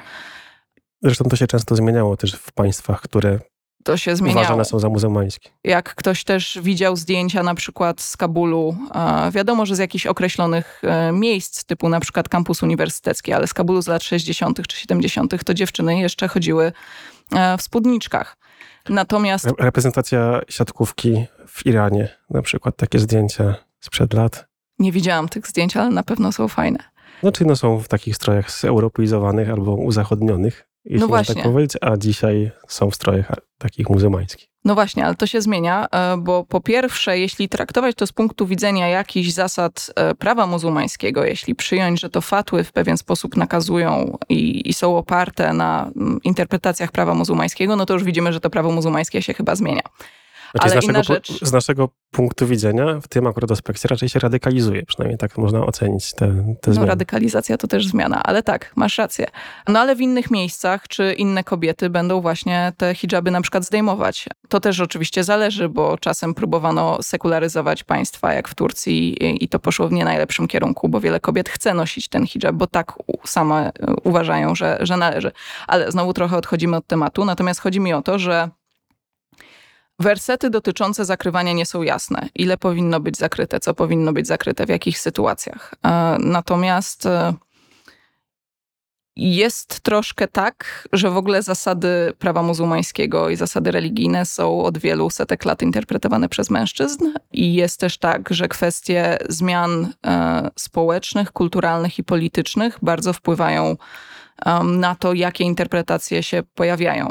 Zresztą 1.01 1.25
to 1.25 1.35
się 1.35 1.47
często 1.47 1.75
zmieniało 1.75 2.17
też 2.17 2.33
w 2.33 2.51
państwach, 2.51 3.01
które 3.01 3.39
to 3.83 3.97
się 3.97 4.15
zmieniało. 4.15 4.41
Uważane 4.41 4.65
są 4.65 4.79
za 4.79 4.89
muzułmańskie. 4.89 5.49
Jak 5.63 5.95
ktoś 5.95 6.23
też 6.23 6.59
widział 6.61 6.95
zdjęcia 6.95 7.43
na 7.43 7.55
przykład 7.55 8.01
z 8.01 8.17
Kabulu, 8.17 8.75
wiadomo, 9.31 9.65
że 9.65 9.75
z 9.75 9.79
jakichś 9.79 10.05
określonych 10.05 10.81
e, 10.83 11.11
miejsc, 11.11 11.63
typu 11.63 11.89
na 11.89 11.99
przykład 11.99 12.29
kampus 12.29 12.63
uniwersytecki, 12.63 13.33
ale 13.33 13.47
z 13.47 13.53
Kabulu 13.53 13.81
z 13.81 13.87
lat 13.87 14.03
60. 14.03 14.67
czy 14.67 14.77
70., 14.77 15.43
to 15.45 15.53
dziewczyny 15.53 15.99
jeszcze 15.99 16.27
chodziły 16.27 16.71
e, 17.35 17.57
w 17.57 17.61
spódniczkach. 17.61 18.37
Natomiast... 18.89 19.47
Reprezentacja 19.59 20.41
siatkówki 20.49 21.25
w 21.47 21.65
Iranie, 21.65 22.09
na 22.29 22.41
przykład 22.41 22.75
takie 22.75 22.99
zdjęcia 22.99 23.55
sprzed 23.79 24.13
lat. 24.13 24.47
Nie 24.79 24.91
widziałam 24.91 25.29
tych 25.29 25.47
zdjęć, 25.47 25.77
ale 25.77 25.89
na 25.89 26.03
pewno 26.03 26.31
są 26.31 26.47
fajne. 26.47 26.79
Znaczy, 27.21 27.45
no 27.45 27.55
są 27.55 27.79
w 27.79 27.87
takich 27.87 28.15
strojach 28.15 28.51
zeuropeizowanych 28.51 29.49
albo 29.49 29.75
uzachodnionych 29.75 30.67
jeśli 30.85 30.99
no 30.99 31.07
właśnie. 31.07 31.35
tak 31.35 31.43
powiedzieć, 31.43 31.77
a 31.81 31.97
dzisiaj 31.97 32.51
są 32.67 32.91
w 32.91 32.95
strojach 32.95 33.31
takich 33.57 33.89
muzułmańskich. 33.89 34.53
No 34.65 34.75
właśnie, 34.75 35.05
ale 35.05 35.15
to 35.15 35.27
się 35.27 35.41
zmienia, 35.41 35.87
e, 35.91 36.17
bo 36.17 36.43
po 36.43 36.61
pierwsze, 36.61 37.19
jeśli 37.19 37.49
traktować 37.49 37.95
to 37.95 38.07
z 38.07 38.11
punktu 38.11 38.47
widzenia 38.47 38.87
jakichś 38.87 39.29
zasad 39.29 39.91
e, 39.95 40.15
prawa 40.15 40.47
muzułmańskiego, 40.47 41.25
jeśli 41.25 41.55
przyjąć, 41.55 42.01
że 42.01 42.09
to 42.09 42.21
fatły 42.21 42.63
w 42.63 42.71
pewien 42.71 42.97
sposób 42.97 43.37
nakazują 43.37 44.17
i, 44.29 44.69
i 44.69 44.73
są 44.73 44.97
oparte 44.97 45.53
na 45.53 45.91
mm, 45.95 46.19
interpretacjach 46.23 46.91
prawa 46.91 47.13
muzułmańskiego, 47.13 47.75
no 47.75 47.85
to 47.85 47.93
już 47.93 48.03
widzimy, 48.03 48.33
że 48.33 48.39
to 48.39 48.49
prawo 48.49 48.71
muzułmańskie 48.71 49.21
się 49.21 49.33
chyba 49.33 49.55
zmienia. 49.55 49.83
Znaczy, 50.53 50.71
Ale 50.71 50.81
z 50.81 50.87
naszego, 50.87 51.03
rzecz... 51.03 51.39
z 51.41 51.51
naszego 51.51 51.89
punktu 52.11 52.47
widzenia 52.47 52.99
w 53.01 53.07
tym 53.07 53.27
akurat 53.27 53.51
aspekcie 53.51 53.87
raczej 53.87 54.09
się 54.09 54.19
radykalizuje, 54.19 54.85
przynajmniej 54.85 55.17
tak 55.17 55.37
można 55.37 55.65
ocenić 55.65 56.13
te, 56.13 56.27
te 56.61 56.67
no, 56.67 56.73
zmiany. 56.73 56.87
radykalizacja 56.87 57.57
to 57.57 57.67
też 57.67 57.87
zmiana, 57.87 58.23
ale 58.23 58.43
tak, 58.43 58.71
masz 58.75 58.97
rację. 58.97 59.27
No 59.67 59.79
ale 59.79 59.95
w 59.95 60.01
innych 60.01 60.31
miejscach, 60.31 60.87
czy 60.87 61.13
inne 61.13 61.43
kobiety 61.43 61.89
będą 61.89 62.21
właśnie 62.21 62.73
te 62.77 62.95
hijaby 62.95 63.31
na 63.31 63.41
przykład 63.41 63.65
zdejmować. 63.65 64.27
To 64.49 64.59
też 64.59 64.79
oczywiście 64.79 65.23
zależy, 65.23 65.69
bo 65.69 65.97
czasem 65.97 66.33
próbowano 66.33 66.97
sekularyzować 67.01 67.83
państwa, 67.83 68.33
jak 68.33 68.47
w 68.47 68.55
Turcji 68.55 69.17
i 69.43 69.49
to 69.49 69.59
poszło 69.59 69.87
w 69.87 69.91
nie 69.91 70.05
najlepszym 70.05 70.47
kierunku, 70.47 70.89
bo 70.89 70.99
wiele 70.99 71.19
kobiet 71.19 71.49
chce 71.49 71.73
nosić 71.73 72.07
ten 72.07 72.27
hijab, 72.27 72.55
bo 72.55 72.67
tak 72.67 72.93
same 73.25 73.71
uważają, 74.03 74.55
że, 74.55 74.77
że 74.81 74.97
należy. 74.97 75.31
Ale 75.67 75.91
znowu 75.91 76.13
trochę 76.13 76.37
odchodzimy 76.37 76.77
od 76.77 76.87
tematu, 76.87 77.25
natomiast 77.25 77.59
chodzi 77.59 77.79
mi 77.79 77.93
o 77.93 78.01
to, 78.01 78.19
że 78.19 78.49
Wersety 79.99 80.49
dotyczące 80.49 81.05
zakrywania 81.05 81.53
nie 81.53 81.65
są 81.65 81.81
jasne. 81.81 82.29
Ile 82.35 82.57
powinno 82.57 82.99
być 82.99 83.17
zakryte, 83.17 83.59
co 83.59 83.73
powinno 83.73 84.13
być 84.13 84.27
zakryte, 84.27 84.65
w 84.65 84.69
jakich 84.69 84.99
sytuacjach. 84.99 85.73
E, 85.85 86.17
natomiast 86.19 87.05
e, 87.05 87.33
jest 89.15 89.79
troszkę 89.79 90.27
tak, 90.27 90.87
że 90.93 91.09
w 91.09 91.17
ogóle 91.17 91.41
zasady 91.41 92.13
prawa 92.19 92.43
muzułmańskiego 92.43 93.29
i 93.29 93.35
zasady 93.35 93.71
religijne 93.71 94.25
są 94.25 94.63
od 94.63 94.77
wielu 94.77 95.09
setek 95.09 95.45
lat 95.45 95.61
interpretowane 95.61 96.29
przez 96.29 96.49
mężczyzn. 96.49 97.13
I 97.31 97.53
jest 97.53 97.79
też 97.79 97.97
tak, 97.97 98.29
że 98.29 98.47
kwestie 98.47 99.17
zmian 99.29 99.93
e, 100.05 100.49
społecznych, 100.55 101.31
kulturalnych 101.31 101.99
i 101.99 102.03
politycznych 102.03 102.77
bardzo 102.81 103.13
wpływają 103.13 103.77
na 104.63 104.95
to, 104.95 105.13
jakie 105.13 105.43
interpretacje 105.43 106.23
się 106.23 106.43
pojawiają 106.55 107.09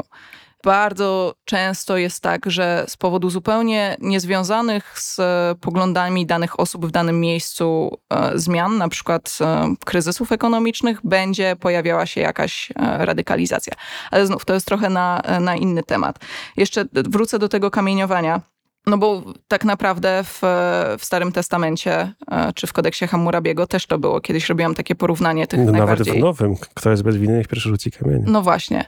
bardzo 0.63 1.35
często 1.45 1.97
jest 1.97 2.23
tak, 2.23 2.51
że 2.51 2.85
z 2.87 2.97
powodu 2.97 3.29
zupełnie 3.29 3.97
niezwiązanych 4.01 4.99
z 4.99 5.19
poglądami 5.59 6.25
danych 6.25 6.59
osób 6.59 6.85
w 6.85 6.91
danym 6.91 7.19
miejscu 7.19 7.97
e, 8.09 8.31
zmian, 8.39 8.77
na 8.77 8.89
przykład 8.89 9.37
e, 9.41 9.75
kryzysów 9.85 10.31
ekonomicznych, 10.31 10.99
będzie 11.03 11.55
pojawiała 11.55 12.05
się 12.05 12.21
jakaś 12.21 12.71
e, 12.71 13.05
radykalizacja. 13.05 13.73
Ale 14.11 14.27
znów 14.27 14.45
to 14.45 14.53
jest 14.53 14.65
trochę 14.65 14.89
na, 14.89 15.21
na 15.39 15.55
inny 15.55 15.83
temat. 15.83 16.19
Jeszcze 16.57 16.85
wrócę 16.93 17.39
do 17.39 17.49
tego 17.49 17.71
kamieniowania. 17.71 18.41
No 18.85 18.97
bo 18.97 19.23
tak 19.47 19.65
naprawdę 19.65 20.23
w, 20.23 20.39
w 20.99 21.05
Starym 21.05 21.31
Testamencie 21.31 22.13
czy 22.55 22.67
w 22.67 22.73
kodeksie 22.73 23.07
Hammurabiego 23.07 23.67
też 23.67 23.85
to 23.85 23.99
było. 23.99 24.21
Kiedyś 24.21 24.49
robiłam 24.49 24.75
takie 24.75 24.95
porównanie 24.95 25.47
tych 25.47 25.59
no, 25.59 25.71
najbardziej... 25.71 26.19
Nawet 26.19 26.37
w 26.37 26.41
Nowym. 26.41 26.55
Kto 26.73 26.89
jest 26.89 27.03
bez 27.03 27.17
winy, 27.17 27.37
niech 27.37 27.47
pierwszy 27.47 27.69
rzuci 27.69 27.91
kamieniem. 27.91 28.23
No 28.27 28.41
właśnie. 28.41 28.85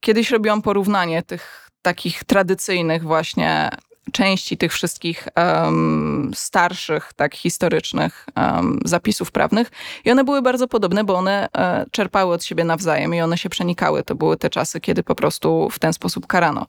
Kiedyś 0.00 0.30
robiłam 0.30 0.62
porównanie 0.62 1.22
tych 1.22 1.70
takich 1.82 2.24
tradycyjnych 2.24 3.02
właśnie 3.02 3.70
części 4.12 4.56
tych 4.56 4.72
wszystkich 4.72 5.28
um, 5.36 6.30
starszych, 6.34 7.12
tak 7.16 7.34
historycznych 7.34 8.26
um, 8.36 8.80
zapisów 8.84 9.32
prawnych 9.32 9.70
i 10.04 10.10
one 10.10 10.24
były 10.24 10.42
bardzo 10.42 10.68
podobne, 10.68 11.04
bo 11.04 11.14
one 11.14 11.48
e, 11.52 11.86
czerpały 11.90 12.34
od 12.34 12.44
siebie 12.44 12.64
nawzajem 12.64 13.14
i 13.14 13.20
one 13.20 13.38
się 13.38 13.48
przenikały. 13.48 14.02
To 14.02 14.14
były 14.14 14.36
te 14.36 14.50
czasy, 14.50 14.80
kiedy 14.80 15.02
po 15.02 15.14
prostu 15.14 15.68
w 15.70 15.78
ten 15.78 15.92
sposób 15.92 16.26
karano. 16.26 16.66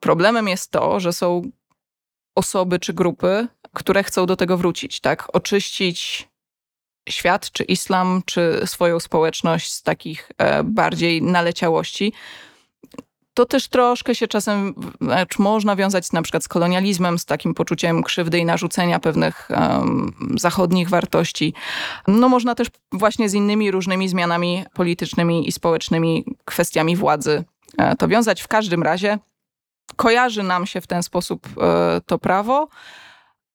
Problemem 0.00 0.48
jest 0.48 0.70
to, 0.70 1.00
że 1.00 1.12
są 1.12 1.42
osoby 2.34 2.78
czy 2.78 2.92
grupy, 2.92 3.48
które 3.74 4.02
chcą 4.02 4.26
do 4.26 4.36
tego 4.36 4.56
wrócić, 4.56 5.00
tak? 5.00 5.36
Oczyścić 5.36 6.28
świat, 7.08 7.50
czy 7.50 7.64
islam, 7.64 8.22
czy 8.26 8.60
swoją 8.64 9.00
społeczność 9.00 9.72
z 9.72 9.82
takich 9.82 10.30
e, 10.38 10.62
bardziej 10.64 11.22
naleciałości, 11.22 12.12
to 13.36 13.46
też 13.46 13.68
troszkę 13.68 14.14
się 14.14 14.28
czasem 14.28 14.74
można 15.38 15.76
wiązać 15.76 16.12
na 16.12 16.22
przykład 16.22 16.44
z 16.44 16.48
kolonializmem, 16.48 17.18
z 17.18 17.24
takim 17.24 17.54
poczuciem 17.54 18.02
krzywdy 18.02 18.38
i 18.38 18.44
narzucenia 18.44 18.98
pewnych 18.98 19.48
um, 19.50 20.12
zachodnich 20.36 20.88
wartości. 20.88 21.54
No 22.08 22.28
można 22.28 22.54
też 22.54 22.68
właśnie 22.92 23.28
z 23.28 23.34
innymi 23.34 23.70
różnymi 23.70 24.08
zmianami 24.08 24.64
politycznymi 24.74 25.48
i 25.48 25.52
społecznymi 25.52 26.24
kwestiami 26.44 26.96
władzy 26.96 27.44
e, 27.78 27.96
to 27.96 28.08
wiązać. 28.08 28.42
W 28.42 28.48
każdym 28.48 28.82
razie 28.82 29.18
kojarzy 29.96 30.42
nam 30.42 30.66
się 30.66 30.80
w 30.80 30.86
ten 30.86 31.02
sposób 31.02 31.48
e, 31.60 32.00
to 32.06 32.18
prawo, 32.18 32.68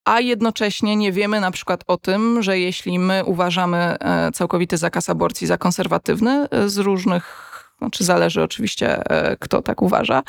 a 0.06 0.20
jednocześnie 0.20 0.96
nie 0.96 1.12
wiemy 1.12 1.40
na 1.40 1.52
przykład 1.52 1.84
o 1.88 1.98
tym, 1.98 2.44
że 2.44 2.60
jeśli 2.60 3.00
my 3.00 3.26
uważamy 3.26 3.78
e, 3.78 4.32
całkowity 4.32 4.78
zakaz 4.78 5.10
aborcji 5.10 5.48
za 5.48 5.58
konserwatywny 5.58 6.48
z 6.66 6.78
różnych 6.78 7.51
znaczy 7.82 8.04
zależy 8.04 8.44
oczywiście, 8.44 9.10
e, 9.10 9.38
kto 9.40 9.62
tak 9.62 9.82
uważa. 9.82 10.24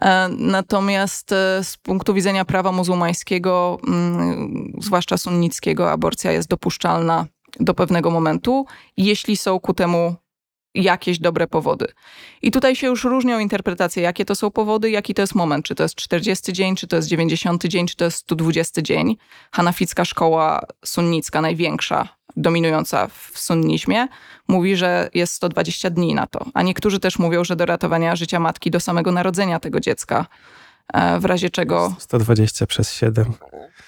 E, 0.00 0.28
natomiast 0.28 1.32
e, 1.32 1.64
z 1.64 1.76
punktu 1.76 2.14
widzenia 2.14 2.44
prawa 2.44 2.72
muzułmańskiego, 2.72 3.78
mm, 3.88 4.72
zwłaszcza 4.80 5.16
sunnickiego, 5.16 5.92
aborcja 5.92 6.32
jest 6.32 6.48
dopuszczalna 6.48 7.26
do 7.60 7.74
pewnego 7.74 8.10
momentu, 8.10 8.66
jeśli 8.96 9.36
są 9.36 9.60
ku 9.60 9.74
temu 9.74 10.14
jakieś 10.76 11.18
dobre 11.18 11.46
powody. 11.46 11.86
I 12.42 12.50
tutaj 12.50 12.76
się 12.76 12.86
już 12.86 13.04
różnią 13.04 13.38
interpretacje, 13.38 14.02
jakie 14.02 14.24
to 14.24 14.34
są 14.34 14.50
powody, 14.50 14.90
jaki 14.90 15.14
to 15.14 15.22
jest 15.22 15.34
moment. 15.34 15.66
Czy 15.66 15.74
to 15.74 15.82
jest 15.82 15.94
40 15.94 16.52
dzień, 16.52 16.76
czy 16.76 16.86
to 16.86 16.96
jest 16.96 17.08
90 17.08 17.64
dzień, 17.64 17.86
czy 17.86 17.96
to 17.96 18.04
jest 18.04 18.16
120 18.16 18.82
dzień. 18.82 19.16
Hanaficka 19.52 20.04
szkoła 20.04 20.60
sunnicka, 20.84 21.40
największa, 21.40 22.08
dominująca 22.36 23.08
w 23.08 23.32
sunnizmie, 23.34 24.08
mówi, 24.48 24.76
że 24.76 25.10
jest 25.14 25.32
120 25.32 25.90
dni 25.90 26.14
na 26.14 26.26
to. 26.26 26.46
A 26.54 26.62
niektórzy 26.62 27.00
też 27.00 27.18
mówią, 27.18 27.44
że 27.44 27.56
do 27.56 27.66
ratowania 27.66 28.16
życia 28.16 28.40
matki 28.40 28.70
do 28.70 28.80
samego 28.80 29.12
narodzenia 29.12 29.60
tego 29.60 29.80
dziecka, 29.80 30.26
e, 30.92 31.20
w 31.20 31.24
razie 31.24 31.50
czego... 31.50 31.94
120 31.98 32.66
przez 32.66 32.92
7. 32.92 33.32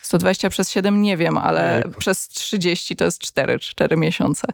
120 0.02 0.50
przez 0.50 0.70
7 0.70 1.02
nie 1.02 1.16
wiem, 1.16 1.38
ale 1.38 1.82
przez 1.98 2.28
30 2.28 2.96
to 2.96 3.04
jest 3.04 3.18
4, 3.18 3.58
4 3.58 3.96
miesiące. 3.96 4.48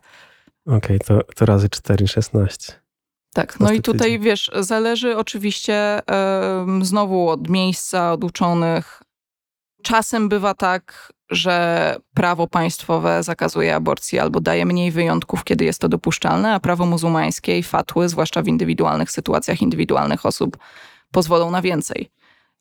Okej, 0.66 0.76
okay, 0.76 0.98
to, 0.98 1.34
to 1.34 1.46
razy 1.46 1.68
4, 1.68 2.08
16. 2.08 2.72
Tak, 3.34 3.60
no 3.60 3.72
i 3.72 3.82
tutaj 3.82 4.18
wiesz, 4.18 4.50
zależy 4.60 5.16
oczywiście 5.16 6.00
znowu 6.82 7.28
od 7.28 7.48
miejsca, 7.48 8.12
od 8.12 8.24
uczonych. 8.24 9.02
Czasem 9.82 10.28
bywa 10.28 10.54
tak, 10.54 11.12
że 11.30 11.96
prawo 12.14 12.46
państwowe 12.46 13.22
zakazuje 13.22 13.74
aborcji 13.74 14.18
albo 14.18 14.40
daje 14.40 14.66
mniej 14.66 14.90
wyjątków, 14.90 15.44
kiedy 15.44 15.64
jest 15.64 15.80
to 15.80 15.88
dopuszczalne, 15.88 16.54
a 16.54 16.60
prawo 16.60 16.86
muzułmańskie 16.86 17.58
i 17.58 17.62
fatły, 17.62 18.08
zwłaszcza 18.08 18.42
w 18.42 18.48
indywidualnych 18.48 19.10
sytuacjach 19.10 19.62
indywidualnych 19.62 20.26
osób, 20.26 20.56
pozwolą 21.10 21.50
na 21.50 21.62
więcej. 21.62 22.10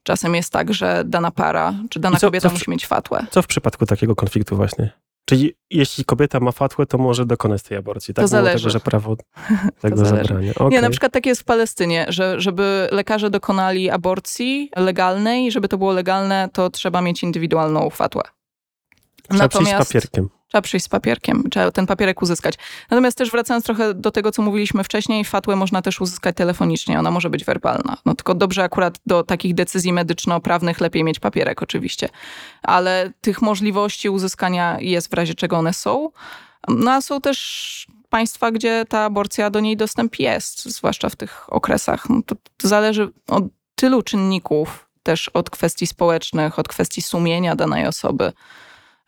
Czasem 0.03 0.35
jest 0.35 0.53
tak, 0.53 0.73
że 0.73 1.03
dana 1.05 1.31
para 1.31 1.73
czy 1.89 1.99
dana 1.99 2.17
co, 2.17 2.27
kobieta 2.27 2.49
co 2.49 2.49
w, 2.49 2.53
musi 2.53 2.71
mieć 2.71 2.87
fatłę. 2.87 3.25
Co 3.31 3.41
w 3.41 3.47
przypadku 3.47 3.85
takiego 3.85 4.15
konfliktu 4.15 4.55
właśnie? 4.55 4.91
Czyli 5.25 5.53
jeśli 5.69 6.05
kobieta 6.05 6.39
ma 6.39 6.51
fatłę, 6.51 6.85
to 6.85 6.97
może 6.97 7.25
dokonać 7.25 7.63
tej 7.63 7.77
aborcji, 7.77 8.13
tak? 8.13 8.23
To 8.23 8.27
zależy. 8.27 8.57
tego, 8.57 8.69
że 8.69 8.79
prawo 8.79 9.15
tego 9.81 10.05
zabrania. 10.05 10.51
Okay. 10.55 10.69
Nie, 10.69 10.81
na 10.81 10.89
przykład 10.89 11.13
tak 11.13 11.25
jest 11.25 11.41
w 11.41 11.43
Palestynie, 11.43 12.05
że 12.09 12.41
żeby 12.41 12.87
lekarze 12.91 13.29
dokonali 13.29 13.89
aborcji 13.89 14.71
legalnej, 14.75 15.51
żeby 15.51 15.67
to 15.67 15.77
było 15.77 15.93
legalne, 15.93 16.49
to 16.53 16.69
trzeba 16.69 17.01
mieć 17.01 17.23
indywidualną 17.23 17.89
fatłę. 17.89 18.23
Trzeba 19.29 19.43
Natomiast, 19.43 19.87
papierkiem. 19.87 20.29
Trzeba 20.53 20.61
przyjść 20.61 20.85
z 20.85 20.89
papierkiem, 20.89 21.43
trzeba 21.51 21.71
ten 21.71 21.85
papierek 21.85 22.21
uzyskać. 22.21 22.55
Natomiast 22.89 23.17
też 23.17 23.31
wracając 23.31 23.65
trochę 23.65 23.93
do 23.93 24.11
tego, 24.11 24.31
co 24.31 24.41
mówiliśmy 24.41 24.83
wcześniej, 24.83 25.25
fatłę 25.25 25.55
można 25.55 25.81
też 25.81 26.01
uzyskać 26.01 26.35
telefonicznie, 26.35 26.99
ona 26.99 27.11
może 27.11 27.29
być 27.29 27.45
werbalna. 27.45 27.97
No 28.05 28.15
tylko 28.15 28.35
dobrze 28.35 28.63
akurat 28.63 28.99
do 29.05 29.23
takich 29.23 29.53
decyzji 29.53 29.93
medyczno-prawnych 29.93 30.81
lepiej 30.81 31.03
mieć 31.03 31.19
papierek 31.19 31.63
oczywiście. 31.63 32.09
Ale 32.63 33.11
tych 33.21 33.41
możliwości 33.41 34.09
uzyskania 34.09 34.77
jest 34.79 35.09
w 35.09 35.13
razie 35.13 35.33
czego 35.33 35.57
one 35.57 35.73
są. 35.73 36.09
No 36.67 36.91
a 36.91 37.01
są 37.01 37.21
też 37.21 37.87
państwa, 38.09 38.51
gdzie 38.51 38.85
ta 38.89 38.99
aborcja 38.99 39.49
do 39.49 39.59
niej 39.59 39.77
dostęp 39.77 40.19
jest, 40.19 40.65
zwłaszcza 40.65 41.09
w 41.09 41.15
tych 41.15 41.53
okresach. 41.53 42.09
No 42.09 42.21
to, 42.25 42.35
to 42.57 42.67
zależy 42.67 43.11
od 43.27 43.43
tylu 43.75 44.01
czynników, 44.01 44.89
też 45.03 45.29
od 45.29 45.49
kwestii 45.49 45.87
społecznych, 45.87 46.59
od 46.59 46.67
kwestii 46.67 47.01
sumienia 47.01 47.55
danej 47.55 47.87
osoby 47.87 48.33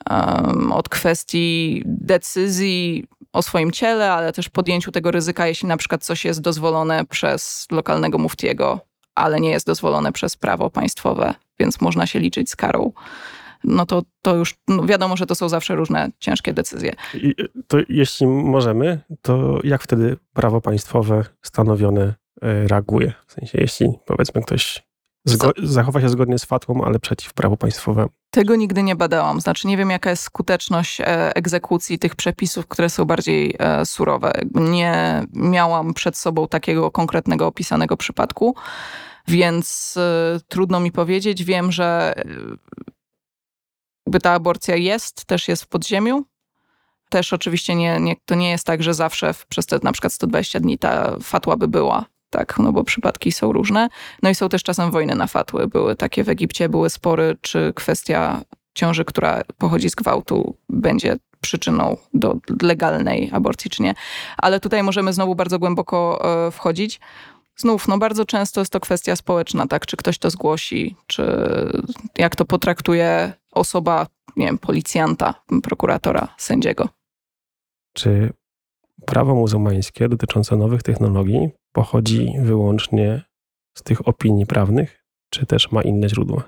um, 0.10 0.72
od 0.72 0.90
kwestii 0.90 1.84
decyzji 1.86 3.08
o 3.34 3.42
swoim 3.42 3.72
ciele, 3.72 4.12
ale 4.12 4.34
też 4.34 4.50
podjęciu 4.50 4.92
tego 4.92 5.12
ryzyka, 5.12 5.48
jeśli 5.48 5.68
na 5.68 5.78
przykład 5.78 6.04
coś 6.04 6.26
jest 6.26 6.42
dozwolone 6.42 7.06
przez 7.06 7.68
lokalnego 7.72 8.18
muftiego, 8.18 8.80
ale 9.16 9.40
nie 9.40 9.50
jest 9.50 9.68
dozwolone 9.68 10.12
przez 10.12 10.36
prawo 10.36 10.70
państwowe, 10.70 11.34
więc 11.60 11.82
można 11.82 12.08
się 12.08 12.20
liczyć 12.20 12.50
z 12.50 12.56
karą. 12.56 12.92
No 13.64 13.86
to, 13.86 14.02
to 14.22 14.36
już 14.36 14.56
no 14.68 14.86
wiadomo, 14.86 15.18
że 15.18 15.26
to 15.26 15.36
są 15.36 15.50
zawsze 15.50 15.76
różne 15.76 16.10
ciężkie 16.20 16.54
decyzje. 16.54 16.94
I 17.14 17.36
to 17.68 17.78
jeśli 17.90 18.28
możemy, 18.28 19.00
to 19.22 19.60
jak 19.64 19.84
wtedy 19.84 20.18
prawo 20.34 20.62
państwowe 20.62 21.24
stanowione 21.42 22.14
e, 22.42 22.68
reaguje? 22.68 23.14
W 23.28 23.34
sensie, 23.34 23.58
jeśli 23.62 23.94
powiedzmy 24.06 24.42
ktoś 24.42 24.84
zachowa 25.64 26.02
się 26.02 26.10
zgodnie 26.10 26.40
z 26.40 26.46
fatwą, 26.46 26.84
ale 26.86 27.00
przeciw 27.00 27.34
prawu 27.34 27.58
państwowemu. 27.58 28.10
Tego 28.30 28.56
nigdy 28.56 28.84
nie 28.84 28.96
badałam. 28.96 29.42
Znaczy 29.42 29.68
nie 29.68 29.78
wiem, 29.78 29.90
jaka 29.90 30.10
jest 30.10 30.24
skuteczność 30.24 31.02
e, 31.02 31.36
egzekucji 31.36 32.00
tych 32.00 32.16
przepisów, 32.16 32.68
które 32.68 32.90
są 32.90 33.06
bardziej 33.06 33.56
e, 33.60 33.86
surowe. 33.86 34.34
Nie 34.54 35.24
miałam 35.34 35.94
przed 35.94 36.18
sobą 36.18 36.48
takiego 36.48 36.92
konkretnego 36.92 37.48
opisanego 37.48 37.98
przypadku, 37.98 38.56
więc 39.28 39.98
e, 39.98 40.40
trudno 40.48 40.80
mi 40.80 40.92
powiedzieć. 40.92 41.44
Wiem, 41.44 41.72
że 41.72 42.14
ta 44.22 44.32
aborcja 44.32 44.76
jest, 44.76 45.26
też 45.26 45.48
jest 45.48 45.64
w 45.64 45.68
podziemiu. 45.68 46.24
Też 47.10 47.34
oczywiście 47.34 47.76
nie, 47.76 48.00
nie, 48.00 48.16
to 48.26 48.36
nie 48.36 48.50
jest 48.50 48.66
tak, 48.66 48.84
że 48.84 48.94
zawsze 48.94 49.34
przez 49.50 49.66
te 49.66 49.80
na 49.84 49.92
przykład 49.92 50.14
120 50.14 50.60
dni 50.60 50.78
ta 50.78 51.16
fatła 51.22 51.58
by 51.58 51.68
była 51.68 52.06
tak, 52.30 52.60
no 52.60 52.72
bo 52.72 52.84
przypadki 52.84 53.32
są 53.32 53.52
różne. 53.52 53.90
No 54.24 54.30
i 54.30 54.36
są 54.36 54.50
też 54.50 54.64
czasem 54.64 54.92
wojny 54.92 55.16
na 55.16 55.28
fatły. 55.28 55.68
Były 55.68 55.96
takie 55.96 56.24
w 56.24 56.30
Egipcie, 56.30 56.70
były 56.70 56.90
spory, 56.90 57.38
czy 57.42 57.74
kwestia 57.76 58.42
ciąży, 58.74 59.06
która 59.06 59.42
pochodzi 59.58 59.90
z 59.90 59.96
gwałtu, 59.96 60.58
będzie 60.70 61.18
przyczyną 61.42 61.98
do 62.14 62.36
legalnej 62.62 63.30
aborcji, 63.34 63.72
czy 63.72 63.84
nie. 63.84 63.94
Ale 64.38 64.60
tutaj 64.60 64.84
możemy 64.84 65.14
znowu 65.14 65.36
bardzo 65.36 65.60
głęboko 65.60 66.22
e, 66.48 66.52
wchodzić. 66.52 67.00
Znów, 67.58 67.88
no 67.88 67.98
bardzo 67.98 68.26
często 68.26 68.62
jest 68.62 68.72
to 68.72 68.80
kwestia 68.80 69.16
społeczna, 69.16 69.68
tak? 69.68 69.86
Czy 69.86 69.98
ktoś 69.98 70.18
to 70.18 70.30
zgłosi, 70.30 70.96
czy 71.08 71.24
jak 72.18 72.36
to 72.36 72.46
potraktuje 72.46 73.34
osoba, 73.52 74.08
nie 74.36 74.46
wiem, 74.46 74.58
policjanta, 74.58 75.34
prokuratora, 75.64 76.28
sędziego. 76.38 76.90
Czy 77.94 78.34
prawo 79.06 79.36
muzułmańskie 79.36 80.10
dotyczące 80.10 80.56
nowych 80.56 80.84
technologii 80.84 81.50
pochodzi 81.76 82.34
wyłącznie 82.40 83.22
z 83.78 83.84
tych 83.84 84.08
opinii 84.08 84.46
prawnych, 84.46 85.06
czy 85.30 85.46
też 85.46 85.72
ma 85.72 85.82
inne 85.82 86.10
źródła? 86.10 86.44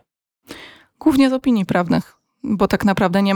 Głównie 0.99 1.29
z 1.29 1.33
opinii 1.33 1.65
prawnych, 1.65 2.13
bo 2.43 2.67
tak 2.67 2.85
naprawdę 2.85 3.23
nie, 3.23 3.35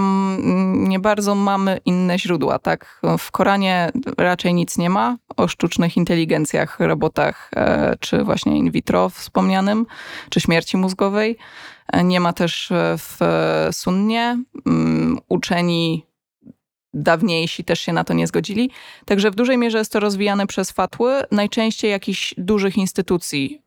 nie 0.89 0.99
bardzo 0.99 1.35
mamy 1.35 1.79
inne 1.85 2.19
źródła. 2.19 2.59
Tak? 2.59 3.01
W 3.17 3.31
Koranie 3.31 3.91
raczej 4.17 4.53
nic 4.53 4.77
nie 4.77 4.89
ma 4.89 5.17
o 5.37 5.47
sztucznych 5.47 5.97
inteligencjach, 5.97 6.79
robotach, 6.79 7.51
e, 7.55 7.95
czy 7.99 8.23
właśnie 8.23 8.57
in 8.57 8.71
vitro 8.71 9.09
wspomnianym, 9.09 9.85
czy 10.29 10.41
śmierci 10.41 10.77
mózgowej. 10.77 11.37
E, 11.93 12.03
nie 12.03 12.19
ma 12.19 12.33
też 12.33 12.71
w 12.97 13.19
sunnie. 13.71 14.43
Mm, 14.65 15.19
uczeni 15.29 16.10
dawniejsi 16.93 17.63
też 17.63 17.79
się 17.79 17.93
na 17.93 18.03
to 18.03 18.13
nie 18.13 18.27
zgodzili. 18.27 18.69
Także 19.05 19.31
w 19.31 19.35
dużej 19.35 19.57
mierze 19.57 19.77
jest 19.77 19.91
to 19.91 19.99
rozwijane 19.99 20.47
przez 20.47 20.71
fatły, 20.71 21.21
najczęściej 21.31 21.91
jakichś 21.91 22.33
dużych 22.37 22.77
instytucji, 22.77 23.61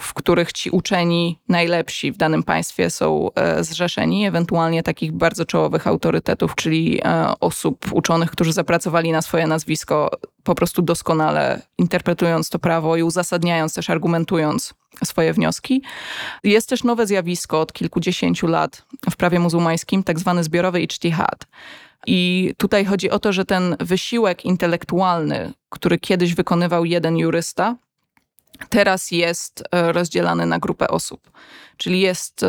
w 0.00 0.14
których 0.14 0.52
ci 0.52 0.70
uczeni 0.70 1.38
najlepsi 1.48 2.12
w 2.12 2.16
danym 2.16 2.42
państwie 2.42 2.90
są 2.90 3.30
e, 3.34 3.64
zrzeszeni, 3.64 4.26
ewentualnie 4.26 4.82
takich 4.82 5.12
bardzo 5.12 5.44
czołowych 5.44 5.86
autorytetów, 5.86 6.54
czyli 6.54 7.00
e, 7.04 7.32
osób 7.40 7.92
uczonych, 7.92 8.30
którzy 8.30 8.52
zapracowali 8.52 9.12
na 9.12 9.22
swoje 9.22 9.46
nazwisko, 9.46 10.10
po 10.42 10.54
prostu 10.54 10.82
doskonale 10.82 11.62
interpretując 11.78 12.50
to 12.50 12.58
prawo 12.58 12.96
i 12.96 13.02
uzasadniając 13.02 13.74
też, 13.74 13.90
argumentując 13.90 14.74
swoje 15.04 15.32
wnioski. 15.32 15.82
Jest 16.44 16.68
też 16.68 16.84
nowe 16.84 17.06
zjawisko 17.06 17.60
od 17.60 17.72
kilkudziesięciu 17.72 18.46
lat 18.46 18.84
w 19.10 19.16
prawie 19.16 19.38
muzułmańskim, 19.38 20.02
tak 20.02 20.18
zwany 20.18 20.44
zbiorowy 20.44 20.80
ijtihad 20.80 21.46
i 22.06 22.52
tutaj 22.56 22.84
chodzi 22.84 23.10
o 23.10 23.18
to, 23.18 23.32
że 23.32 23.44
ten 23.44 23.76
wysiłek 23.80 24.44
intelektualny, 24.44 25.52
który 25.68 25.98
kiedyś 25.98 26.34
wykonywał 26.34 26.84
jeden 26.84 27.16
jurysta, 27.16 27.76
teraz 28.68 29.10
jest 29.10 29.64
e, 29.72 29.92
rozdzielany 29.92 30.46
na 30.46 30.58
grupę 30.58 30.88
osób. 30.88 31.30
Czyli 31.76 32.00
jest 32.00 32.42
e, 32.42 32.46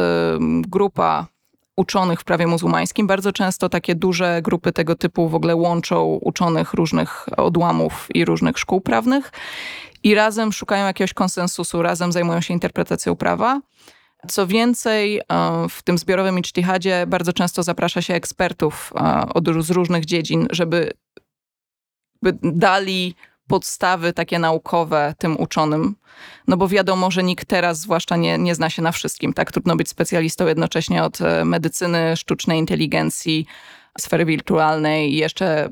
grupa 0.61 1.27
uczonych 1.77 2.21
w 2.21 2.23
prawie 2.23 2.47
muzułmańskim. 2.47 3.07
Bardzo 3.07 3.31
często 3.31 3.69
takie 3.69 3.95
duże 3.95 4.41
grupy 4.43 4.71
tego 4.71 4.95
typu 4.95 5.29
w 5.29 5.35
ogóle 5.35 5.55
łączą 5.55 6.19
uczonych 6.21 6.73
różnych 6.73 7.25
odłamów 7.37 8.07
i 8.13 8.25
różnych 8.25 8.59
szkół 8.59 8.81
prawnych 8.81 9.31
i 10.03 10.15
razem 10.15 10.53
szukają 10.53 10.85
jakiegoś 10.85 11.13
konsensusu, 11.13 11.81
razem 11.81 12.11
zajmują 12.11 12.41
się 12.41 12.53
interpretacją 12.53 13.15
prawa. 13.15 13.61
Co 14.27 14.47
więcej, 14.47 15.19
e, 15.19 15.23
w 15.69 15.83
tym 15.83 15.97
zbiorowym 15.97 16.37
ijtihadzie 16.37 17.05
bardzo 17.07 17.33
często 17.33 17.63
zaprasza 17.63 18.01
się 18.01 18.13
ekspertów 18.13 18.93
z 19.59 19.69
różnych 19.69 20.05
dziedzin, 20.05 20.47
żeby 20.51 20.91
dali 22.43 23.15
podstawy 23.47 24.13
takie 24.13 24.39
naukowe 24.39 25.13
tym 25.17 25.39
uczonym. 25.39 25.95
No 26.47 26.57
bo 26.57 26.67
wiadomo, 26.67 27.11
że 27.11 27.23
nikt 27.23 27.47
teraz 27.47 27.79
zwłaszcza 27.79 28.17
nie, 28.17 28.37
nie 28.37 28.55
zna 28.55 28.69
się 28.69 28.81
na 28.81 28.91
wszystkim. 28.91 29.33
Tak 29.33 29.51
trudno 29.51 29.75
być 29.75 29.89
specjalistą 29.89 30.47
jednocześnie 30.47 31.03
od 31.03 31.21
e, 31.21 31.45
medycyny, 31.45 32.17
sztucznej 32.17 32.59
inteligencji, 32.59 33.45
sfery 33.99 34.25
wirtualnej 34.25 35.13
i 35.13 35.17
jeszcze 35.17 35.69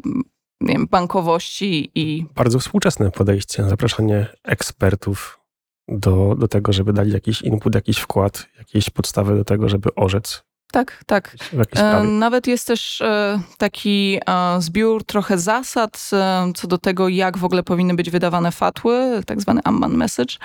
nie 0.61 0.73
wiem, 0.73 0.88
bankowości 0.88 1.91
i... 1.95 2.26
Bardzo 2.36 2.59
współczesne 2.59 3.11
podejście, 3.11 3.63
zapraszanie 3.63 4.28
ekspertów 4.43 5.39
do, 5.88 6.36
do 6.36 6.47
tego, 6.47 6.73
żeby 6.73 6.93
dali 6.93 7.11
jakiś 7.11 7.41
input, 7.41 7.76
jakiś 7.76 7.97
wkład, 7.97 8.47
jakieś 8.57 8.89
podstawy 8.89 9.36
do 9.36 9.43
tego, 9.43 9.69
żeby 9.69 9.95
orzec. 9.95 10.43
Tak, 10.72 11.03
tak. 11.05 11.36
E, 11.76 12.03
nawet 12.03 12.47
jest 12.47 12.68
też 12.68 13.01
e, 13.01 13.41
taki 13.57 14.20
e, 14.26 14.61
zbiór 14.61 15.03
trochę 15.03 15.38
zasad 15.38 16.09
co 16.55 16.68
do 16.68 16.78
tego, 16.78 17.09
jak 17.09 17.38
w 17.38 17.43
ogóle 17.43 17.63
powinny 17.63 17.93
być 17.93 18.09
wydawane 18.09 18.51
fatły, 18.51 19.22
tak 19.26 19.41
zwany 19.41 19.61
Amman 19.63 19.93
Message. 19.97 20.36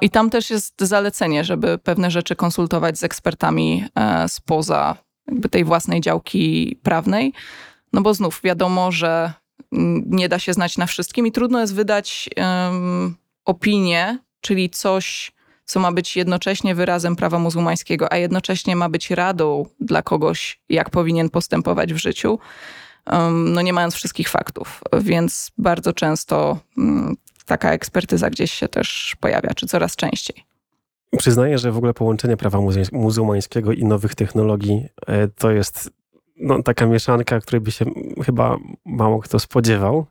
I 0.00 0.10
tam 0.10 0.30
też 0.30 0.50
jest 0.50 0.74
zalecenie, 0.80 1.44
żeby 1.44 1.78
pewne 1.78 2.10
rzeczy 2.10 2.36
konsultować 2.36 2.98
z 2.98 3.04
ekspertami 3.04 3.84
spoza 4.28 4.96
jakby 5.26 5.48
tej 5.48 5.64
własnej 5.64 6.00
działki 6.00 6.76
prawnej. 6.82 7.32
No 7.92 8.00
bo 8.00 8.14
znów 8.14 8.40
wiadomo, 8.44 8.92
że 8.92 9.32
nie 10.06 10.28
da 10.28 10.38
się 10.38 10.52
znać 10.52 10.78
na 10.78 10.86
wszystkim 10.86 11.26
i 11.26 11.32
trudno 11.32 11.60
jest 11.60 11.74
wydać 11.74 12.30
um, 12.36 13.16
opinię 13.44 14.18
czyli 14.40 14.70
coś, 14.70 15.32
co 15.68 15.80
ma 15.80 15.92
być 15.92 16.16
jednocześnie 16.16 16.74
wyrazem 16.74 17.16
prawa 17.16 17.38
muzułmańskiego, 17.38 18.12
a 18.12 18.16
jednocześnie 18.16 18.76
ma 18.76 18.88
być 18.88 19.10
radą 19.10 19.66
dla 19.80 20.02
kogoś, 20.02 20.60
jak 20.68 20.90
powinien 20.90 21.30
postępować 21.30 21.94
w 21.94 21.96
życiu, 21.96 22.38
no 23.30 23.62
nie 23.62 23.72
mając 23.72 23.94
wszystkich 23.94 24.28
faktów. 24.28 24.80
Więc 25.00 25.50
bardzo 25.58 25.92
często 25.92 26.58
mm, 26.78 27.16
taka 27.46 27.72
ekspertyza 27.72 28.30
gdzieś 28.30 28.52
się 28.52 28.68
też 28.68 29.16
pojawia, 29.20 29.54
czy 29.54 29.66
coraz 29.66 29.96
częściej. 29.96 30.44
Przyznaję, 31.18 31.58
że 31.58 31.72
w 31.72 31.76
ogóle 31.76 31.94
połączenie 31.94 32.36
prawa 32.36 32.58
muzułmańskiego 32.92 33.72
i 33.72 33.84
nowych 33.84 34.14
technologii 34.14 34.88
e, 35.06 35.28
to 35.28 35.50
jest 35.50 35.90
no, 36.36 36.62
taka 36.62 36.86
mieszanka, 36.86 37.40
której 37.40 37.60
by 37.60 37.70
się 37.70 37.84
chyba 38.24 38.56
mało 38.84 39.20
kto 39.20 39.38
spodziewał. 39.38 40.06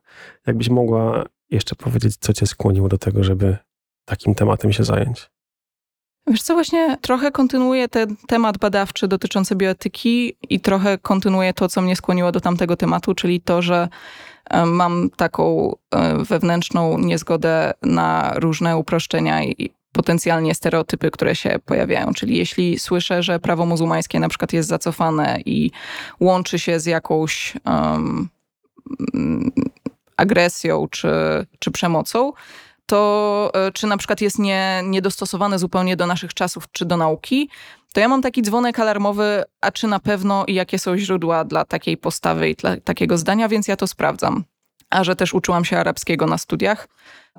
Jakbyś 0.47 0.69
mogła 0.69 1.25
jeszcze 1.49 1.75
powiedzieć, 1.75 2.17
co 2.19 2.33
cię 2.33 2.47
skłoniło 2.47 2.89
do 2.89 2.97
tego, 2.97 3.23
żeby 3.23 3.57
takim 4.05 4.35
tematem 4.35 4.73
się 4.73 4.83
zająć? 4.83 5.29
Wiesz 6.27 6.41
co, 6.41 6.53
właśnie 6.53 6.97
trochę 7.01 7.31
kontynuuję 7.31 7.87
ten 7.87 8.15
temat 8.27 8.57
badawczy 8.57 9.07
dotyczący 9.07 9.55
bioetyki 9.55 10.33
i 10.49 10.59
trochę 10.59 10.97
kontynuuję 10.97 11.53
to, 11.53 11.69
co 11.69 11.81
mnie 11.81 11.95
skłoniło 11.95 12.31
do 12.31 12.39
tamtego 12.39 12.75
tematu, 12.75 13.15
czyli 13.15 13.41
to, 13.41 13.61
że 13.61 13.87
e, 14.49 14.65
mam 14.65 15.09
taką 15.09 15.75
e, 15.91 16.23
wewnętrzną 16.23 16.97
niezgodę 16.97 17.73
na 17.81 18.33
różne 18.35 18.77
uproszczenia 18.77 19.43
i 19.43 19.69
potencjalnie 19.91 20.55
stereotypy, 20.55 21.11
które 21.11 21.35
się 21.35 21.59
pojawiają. 21.65 22.13
Czyli 22.13 22.37
jeśli 22.37 22.79
słyszę, 22.79 23.23
że 23.23 23.39
prawo 23.39 23.65
muzułmańskie 23.65 24.19
na 24.19 24.29
przykład 24.29 24.53
jest 24.53 24.69
zacofane 24.69 25.39
i 25.45 25.71
łączy 26.19 26.59
się 26.59 26.79
z 26.79 26.85
jakąś 26.85 27.53
um, 27.65 28.29
agresją 30.17 30.87
czy, 30.91 31.09
czy 31.59 31.71
przemocą, 31.71 32.33
to 32.87 33.51
e, 33.53 33.71
czy 33.71 33.87
na 33.87 33.97
przykład 33.97 34.21
jest 34.21 34.39
nie, 34.39 34.81
niedostosowane 34.85 35.59
zupełnie 35.59 35.95
do 35.95 36.07
naszych 36.07 36.33
czasów 36.33 36.71
czy 36.71 36.85
do 36.85 36.97
nauki, 36.97 37.49
to 37.93 37.99
ja 37.99 38.07
mam 38.07 38.21
taki 38.21 38.41
dzwonek 38.41 38.79
alarmowy, 38.79 39.43
a 39.61 39.71
czy 39.71 39.87
na 39.87 39.99
pewno 39.99 40.45
i 40.45 40.53
jakie 40.53 40.79
są 40.79 40.97
źródła 40.97 41.45
dla 41.45 41.65
takiej 41.65 41.97
postawy 41.97 42.49
i 42.49 42.55
dla 42.55 42.77
takiego 42.77 43.17
zdania, 43.17 43.47
więc 43.47 43.67
ja 43.67 43.75
to 43.75 43.87
sprawdzam. 43.87 44.43
A 44.89 45.03
że 45.03 45.15
też 45.15 45.33
uczyłam 45.33 45.65
się 45.65 45.77
arabskiego 45.77 46.25
na 46.25 46.37
studiach, 46.37 46.87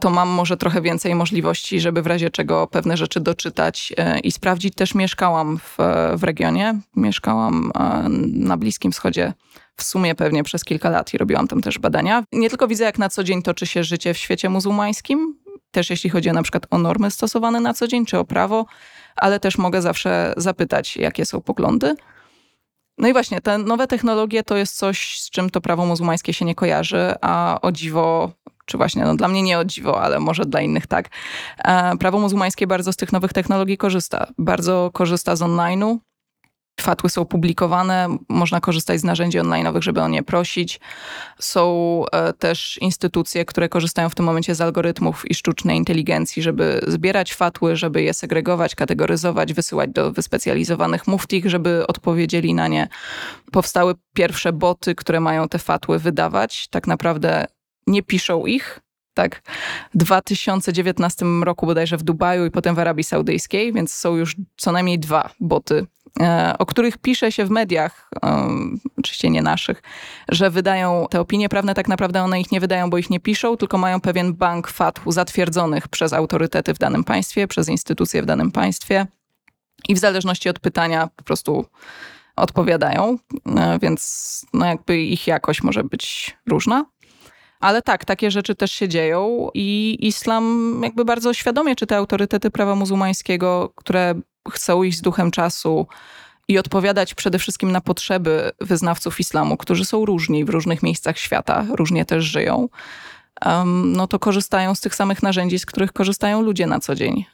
to 0.01 0.11
mam 0.11 0.29
może 0.29 0.57
trochę 0.57 0.83
więcej 0.83 1.15
możliwości, 1.15 1.81
żeby 1.81 2.03
w 2.03 2.07
razie 2.07 2.31
czego 2.31 2.67
pewne 2.67 2.97
rzeczy 2.97 3.21
doczytać 3.21 3.93
e, 3.97 4.19
i 4.19 4.33
sprawdzić. 4.33 4.75
Też 4.75 4.95
mieszkałam 4.95 5.59
w, 5.59 5.77
w 6.17 6.25
regionie, 6.25 6.81
mieszkałam 6.97 7.71
e, 7.75 8.09
na 8.29 8.57
Bliskim 8.57 8.93
Wschodzie 8.93 9.33
w 9.79 9.83
sumie 9.83 10.15
pewnie 10.15 10.45
przez 10.45 10.65
kilka 10.65 10.91
lat 10.91 11.15
i 11.15 11.19
robiłam 11.19 11.49
tam 11.49 11.61
też 11.63 11.79
badania. 11.79 12.25
Nie 12.33 12.49
tylko 12.51 12.69
widzę, 12.69 12.85
jak 12.85 12.99
na 12.99 13.09
co 13.09 13.25
dzień 13.25 13.43
toczy 13.43 13.67
się 13.67 13.85
życie 13.85 14.15
w 14.15 14.19
świecie 14.19 14.49
muzułmańskim, 14.49 15.39
też 15.71 15.91
jeśli 15.91 16.11
chodzi 16.11 16.33
na 16.33 16.43
przykład 16.43 16.67
o 16.71 16.79
normy 16.79 17.11
stosowane 17.11 17.61
na 17.61 17.75
co 17.75 17.89
dzień, 17.89 18.07
czy 18.07 18.19
o 18.19 18.25
prawo, 18.25 18.67
ale 19.17 19.41
też 19.41 19.59
mogę 19.59 19.83
zawsze 19.83 20.35
zapytać, 20.37 20.97
jakie 20.97 21.27
są 21.27 21.41
poglądy. 21.41 21.95
No 22.99 23.09
i 23.09 23.13
właśnie, 23.13 23.41
te 23.41 23.59
nowe 23.59 23.87
technologie 23.87 24.43
to 24.43 24.57
jest 24.57 24.77
coś, 24.77 25.21
z 25.21 25.31
czym 25.31 25.51
to 25.51 25.61
prawo 25.61 25.87
muzułmańskie 25.87 26.33
się 26.33 26.45
nie 26.45 26.55
kojarzy, 26.55 27.15
a 27.21 27.59
o 27.63 27.73
dziwo, 27.73 28.31
czy 28.67 28.77
właśnie, 28.77 29.05
no 29.05 29.17
dla 29.17 29.29
mnie 29.29 29.43
nie 29.43 29.59
o 29.59 29.65
dziwo, 29.65 30.03
ale 30.03 30.21
może 30.21 30.45
dla 30.47 30.61
innych 30.61 30.87
tak. 30.87 31.09
E, 31.59 31.97
prawo 31.97 32.19
muzułmańskie 32.19 32.67
bardzo 32.67 32.93
z 32.93 32.97
tych 32.97 33.13
nowych 33.13 33.33
technologii 33.33 33.77
korzysta. 33.77 34.27
Bardzo 34.39 34.91
korzysta 34.93 35.37
z 35.37 35.41
online'u, 35.41 35.99
Fatły 36.81 37.11
są 37.11 37.25
publikowane, 37.25 38.17
można 38.29 38.61
korzystać 38.61 39.01
z 39.01 39.05
narzędzi 39.05 39.39
online'owych, 39.39 39.83
żeby 39.83 40.01
o 40.01 40.09
nie 40.09 40.23
prosić. 40.23 40.81
Są 41.41 42.05
e, 42.13 42.33
też 42.33 42.79
instytucje, 42.81 43.45
które 43.45 43.69
korzystają 43.69 44.09
w 44.09 44.15
tym 44.15 44.25
momencie 44.25 44.55
z 44.55 44.61
algorytmów 44.61 45.31
i 45.31 45.35
sztucznej 45.35 45.77
inteligencji, 45.77 46.43
żeby 46.43 46.81
zbierać 46.87 47.35
fatły, 47.35 47.77
żeby 47.77 48.03
je 48.03 48.15
segregować, 48.15 48.75
kategoryzować, 48.75 49.53
wysyłać 49.53 49.91
do 49.91 50.13
wyspecjalizowanych 50.13 51.07
muftich, 51.07 51.51
żeby 51.51 51.87
odpowiedzieli 51.87 52.55
na 52.55 52.69
nie. 52.69 52.89
Powstały 53.53 53.95
pierwsze 54.15 54.53
boty, 54.53 54.95
które 54.95 55.21
mają 55.21 55.49
te 55.49 55.59
fatły 55.59 55.99
wydawać. 55.99 56.69
Tak 56.69 56.87
naprawdę 56.87 57.47
nie 57.87 58.03
piszą 58.03 58.47
ich, 58.47 58.81
tak, 59.19 59.43
w 59.95 59.99
2019 59.99 61.27
roku 61.45 61.67
bodajże 61.67 61.97
w 61.97 62.03
Dubaju 62.03 62.47
i 62.47 62.51
potem 62.51 62.75
w 62.75 62.79
Arabii 62.79 63.05
Saudyjskiej, 63.05 63.73
więc 63.73 63.93
są 63.93 64.17
już 64.17 64.37
co 64.57 64.73
najmniej 64.73 64.99
dwa 64.99 65.31
boty 65.41 65.87
o 66.59 66.67
których 66.67 66.99
pisze 66.99 67.33
się 67.33 67.45
w 67.45 67.51
mediach, 67.51 68.11
oczywiście 68.99 69.31
nie 69.31 69.43
naszych, 69.43 69.83
że 70.29 70.51
wydają 70.51 71.07
te 71.11 71.21
opinie 71.21 71.49
prawne, 71.49 71.75
tak 71.75 71.89
naprawdę 71.89 72.23
one 72.23 72.41
ich 72.41 72.53
nie 72.53 72.61
wydają, 72.61 72.91
bo 72.91 72.99
ich 72.99 73.11
nie 73.11 73.21
piszą, 73.21 73.57
tylko 73.57 73.79
mają 73.79 74.01
pewien 74.01 74.35
bank 74.35 74.69
fatł 74.69 75.13
zatwierdzonych 75.13 75.89
przez 75.89 76.13
autorytety 76.13 76.75
w 76.75 76.79
danym 76.79 77.05
państwie, 77.05 77.49
przez 77.49 77.69
instytucje 77.69 78.23
w 78.23 78.27
danym 78.27 78.51
państwie 78.51 79.07
i 79.89 79.95
w 79.95 79.99
zależności 79.99 80.49
od 80.49 80.59
pytania 80.59 81.09
po 81.17 81.25
prostu 81.25 81.65
odpowiadają, 82.37 83.19
e, 83.57 83.79
więc 83.83 84.47
no 84.53 84.67
jakby 84.67 85.03
ich 85.03 85.27
jakość 85.27 85.63
może 85.63 85.85
być 85.85 86.37
różna. 86.47 86.85
Ale 87.61 87.83
tak, 87.83 88.05
takie 88.05 88.31
rzeczy 88.31 88.55
też 88.55 88.73
się 88.73 88.89
dzieją 88.89 89.49
i 89.55 89.99
islam 90.01 90.75
jakby 90.83 91.05
bardzo 91.05 91.35
świadomie, 91.35 91.77
czy 91.77 91.87
te 91.87 91.97
autorytety 91.97 92.51
prawa 92.51 92.75
muzułmańskiego, 92.75 93.73
które 93.75 94.15
chcą 94.51 94.83
iść 94.83 94.99
z 94.99 95.03
duchem 95.03 95.31
czasu 95.31 95.87
i 96.49 96.59
odpowiadać 96.59 97.15
przede 97.15 97.39
wszystkim 97.39 97.73
na 97.73 97.81
potrzeby 97.81 98.51
wyznawców 98.61 99.21
islamu, 99.21 99.57
którzy 99.57 99.85
są 99.85 100.05
różni 100.05 100.45
w 100.45 100.49
różnych 100.49 100.83
miejscach 100.83 101.19
świata, 101.19 101.67
różnie 101.71 102.05
też 102.05 102.25
żyją, 102.25 102.69
no 103.85 104.07
to 104.07 104.19
korzystają 104.19 104.75
z 104.75 104.81
tych 104.81 104.95
samych 104.95 105.23
narzędzi, 105.23 105.59
z 105.59 105.67
których 105.67 105.93
korzystają 105.93 106.43
ludzie 106.43 106.67
na 106.67 106.81
co 106.81 106.95
dzień. 106.95 107.25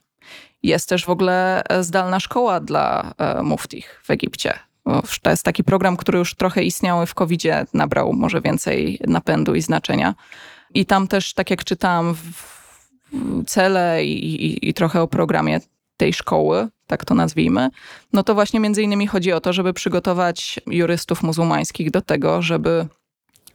Jest 0.62 0.88
też 0.88 1.04
w 1.04 1.10
ogóle 1.10 1.64
e, 1.64 1.84
zdalna 1.84 2.20
szkoła 2.20 2.60
dla 2.60 3.14
e, 3.18 3.42
muftich 3.42 4.00
w 4.04 4.10
Egipcie. 4.10 4.58
To 5.22 5.30
jest 5.30 5.42
taki 5.42 5.64
program, 5.64 5.96
który 5.96 6.18
już 6.18 6.34
trochę 6.34 6.62
istniał 6.62 7.06
w 7.06 7.14
covid 7.14 7.42
nabrał 7.74 8.12
może 8.12 8.40
więcej 8.40 8.98
napędu 9.06 9.54
i 9.54 9.60
znaczenia. 9.60 10.14
I 10.74 10.86
tam 10.86 11.08
też, 11.08 11.34
tak 11.34 11.50
jak 11.50 11.64
czytałam, 11.64 12.14
cele 13.46 14.04
i, 14.04 14.44
i, 14.46 14.68
i 14.68 14.74
trochę 14.74 15.02
o 15.02 15.08
programie 15.08 15.60
tej 15.96 16.12
szkoły, 16.12 16.68
tak 16.86 17.04
to 17.04 17.14
nazwijmy, 17.14 17.68
no 18.12 18.22
to 18.22 18.34
właśnie 18.34 18.60
między 18.60 18.82
innymi 18.82 19.06
chodzi 19.06 19.32
o 19.32 19.40
to, 19.40 19.52
żeby 19.52 19.72
przygotować 19.72 20.60
jurystów 20.66 21.22
muzułmańskich 21.22 21.90
do 21.90 22.02
tego, 22.02 22.42
żeby 22.42 22.86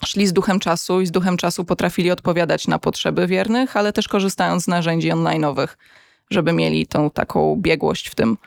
szli 0.06 0.28
z 0.28 0.34
duchem 0.34 0.60
czasu 0.60 1.02
i 1.02 1.06
z 1.06 1.12
duchem 1.12 1.38
czasu 1.38 1.66
potrafili 1.66 2.12
odpowiadać 2.12 2.68
na 2.68 2.80
potrzeby 2.80 3.28
wiernych, 3.28 3.78
ale 3.78 3.94
też 3.94 4.08
korzystając 4.08 4.64
z 4.64 4.68
narzędzi 4.68 5.12
online'owych, 5.12 5.68
żeby 6.30 6.54
mieli 6.54 6.88
tą 6.88 7.10
taką 7.10 7.56
biegłość 7.56 8.08
w 8.08 8.16
tym. 8.16 8.38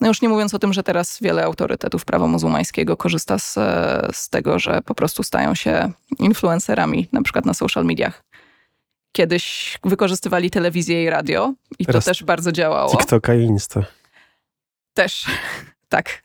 No 0.00 0.08
już 0.08 0.22
nie 0.22 0.28
mówiąc 0.28 0.54
o 0.54 0.58
tym, 0.58 0.72
że 0.72 0.82
teraz 0.82 1.18
wiele 1.20 1.44
autorytetów 1.44 2.04
prawa 2.04 2.26
muzułmańskiego 2.26 2.96
korzysta 2.96 3.38
z, 3.38 3.54
z 4.16 4.28
tego, 4.28 4.58
że 4.58 4.82
po 4.82 4.94
prostu 4.94 5.22
stają 5.22 5.54
się 5.54 5.92
influencerami, 6.18 7.08
na 7.12 7.22
przykład 7.22 7.46
na 7.46 7.54
social 7.54 7.84
mediach 7.84 8.22
kiedyś 9.12 9.78
wykorzystywali 9.84 10.50
telewizję 10.50 11.04
i 11.04 11.10
radio 11.10 11.54
i 11.78 11.86
Teraz 11.86 12.04
to 12.04 12.10
też 12.10 12.24
bardzo 12.24 12.52
działało. 12.52 12.90
TikToka 12.90 13.34
i 13.34 13.42
Insta. 13.42 13.84
Też, 14.94 15.26
tak. 15.88 16.22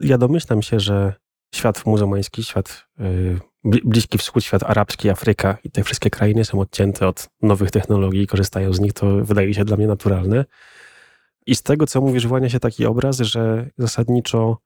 Ja 0.00 0.18
domyślam 0.18 0.62
się, 0.62 0.80
że 0.80 1.14
świat 1.54 1.86
muzułmański, 1.86 2.44
świat 2.44 2.86
yy, 2.98 3.38
Bliski 3.64 4.18
Wschód, 4.18 4.44
świat 4.44 4.62
arabski, 4.62 5.10
Afryka 5.10 5.58
i 5.64 5.70
te 5.70 5.84
wszystkie 5.84 6.10
krainy 6.10 6.44
są 6.44 6.60
odcięte 6.60 7.08
od 7.08 7.28
nowych 7.42 7.70
technologii 7.70 8.22
i 8.22 8.26
korzystają 8.26 8.72
z 8.72 8.80
nich, 8.80 8.92
to 8.92 9.06
wydaje 9.24 9.54
się 9.54 9.64
dla 9.64 9.76
mnie 9.76 9.86
naturalne. 9.86 10.44
I 11.46 11.54
z 11.54 11.62
tego, 11.62 11.86
co 11.86 12.00
mówisz, 12.00 12.26
wyłania 12.26 12.48
się 12.48 12.60
taki 12.60 12.86
obraz, 12.86 13.18
że 13.18 13.70
zasadniczo 13.78 14.58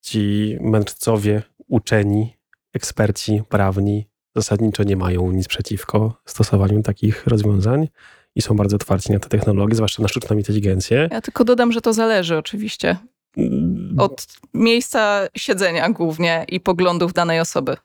ci 0.00 0.56
mędrcowie, 0.60 1.42
uczeni, 1.68 2.36
eksperci 2.74 3.42
prawni 3.48 4.11
zasadniczo 4.36 4.82
nie 4.82 4.96
mają 4.96 5.30
nic 5.30 5.48
przeciwko 5.48 6.14
stosowaniu 6.24 6.82
takich 6.82 7.26
rozwiązań 7.26 7.88
i 8.34 8.42
są 8.42 8.56
bardzo 8.56 8.76
otwarci 8.76 9.12
na 9.12 9.18
te 9.18 9.28
technologie, 9.28 9.74
zwłaszcza 9.74 10.02
na 10.02 10.08
sztuczną 10.08 10.36
inteligencję. 10.36 11.08
Ja 11.10 11.20
tylko 11.20 11.44
dodam, 11.44 11.72
że 11.72 11.80
to 11.80 11.92
zależy 11.92 12.36
oczywiście 12.36 12.96
mm. 13.36 13.94
od 13.98 14.26
miejsca 14.54 15.28
siedzenia 15.36 15.90
głównie 15.90 16.44
i 16.48 16.60
poglądów 16.60 17.12
danej 17.12 17.40
osoby. 17.40 17.76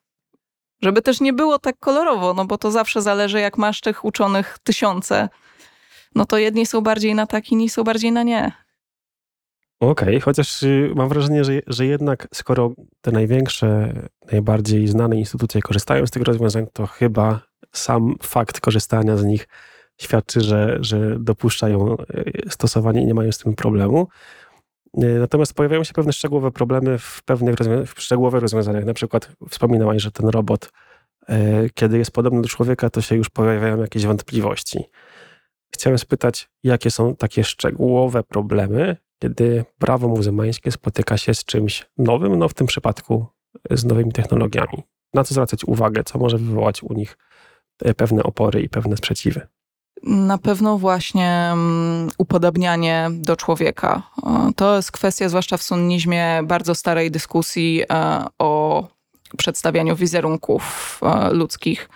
Żeby 0.81 1.01
też 1.01 1.21
nie 1.21 1.33
było 1.33 1.59
tak 1.59 1.79
kolorowo, 1.79 2.33
no 2.33 2.45
bo 2.45 2.57
to 2.57 2.71
zawsze 2.71 3.01
zależy, 3.01 3.39
jak 3.39 3.57
masz 3.57 3.81
tych 3.81 4.05
uczonych 4.05 4.57
tysiące, 4.63 5.29
no 6.15 6.25
to 6.25 6.37
jedni 6.37 6.65
są 6.65 6.81
bardziej 6.81 7.15
na 7.15 7.27
tak, 7.27 7.51
inni 7.51 7.69
są 7.69 7.83
bardziej 7.83 8.11
na 8.11 8.23
nie. 8.23 8.66
Okej, 9.79 10.07
okay, 10.07 10.19
chociaż 10.21 10.63
y, 10.63 10.91
mam 10.95 11.09
wrażenie, 11.09 11.43
że, 11.43 11.53
że 11.67 11.85
jednak 11.85 12.27
skoro 12.33 12.73
te 13.01 13.11
największe, 13.11 13.93
najbardziej 14.31 14.87
znane 14.87 15.15
instytucje 15.15 15.61
korzystają 15.61 16.07
z 16.07 16.11
tych 16.11 16.23
rozwiązań, 16.23 16.67
to 16.73 16.87
chyba 16.87 17.41
sam 17.71 18.15
fakt 18.23 18.59
korzystania 18.59 19.17
z 19.17 19.25
nich 19.25 19.47
świadczy, 19.97 20.41
że, 20.41 20.77
że 20.81 21.19
dopuszczają 21.19 21.97
y, 21.97 22.49
stosowanie 22.49 23.01
i 23.01 23.05
nie 23.05 23.13
mają 23.13 23.31
z 23.31 23.37
tym 23.37 23.55
problemu. 23.55 24.07
Y, 25.03 25.19
natomiast 25.19 25.53
pojawiają 25.53 25.83
się 25.83 25.93
pewne 25.93 26.13
szczegółowe 26.13 26.51
problemy 26.51 26.97
w 26.97 27.21
pewnych 27.25 27.55
w 27.95 28.01
szczegółowych 28.01 28.41
rozwiązaniach. 28.41 28.85
Na 28.85 28.93
przykład 28.93 29.31
wspominałaś, 29.49 30.01
że 30.01 30.11
ten 30.11 30.29
robot, 30.29 30.71
kiedy 31.73 31.97
jest 31.97 32.11
podobny 32.11 32.41
do 32.41 32.47
człowieka, 32.47 32.89
to 32.89 33.01
się 33.01 33.15
już 33.15 33.29
pojawiają 33.29 33.81
jakieś 33.81 34.05
wątpliwości. 34.05 34.79
Chciałem 35.73 35.97
spytać, 35.97 36.49
jakie 36.63 36.91
są 36.91 37.15
takie 37.15 37.43
szczegółowe 37.43 38.23
problemy, 38.23 38.97
kiedy 39.19 39.65
prawo 39.79 40.07
muzułmańskie 40.07 40.71
spotyka 40.71 41.17
się 41.17 41.33
z 41.33 41.45
czymś 41.45 41.85
nowym, 41.97 42.35
no 42.35 42.49
w 42.49 42.53
tym 42.53 42.67
przypadku 42.67 43.25
z 43.71 43.85
nowymi 43.85 44.11
technologiami. 44.11 44.83
Na 45.13 45.23
co 45.23 45.33
zwracać 45.33 45.65
uwagę, 45.65 46.03
co 46.03 46.19
może 46.19 46.37
wywołać 46.37 46.83
u 46.83 46.93
nich 46.93 47.17
e, 47.81 47.93
pewne 47.93 48.23
opory 48.23 48.61
i 48.61 48.69
pewne 48.69 48.97
sprzeciwy. 48.97 49.47
Na 50.03 50.37
pewno 50.37 50.77
właśnie 50.77 51.49
mm, 51.53 52.09
upodabnianie 52.17 53.09
do 53.11 53.35
człowieka. 53.35 54.03
To 54.55 54.75
jest 54.75 54.91
kwestia, 54.91 55.29
zwłaszcza 55.29 55.57
w 55.57 55.63
sunnizmie, 55.63 56.41
bardzo 56.43 56.75
starej 56.75 57.11
dyskusji 57.11 57.83
e, 57.91 58.25
o 58.39 58.83
przedstawianiu 59.37 59.95
wizerunków 59.95 60.99
e, 61.03 61.33
ludzkich 61.33 61.89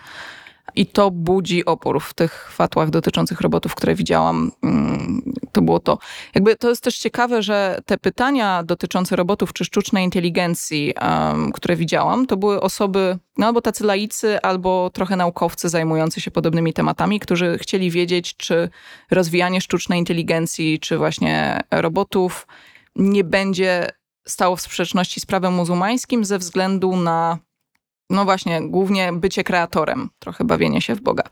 I 0.74 0.86
to 0.86 1.10
budzi 1.10 1.64
opór 1.64 2.00
w 2.00 2.14
tych 2.14 2.50
fatłach 2.52 2.90
dotyczących 2.90 3.40
robotów, 3.40 3.74
które 3.74 3.94
widziałam. 3.94 4.52
Mm, 4.62 5.22
to 5.52 5.62
było 5.62 5.80
to. 5.80 5.98
Jakby 6.34 6.56
to 6.56 6.68
jest 6.68 6.84
też 6.84 6.98
ciekawe, 6.98 7.42
że 7.42 7.78
te 7.86 7.98
pytania 7.98 8.62
dotyczące 8.62 9.16
robotów 9.16 9.52
czy 9.52 9.64
sztucznej 9.64 10.04
inteligencji, 10.04 10.94
um, 11.02 11.52
które 11.52 11.76
widziałam, 11.76 12.26
to 12.26 12.36
były 12.36 12.60
osoby, 12.60 13.18
no 13.38 13.46
albo 13.46 13.60
tacy 13.60 13.84
laicy, 13.84 14.40
albo 14.40 14.90
trochę 14.90 15.16
naukowcy 15.16 15.68
zajmujący 15.68 16.20
się 16.20 16.30
podobnymi 16.30 16.72
tematami, 16.72 17.20
którzy 17.20 17.58
chcieli 17.58 17.90
wiedzieć, 17.90 18.36
czy 18.36 18.68
rozwijanie 19.10 19.60
sztucznej 19.60 19.98
inteligencji, 19.98 20.78
czy 20.80 20.98
właśnie 20.98 21.60
robotów 21.70 22.46
nie 22.96 23.24
będzie 23.24 23.86
stało 24.26 24.56
w 24.56 24.60
sprzeczności 24.60 25.20
z 25.20 25.26
prawem 25.26 25.54
muzułmańskim 25.54 26.24
ze 26.24 26.38
względu 26.38 26.96
na 26.96 27.38
no 28.10 28.24
właśnie, 28.24 28.68
głównie 28.68 29.12
bycie 29.12 29.44
kreatorem, 29.44 30.10
trochę 30.18 30.44
bawienie 30.44 30.80
się 30.80 30.94
w 30.94 31.00
Boga. 31.00 31.24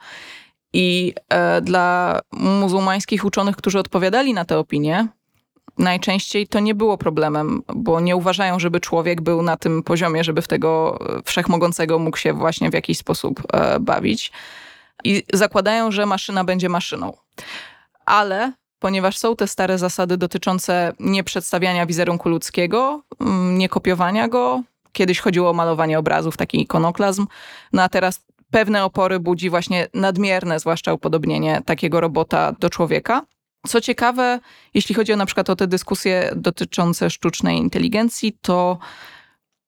I 0.72 1.14
e, 1.28 1.60
dla 1.60 2.20
muzułmańskich 2.32 3.24
uczonych, 3.24 3.56
którzy 3.56 3.78
odpowiadali 3.78 4.34
na 4.34 4.44
te 4.44 4.58
opinie, 4.58 5.08
najczęściej 5.78 6.46
to 6.46 6.60
nie 6.60 6.74
było 6.74 6.98
problemem, 6.98 7.62
bo 7.74 8.00
nie 8.00 8.16
uważają, 8.16 8.58
żeby 8.58 8.80
człowiek 8.80 9.20
był 9.20 9.42
na 9.42 9.56
tym 9.56 9.82
poziomie, 9.82 10.24
żeby 10.24 10.42
w 10.42 10.48
tego 10.48 10.98
e, 11.00 11.22
wszechmogącego 11.24 11.98
mógł 11.98 12.16
się 12.16 12.32
właśnie 12.32 12.70
w 12.70 12.74
jakiś 12.74 12.98
sposób 12.98 13.42
e, 13.52 13.80
bawić. 13.80 14.32
I 15.04 15.22
zakładają, 15.32 15.90
że 15.90 16.06
maszyna 16.06 16.44
będzie 16.44 16.68
maszyną. 16.68 17.16
Ale 18.06 18.52
ponieważ 18.78 19.18
są 19.18 19.36
te 19.36 19.46
stare 19.46 19.78
zasady 19.78 20.16
dotyczące 20.16 20.92
nieprzedstawiania 21.00 21.86
wizerunku 21.86 22.28
ludzkiego, 22.28 23.02
mm, 23.20 23.58
nie 23.58 23.68
kopiowania 23.68 24.28
go, 24.28 24.62
Kiedyś 24.92 25.20
chodziło 25.20 25.50
o 25.50 25.52
malowanie 25.52 25.98
obrazów, 25.98 26.36
taki 26.36 26.60
ikonoklazm, 26.60 27.26
no 27.72 27.82
a 27.82 27.88
teraz 27.88 28.24
pewne 28.50 28.84
opory 28.84 29.20
budzi 29.20 29.50
właśnie 29.50 29.86
nadmierne, 29.94 30.60
zwłaszcza 30.60 30.92
upodobnienie 30.92 31.62
takiego 31.66 32.00
robota 32.00 32.52
do 32.52 32.70
człowieka. 32.70 33.22
Co 33.66 33.80
ciekawe, 33.80 34.40
jeśli 34.74 34.94
chodzi 34.94 35.12
o 35.12 35.16
na 35.16 35.26
przykład 35.26 35.50
o 35.50 35.56
te 35.56 35.66
dyskusje 35.66 36.32
dotyczące 36.36 37.10
sztucznej 37.10 37.58
inteligencji, 37.58 38.38
to 38.40 38.78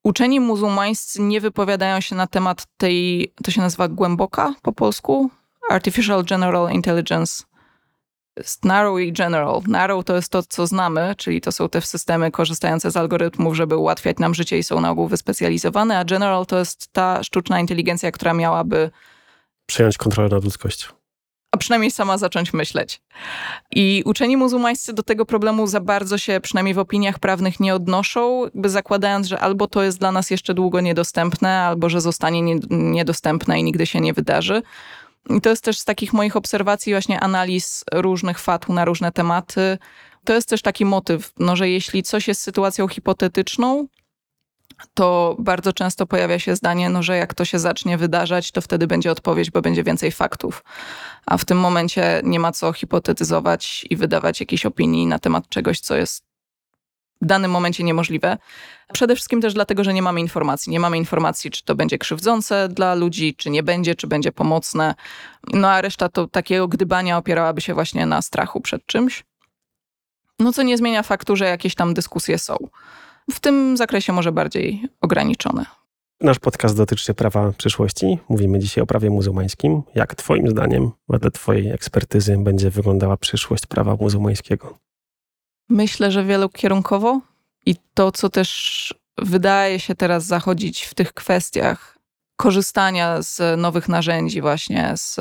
uczeni 0.05 0.41
muzułmańscy 0.41 1.23
nie 1.23 1.41
wypowiadają 1.41 2.01
się 2.01 2.15
na 2.17 2.27
temat 2.27 2.67
tej, 2.77 3.33
to 3.45 3.51
się 3.51 3.61
nazywa 3.61 3.89
głęboka 3.89 4.55
po 4.63 4.73
polsku, 4.73 5.31
Artificial 5.71 6.25
General 6.25 6.73
Intelligence 6.73 7.45
Narrow 8.65 9.01
i 9.01 9.13
General. 9.13 9.61
Narrow 9.67 10.05
to 10.05 10.17
jest 10.17 10.29
to, 10.29 10.43
co 10.43 10.67
znamy, 10.67 11.15
czyli 11.19 11.41
to 11.41 11.53
są 11.53 11.69
te 11.69 11.81
systemy 11.81 12.31
korzystające 12.31 12.91
z 12.91 12.97
algorytmów, 12.97 13.57
żeby 13.57 13.77
ułatwiać 13.77 14.19
nam 14.19 14.35
życie 14.35 14.59
i 14.59 14.63
są 14.63 14.81
na 14.81 14.91
ogół 14.91 15.09
wyspecjalizowane, 15.09 15.99
a 15.99 16.05
General 16.05 16.47
to 16.47 16.59
jest 16.59 16.93
ta 16.93 17.23
sztuczna 17.23 17.61
inteligencja, 17.61 18.11
która 18.11 18.35
miałaby 18.35 18.91
przejąć 19.67 19.99
kontrolę 19.99 20.29
nad 20.29 20.45
ludzkością. 20.45 20.93
A 21.55 21.59
przynajmniej 21.59 21.91
sama 21.91 22.19
zacząć 22.19 22.53
myśleć. 22.53 23.03
I 23.71 24.03
uczeni 24.07 24.37
muzułmańscy 24.37 24.93
do 24.93 25.03
tego 25.03 25.27
problemu 25.27 25.67
za 25.67 25.81
bardzo 25.81 26.19
się, 26.19 26.41
przynajmniej 26.41 26.75
w 26.75 26.79
opiniach 26.79 27.19
prawnych, 27.19 27.61
nie 27.61 27.75
odnoszą, 27.75 28.45
jakby 28.45 28.69
zakładając, 28.69 29.27
że 29.27 29.41
albo 29.41 29.67
to 29.67 29.83
jest 29.83 29.99
dla 29.99 30.13
nas 30.13 30.31
jeszcze 30.31 30.55
długo 30.55 30.81
niedostępne, 30.81 31.59
albo 31.59 31.89
że 31.89 32.01
zostanie 32.01 32.57
niedostępne 32.71 33.61
i 33.61 33.65
nigdy 33.65 33.87
się 33.87 34.01
nie 34.01 34.13
wydarzy. 34.13 34.63
I 35.31 35.41
to 35.41 35.51
jest 35.51 35.65
też 35.65 35.79
z 35.79 35.85
takich 35.85 36.13
moich 36.13 36.37
obserwacji, 36.37 36.93
właśnie 36.93 37.21
analiz 37.21 37.85
różnych 37.93 38.39
fatł 38.39 38.73
na 38.73 38.85
różne 38.85 39.13
tematy. 39.13 39.79
To 40.25 40.33
jest 40.33 40.49
też 40.49 40.63
taki 40.63 40.85
motyw, 40.85 41.33
no, 41.39 41.57
że 41.57 41.69
jeśli 41.69 42.03
coś 42.03 42.29
jest 42.29 42.41
sytuacją 42.41 42.89
hipotetyczną, 42.89 43.87
to 44.95 45.37
bardzo 45.39 45.73
często 45.73 46.07
pojawia 46.07 46.39
się 46.39 46.57
zdanie, 46.57 46.91
no, 46.91 47.03
że 47.03 47.17
jak 47.17 47.35
to 47.35 47.45
się 47.45 47.59
zacznie 47.59 47.99
wydarzać, 47.99 48.51
to 48.51 48.61
wtedy 48.61 48.87
będzie 48.87 49.11
odpowiedź, 49.11 49.51
bo 49.51 49.63
będzie 49.63 49.85
więcej 49.85 50.13
faktów. 50.13 50.65
A 51.27 51.39
w 51.39 51.45
tym 51.45 51.59
momencie 51.59 52.21
nie 52.25 52.41
ma 52.41 52.53
co 52.53 52.73
hipotetyzować 52.73 53.87
i 53.91 53.97
wydawać 53.97 54.41
jakiejś 54.41 54.67
opinii 54.67 55.07
na 55.07 55.19
temat 55.19 55.49
czegoś, 55.49 55.81
co 55.81 55.97
jest 55.97 56.32
w 57.23 57.27
danym 57.27 57.51
momencie 57.51 57.85
niemożliwe. 57.85 58.39
Przede 58.93 59.15
wszystkim 59.15 59.41
też 59.41 59.55
dlatego, 59.55 59.85
że 59.85 59.95
nie 59.95 60.03
mamy 60.03 60.21
informacji. 60.21 60.73
Nie 60.73 60.81
mamy 60.81 60.97
informacji, 60.97 61.51
czy 61.51 61.65
to 61.65 61.75
będzie 61.75 61.99
krzywdzące 61.99 62.69
dla 62.69 62.95
ludzi, 62.95 63.35
czy 63.35 63.51
nie 63.51 63.63
będzie, 63.63 63.95
czy 63.95 64.07
będzie 64.07 64.33
pomocne. 64.33 64.95
No 65.53 65.71
a 65.71 65.81
reszta 65.81 66.09
to 66.09 66.29
takiego 66.29 66.69
gdybania 66.69 67.19
opierałaby 67.19 67.61
się 67.61 67.75
właśnie 67.75 68.07
na 68.07 68.23
strachu 68.23 68.61
przed 68.61 68.87
czymś. 68.87 69.25
No 70.39 70.53
co 70.53 70.63
nie 70.63 70.79
zmienia 70.79 71.03
faktu, 71.03 71.37
że 71.37 71.45
jakieś 71.45 71.75
tam 71.75 71.95
dyskusje 71.95 72.39
są. 72.39 72.57
W 73.31 73.41
tym 73.41 73.77
zakresie 73.77 74.13
może 74.13 74.33
bardziej 74.33 74.83
ograniczone. 75.01 75.67
Nasz 76.21 76.39
podcast 76.39 76.77
dotyczy 76.77 77.15
prawa 77.15 77.53
przyszłości. 77.53 78.19
Mówimy 78.29 78.59
dzisiaj 78.59 78.83
o 78.83 78.87
prawie 78.87 79.11
muzułmańskim. 79.11 79.83
Jak 79.95 80.15
Twoim 80.15 80.49
zdaniem, 80.49 80.91
wedle 81.09 81.31
Twojej 81.31 81.71
ekspertyzy, 81.71 82.37
będzie 82.39 82.71
wyglądała 82.71 83.17
przyszłość 83.17 83.67
prawa 83.67 83.97
muzułmańskiego? 84.01 84.79
Myślę, 85.73 86.11
że 86.11 86.25
wielokierunkowo 86.25 87.21
i 87.67 87.77
to, 87.95 88.13
co 88.13 88.29
też 88.29 88.95
wydaje 89.19 89.81
się 89.81 89.95
teraz 89.95 90.25
zachodzić 90.25 90.83
w 90.85 90.95
tych 90.95 91.13
kwestiach 91.13 91.99
korzystania 92.37 93.23
z 93.23 93.61
nowych 93.61 93.89
narzędzi, 93.89 94.41
właśnie 94.41 94.93
z, 94.97 95.15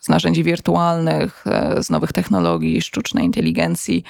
z 0.00 0.08
narzędzi 0.08 0.44
wirtualnych, 0.44 1.44
z 1.80 1.90
nowych 1.90 2.12
technologii, 2.12 2.82
sztucznej 2.82 3.24
inteligencji, 3.24 4.04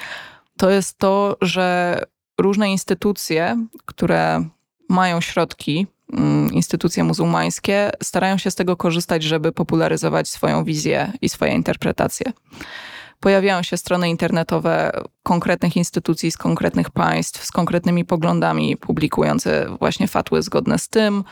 to 0.57 0.69
jest 0.69 0.97
to, 0.97 1.37
że 1.41 1.99
różne 2.39 2.71
instytucje, 2.71 3.65
które 3.85 4.45
mają 4.89 5.21
środki, 5.21 5.87
mm, 6.13 6.53
instytucje 6.53 7.03
muzułmańskie, 7.03 7.91
starają 8.03 8.37
się 8.37 8.51
z 8.51 8.55
tego 8.55 8.77
korzystać, 8.77 9.23
żeby 9.23 9.51
popularyzować 9.51 10.29
swoją 10.29 10.63
wizję 10.63 11.13
i 11.21 11.29
swoje 11.29 11.53
interpretacje 11.53 12.31
pojawiają 13.19 13.63
się 13.63 13.77
strony 13.77 14.09
internetowe 14.09 14.91
konkretnych 15.23 15.77
instytucji 15.77 16.31
z 16.31 16.37
konkretnych 16.37 16.89
państw, 16.89 17.45
z 17.45 17.51
konkretnymi 17.51 18.05
poglądami, 18.05 18.77
publikujące 18.77 19.77
właśnie 19.79 20.07
fatły 20.07 20.41
zgodne 20.41 20.79
z 20.79 20.87
tym. 20.87 21.23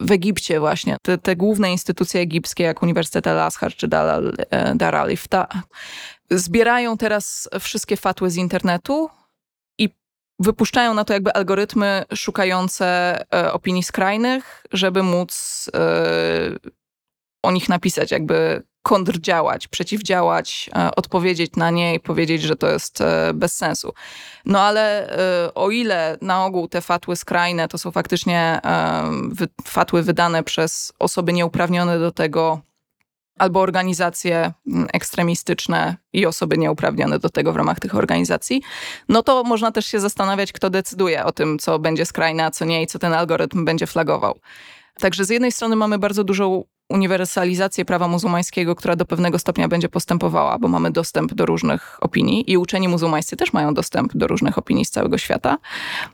W 0.00 0.12
Egipcie 0.12 0.60
właśnie 0.60 0.96
te, 1.02 1.18
te 1.18 1.36
główne 1.36 1.72
instytucje 1.72 2.20
egipskie, 2.20 2.64
jak 2.64 2.82
Uniwersytet 2.82 3.26
Al-Azhar 3.26 3.74
czy 3.74 3.88
e, 3.90 4.74
Dar 4.74 4.94
al-Ifta, 4.94 5.46
zbierają 6.30 6.96
teraz 6.96 7.48
wszystkie 7.60 7.96
fatły 7.96 8.30
z 8.30 8.36
internetu 8.36 9.10
i 9.78 9.88
wypuszczają 10.38 10.94
na 10.94 11.04
to 11.04 11.12
jakby 11.12 11.32
algorytmy 11.32 12.04
szukające 12.14 13.18
e, 13.34 13.52
opinii 13.52 13.82
skrajnych, 13.82 14.66
żeby 14.72 15.02
móc 15.02 15.70
e, 15.74 15.80
o 17.42 17.50
nich 17.50 17.68
napisać, 17.68 18.10
jakby 18.10 18.62
kontrdziałać, 18.82 19.68
przeciwdziałać, 19.68 20.70
e, 20.76 20.94
odpowiedzieć 20.96 21.56
na 21.56 21.70
nie 21.70 21.94
i 21.94 22.00
powiedzieć, 22.00 22.42
że 22.42 22.56
to 22.56 22.70
jest 22.70 23.00
e, 23.00 23.30
bez 23.34 23.56
sensu. 23.56 23.92
No 24.44 24.60
ale 24.60 25.10
e, 25.46 25.54
o 25.54 25.70
ile 25.70 26.18
na 26.22 26.44
ogół 26.44 26.68
te 26.68 26.80
fatły 26.80 27.16
skrajne 27.16 27.68
to 27.68 27.78
są 27.78 27.90
faktycznie 27.90 28.60
fatły 29.64 30.02
wydane 30.02 30.42
przez 30.42 30.92
osoby 30.98 31.32
nieuprawnione 31.32 31.98
do 31.98 32.12
tego, 32.12 32.60
albo 33.38 33.60
organizacje 33.60 34.52
ekstremistyczne 34.92 35.96
i 36.12 36.26
osoby 36.26 36.58
nieuprawnione 36.58 37.18
do 37.18 37.28
tego 37.28 37.52
w 37.52 37.56
ramach 37.56 37.80
tych 37.80 37.94
organizacji, 37.94 38.62
no 39.08 39.22
to 39.22 39.44
można 39.44 39.72
też 39.72 39.86
się 39.86 40.00
zastanawiać, 40.00 40.52
kto 40.52 40.70
decyduje 40.70 41.24
o 41.24 41.32
tym, 41.32 41.58
co 41.58 41.78
będzie 41.78 42.06
skrajne, 42.06 42.44
a 42.44 42.50
co 42.50 42.64
nie 42.64 42.82
i 42.82 42.86
co 42.86 42.98
ten 42.98 43.12
algorytm 43.12 43.64
będzie 43.64 43.86
flagował. 43.86 44.38
Także 45.00 45.24
z 45.24 45.30
jednej 45.30 45.52
strony 45.52 45.76
mamy 45.76 45.98
bardzo 45.98 46.24
dużą 46.24 46.64
uniwersalizację 46.88 47.84
prawa 47.84 48.08
muzułmańskiego, 48.08 48.74
która 48.74 48.96
do 48.96 49.04
pewnego 49.04 49.38
stopnia 49.38 49.68
będzie 49.68 49.88
postępowała, 49.88 50.58
bo 50.58 50.68
mamy 50.68 50.90
dostęp 50.90 51.34
do 51.34 51.46
różnych 51.46 51.96
opinii 52.00 52.50
i 52.50 52.56
uczeni 52.56 52.88
muzułmańscy 52.88 53.36
też 53.36 53.52
mają 53.52 53.74
dostęp 53.74 54.16
do 54.16 54.26
różnych 54.26 54.58
opinii 54.58 54.84
z 54.84 54.90
całego 54.90 55.18
świata. 55.18 55.58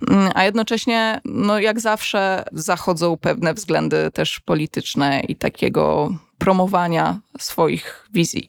Mm, 0.09 0.31
a 0.35 0.45
jednocześnie, 0.45 1.20
no 1.25 1.59
jak 1.59 1.81
zawsze, 1.81 2.45
zachodzą 2.53 3.16
pewne 3.16 3.55
względy 3.55 4.11
też 4.11 4.41
polityczne 4.41 5.20
i 5.20 5.37
takiego 5.37 6.14
promowania 6.39 7.20
swoich 7.39 8.09
wizji. 8.12 8.49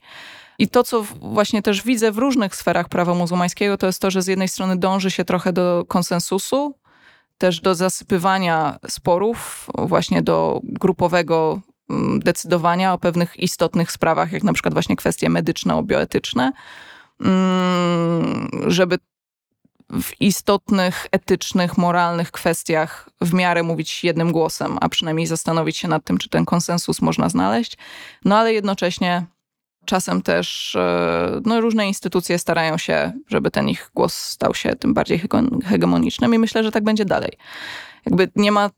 I 0.60 0.68
to, 0.68 0.84
co 0.84 1.06
właśnie 1.22 1.62
też 1.62 1.84
widzę 1.84 2.12
w 2.12 2.18
różnych 2.18 2.56
sferach 2.56 2.90
prawa 2.90 3.14
muzułmańskiego, 3.14 3.78
to 3.78 3.88
jest 3.88 4.02
to, 4.02 4.12
że 4.12 4.22
z 4.22 4.28
jednej 4.28 4.48
strony 4.48 4.78
dąży 4.78 5.12
się 5.12 5.26
trochę 5.26 5.54
do 5.54 5.86
konsensusu, 5.88 6.76
też 7.38 7.62
do 7.62 7.76
zasypywania 7.76 8.80
sporów, 8.88 9.70
właśnie 9.78 10.22
do 10.22 10.62
grupowego 10.64 11.62
decydowania 12.20 12.94
o 12.94 12.98
pewnych 12.98 13.40
istotnych 13.40 13.92
sprawach, 13.92 14.32
jak 14.32 14.44
na 14.44 14.54
przykład 14.54 14.74
właśnie 14.74 14.96
kwestie 14.96 15.30
medyczne, 15.30 15.84
bioetyczne, 15.84 16.52
mm, 17.22 18.50
żeby 18.68 18.98
w 20.02 20.22
istotnych, 20.22 21.08
etycznych, 21.12 21.78
moralnych 21.78 22.32
kwestiach 22.32 23.10
w 23.22 23.34
miarę 23.34 23.64
mówić 23.64 24.04
jednym 24.04 24.32
głosem, 24.32 24.78
a 24.82 24.90
przynajmniej 24.90 25.28
zastanowić 25.28 25.78
się 25.78 25.88
nad 25.88 26.04
tym, 26.04 26.18
czy 26.18 26.30
ten 26.30 26.46
konsensus 26.46 27.02
można 27.02 27.30
znaleźć. 27.30 27.78
No 28.26 28.38
ale 28.38 28.54
jednocześnie 28.54 29.26
Czasem 29.86 30.22
też 30.22 30.76
e, 30.76 31.42
no, 31.46 31.62
różne 31.62 31.88
instytucje 31.88 32.40
starają 32.40 32.78
się, 32.78 33.12
żeby 33.28 33.52
ten 33.52 33.70
ich 33.70 33.92
głos 33.96 34.16
stał 34.16 34.56
się 34.56 34.76
tym 34.76 34.94
bardziej 34.94 35.22
hegemonicznym 35.66 36.34
i 36.34 36.40
myślę, 36.40 36.64
że 36.64 36.72
tak 36.72 36.84
będzie 36.84 37.06
dalej. 37.06 37.32
Jakby 38.06 38.32
nie 38.36 38.52
ma 38.52 38.70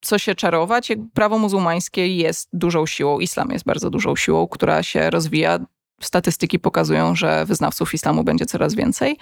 co 0.00 0.18
się 0.18 0.34
czarować. 0.34 0.92
Prawo 1.14 1.38
muzułmańskie 1.38 2.16
jest 2.16 2.48
dużą 2.52 2.86
siłą, 2.86 3.18
islam 3.18 3.50
jest 3.50 3.64
bardzo 3.64 3.90
dużą 3.90 4.16
siłą, 4.16 4.48
która 4.48 4.82
się 4.82 5.10
rozwija. 5.10 5.58
Statystyki 6.00 6.58
pokazują, 6.58 7.14
że 7.14 7.46
wyznawców 7.46 7.94
islamu 7.94 8.24
będzie 8.24 8.46
coraz 8.46 8.74
więcej, 8.74 9.16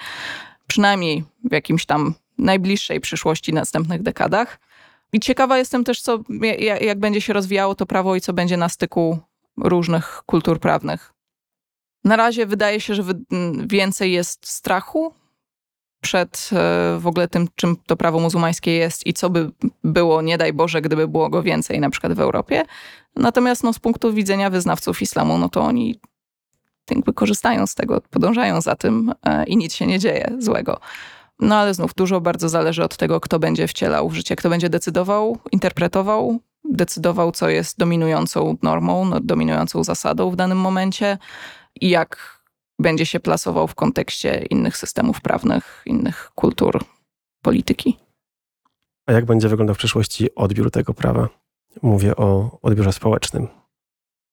przynajmniej 0.66 1.24
w 1.45 1.53
jakimś 1.53 1.87
tam 1.87 2.14
najbliższej 2.39 3.01
przyszłości, 3.01 3.53
następnych 3.53 4.03
dekadach. 4.03 4.61
I 5.12 5.20
ciekawa 5.20 5.59
jestem 5.59 5.85
też, 5.85 6.01
co, 6.01 6.18
jak 6.81 6.99
będzie 6.99 7.20
się 7.20 7.33
rozwijało 7.33 7.74
to 7.74 7.87
prawo 7.87 8.16
i 8.16 8.20
co 8.20 8.33
będzie 8.33 8.57
na 8.57 8.68
styku 8.68 9.18
różnych 9.57 10.22
kultur 10.27 10.61
prawnych. 10.61 11.12
Na 12.05 12.16
razie 12.16 12.47
wydaje 12.47 12.81
się, 12.81 12.95
że 12.95 13.03
więcej 13.66 14.12
jest 14.12 14.47
strachu 14.49 15.14
przed 16.07 16.50
e, 16.52 16.98
w 16.98 17.07
ogóle 17.07 17.28
tym, 17.28 17.48
czym 17.54 17.76
to 17.86 17.96
prawo 17.96 18.20
muzułmańskie 18.20 18.72
jest 18.72 19.07
i 19.07 19.12
co 19.12 19.30
by 19.30 19.50
było, 19.84 20.22
nie 20.22 20.38
daj 20.38 20.52
Boże, 20.52 20.82
gdyby 20.82 21.09
było 21.09 21.28
go 21.28 21.42
więcej 21.42 21.80
na 21.80 21.90
przykład 21.90 22.12
w 22.12 22.20
Europie. 22.20 22.64
Natomiast 23.16 23.64
no, 23.64 23.72
z 23.72 23.78
punktu 23.78 24.12
widzenia 24.12 24.50
wyznawców 24.50 25.02
islamu, 25.02 25.38
no 25.38 25.48
to 25.48 25.61
oni 25.61 26.00
jakby 26.90 27.12
korzystają 27.12 27.66
z 27.66 27.74
tego, 27.74 28.00
podążają 28.11 28.61
za 28.61 28.76
tym 28.76 29.12
e, 29.22 29.44
i 29.44 29.57
nic 29.57 29.74
się 29.74 29.86
nie 29.86 29.98
dzieje 29.98 30.32
złego. 30.38 30.80
No 31.40 31.57
ale 31.57 31.74
znów 31.74 31.94
dużo 31.94 32.20
bardzo 32.20 32.48
zależy 32.48 32.84
od 32.84 32.96
tego, 32.96 33.20
kto 33.20 33.38
będzie 33.38 33.68
wcielał 33.68 34.09
w 34.09 34.14
życie, 34.14 34.36
kto 34.36 34.48
będzie 34.48 34.68
decydował, 34.68 35.38
interpretował, 35.52 36.38
decydował, 36.64 37.32
co 37.32 37.48
jest 37.48 37.78
dominującą 37.78 38.57
normą, 38.62 39.04
no, 39.04 39.20
dominującą 39.20 39.84
zasadą 39.84 40.30
w 40.30 40.36
danym 40.36 40.59
momencie 40.59 41.18
i 41.80 41.88
jak 41.88 42.36
będzie 42.79 43.07
się 43.07 43.20
plasował 43.20 43.68
w 43.68 43.74
kontekście 43.74 44.47
innych 44.51 44.77
systemów 44.77 45.20
prawnych, 45.20 45.83
innych 45.87 46.31
kultur, 46.35 46.85
polityki. 47.43 47.99
A 49.07 49.12
jak 49.12 49.24
będzie 49.24 49.49
wyglądał 49.49 49.74
w 49.74 49.79
przyszłości 49.79 50.35
odbiór 50.35 50.70
tego 50.70 50.95
prawa? 50.95 51.29
Mówię 51.83 52.16
o 52.16 52.59
odbiorze 52.62 52.93
społecznym. 52.93 53.49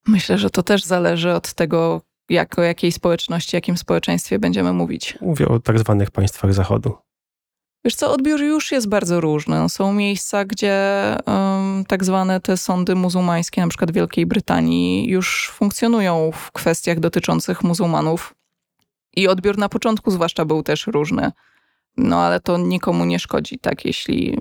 Myślę, 0.08 0.38
że 0.38 0.50
to 0.50 0.64
też 0.64 0.84
zależy 0.84 1.34
od 1.34 1.54
tego, 1.54 2.02
jak, 2.30 2.60
o 2.60 2.62
jakiej 2.62 2.92
społeczności, 2.92 3.56
jakim 3.56 3.78
społeczeństwie 3.78 4.40
będziemy 4.40 4.74
mówić. 4.74 5.18
Mówię 5.22 5.48
o 5.48 5.60
tak 5.60 5.80
zwanych 5.80 6.12
państwach 6.12 6.54
Zachodu. 6.54 6.98
Wiesz 7.86 7.96
co, 7.96 8.12
odbiór 8.12 8.42
już 8.42 8.72
jest 8.72 8.90
bardzo 8.90 9.22
różny. 9.22 9.70
Są 9.70 9.94
miejsca, 9.94 10.46
gdzie 10.46 10.78
um, 11.26 11.86
tak 11.88 12.04
zwane 12.04 12.40
te 12.40 12.58
sądy 12.58 12.96
muzułmańskie, 12.96 13.62
na 13.62 13.68
przykład 13.68 13.92
Wielkiej 13.92 14.26
Brytanii, 14.26 15.10
już 15.10 15.52
funkczonują 15.54 16.32
w 16.34 16.52
kwestiach 16.52 17.00
dotyczących 17.00 17.64
muzułmanów. 17.64 18.36
I 19.16 19.28
odbiór 19.28 19.58
na 19.58 19.70
początku 19.70 20.12
zwłaszcza 20.12 20.46
był 20.46 20.64
też 20.64 20.88
różny. 20.88 21.32
No 21.98 22.22
ale 22.22 22.40
to 22.40 22.58
nikomu 22.58 23.06
nie 23.06 23.20
szkodzi, 23.20 23.60
tak, 23.60 23.86
jeśli 23.86 24.38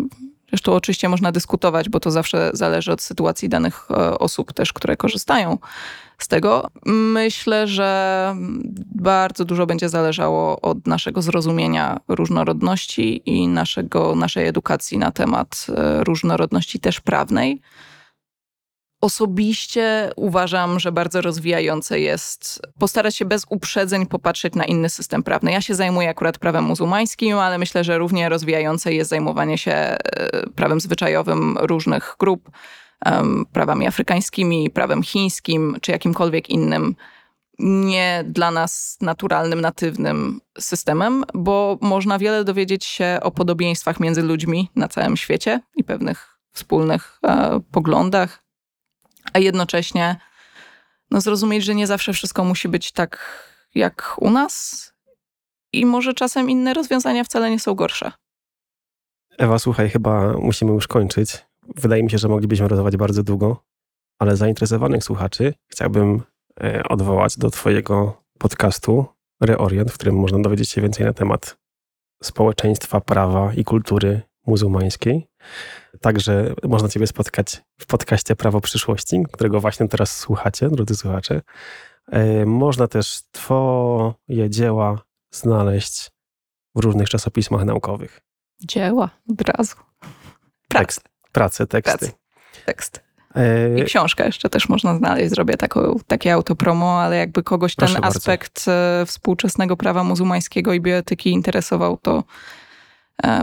Zresztą 0.53 0.73
oczywiście 0.73 1.09
można 1.09 1.33
dyskutować, 1.33 1.89
bo 1.89 2.01
to 2.01 2.11
zawsze 2.11 2.51
zależy 2.55 2.93
od 2.93 3.03
sytuacji 3.03 3.49
danych 3.49 3.87
e, 3.91 4.19
osób 4.19 4.53
też, 4.53 4.73
które 4.73 4.97
korzystają 4.97 5.59
z 6.23 6.29
tego. 6.29 6.71
Myślę, 6.87 7.67
że 7.67 8.35
bardzo 8.95 9.45
dużo 9.45 9.67
będzie 9.67 9.89
zależało 9.89 10.61
od 10.61 10.87
naszego 10.87 11.23
zrozumienia 11.23 12.01
różnorodności 12.09 13.31
i 13.31 13.49
naszego, 13.49 14.15
naszej 14.15 14.47
edukacji 14.47 14.99
na 14.99 15.11
temat 15.11 15.67
e, 15.69 16.05
różnorodności 16.05 16.81
też 16.81 17.01
prawnej. 17.01 17.61
Osobiście 19.01 20.11
uważam, 20.17 20.81
że 20.81 20.93
bardzo 20.93 21.21
rozwijające 21.21 22.01
jest 22.01 22.63
postarać 22.79 23.17
się 23.17 23.25
bez 23.25 23.47
uprzedzeń 23.51 24.07
popatrzeć 24.07 24.55
na 24.55 24.65
inny 24.65 24.89
system 24.89 25.23
prawny. 25.23 25.53
Ja 25.53 25.61
się 25.61 25.75
zajmuję 25.75 26.09
akurat 26.09 26.39
prawem 26.39 26.65
muzułmańskim, 26.65 27.39
ale 27.39 27.59
myślę, 27.59 27.85
że 27.85 27.99
równie 27.99 28.29
rozwijające 28.29 28.93
jest 28.93 29.11
zajmowanie 29.11 29.59
się 29.59 29.73
e, 29.73 29.97
prawem 30.57 30.81
zwyczajowym 30.81 31.59
różnych 31.61 32.17
grup, 32.19 32.51
prawami 33.53 33.87
afrykańskimi, 33.87 34.71
prawem 34.71 35.03
chińskim 35.03 35.77
czy 35.81 35.93
jakimkolwiek 35.93 36.51
innym 36.51 36.95
nie 37.59 38.25
dla 38.27 38.51
nas 38.51 38.99
naturalnym, 39.01 39.61
natywnym 39.61 40.41
systemem, 40.59 41.25
bo 41.35 41.79
można 41.81 42.19
wiele 42.19 42.45
dowiedzieć 42.45 42.85
się 42.85 43.19
o 43.23 43.31
podobieństwach 43.31 44.01
między 44.01 44.23
ludźmi 44.23 44.71
na 44.77 44.89
całym 44.89 45.17
świecie 45.17 45.61
i 45.77 45.85
pewnych 45.85 46.39
wspólnych 46.53 47.19
e, 47.25 47.61
poglądach, 47.73 48.45
a 49.33 49.39
jednocześnie 49.39 50.17
no, 51.11 51.21
zrozumieć, 51.21 51.65
że 51.65 51.75
nie 51.75 51.87
zawsze 51.87 52.13
wszystko 52.13 52.45
musi 52.45 52.69
być 52.69 52.93
tak 52.93 53.43
jak 53.75 54.15
u 54.19 54.31
nas 54.31 54.87
i 55.73 55.87
może 55.87 56.15
czasem 56.15 56.51
inne 56.51 56.75
rozwiązania 56.75 57.25
wcale 57.25 57.51
nie 57.51 57.61
są 57.61 57.75
gorsze. 57.75 58.13
Ewa, 59.39 59.59
słuchaj, 59.59 59.91
chyba 59.91 60.33
musimy 60.33 60.73
już 60.73 60.89
kończyć. 60.89 61.52
Wydaje 61.77 62.03
mi 62.03 62.11
się, 62.11 62.19
że 62.19 62.29
moglibyśmy 62.29 62.69
rozmawiać 62.69 62.97
bardzo 62.97 63.23
długo, 63.23 63.65
ale 64.19 64.37
zainteresowanych 64.37 65.05
słuchaczy 65.05 65.55
chciałbym 65.69 66.23
e, 66.61 66.83
odwołać 66.85 67.39
do 67.39 67.51
Twojego 67.51 68.23
podcastu 68.39 69.07
Reorient, 69.41 69.91
w 69.91 69.95
którym 69.95 70.17
można 70.17 70.39
dowiedzieć 70.39 70.71
się 70.71 70.81
więcej 70.81 71.07
na 71.07 71.13
temat 71.13 71.57
społeczeństwa, 72.23 73.01
prawa 73.01 73.55
i 73.55 73.65
kultury 73.65 74.23
muzułmańskiej. 74.47 75.29
Także 76.01 76.55
można 76.63 76.89
Ciebie 76.89 77.07
spotkać 77.07 77.63
w 77.79 77.87
podcaście 77.87 78.37
Prawo 78.37 78.61
Przyszłości, 78.61 79.23
którego 79.33 79.61
właśnie 79.61 79.89
teraz 79.89 80.19
słuchacie, 80.19 80.69
drodzy 80.71 80.97
słuchacze. 80.97 81.43
E, 82.09 82.47
można 82.47 82.89
też 82.89 83.21
Twoje 83.31 84.51
dzieła 84.51 85.03
znaleźć 85.35 86.11
w 86.75 86.81
różnych 86.81 87.09
czasopismach 87.09 87.65
naukowych. 87.65 88.21
Dzieła, 88.61 89.11
od 89.31 89.41
razu. 89.41 89.77
Tekst, 90.69 91.12
prace, 91.33 91.67
teksty. 91.67 91.99
Pracy. 91.99 92.13
Tekst. 92.67 93.01
E, 93.35 93.79
I 93.81 93.85
książkę 93.85 94.27
jeszcze 94.27 94.49
też 94.49 94.69
można 94.69 94.97
znaleźć. 94.97 95.31
Zrobię 95.31 95.57
taką, 95.57 95.97
takie 96.07 96.35
autopromo, 96.35 97.01
ale 97.01 97.17
jakby 97.17 97.43
kogoś 97.43 97.75
Proszę 97.75 97.93
ten 97.93 98.03
bardzo. 98.03 98.19
aspekt 98.19 98.65
e, 98.69 99.07
współczesnego 99.07 99.77
prawa 99.77 100.05
muzułmańskiego 100.05 100.73
i 100.73 100.81
bioetyki 100.81 101.31
interesował, 101.31 101.97
to 101.97 102.25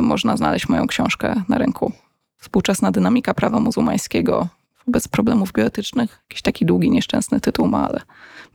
można 0.01 0.37
znaleźć 0.37 0.69
moją 0.69 0.87
książkę 0.87 1.43
na 1.49 1.57
rynku 1.57 1.93
współczesna 2.39 2.91
dynamika 2.91 3.33
prawa 3.33 3.59
muzułmańskiego 3.59 4.47
wobec 4.87 5.07
problemów 5.07 5.51
bioetycznych. 5.53 6.19
Jakiś 6.29 6.41
taki 6.41 6.65
długi, 6.65 6.91
nieszczęsny 6.91 7.39
tytuł 7.39 7.67
ma, 7.67 7.87
ale 7.89 8.01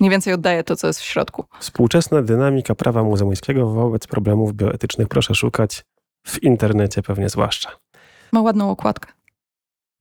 mniej 0.01 0.11
więcej 0.11 0.35
oddaje 0.35 0.65
to, 0.65 0.77
co 0.77 0.87
jest 0.87 1.01
w 1.01 1.05
środku. 1.05 1.45
Współczesna 1.61 2.23
dynamika 2.23 2.75
prawa 2.75 3.03
muzułmańskiego 3.03 3.71
wobec 3.71 4.07
problemów 4.07 4.55
bioetycznych. 4.55 5.09
Proszę 5.09 5.35
szukać 5.35 5.85
w 6.27 6.43
internecie 6.43 7.03
pewnie 7.03 7.29
zwłaszcza. 7.29 7.71
Ma 8.33 8.41
ładną 8.41 8.71
okładkę. 8.71 9.13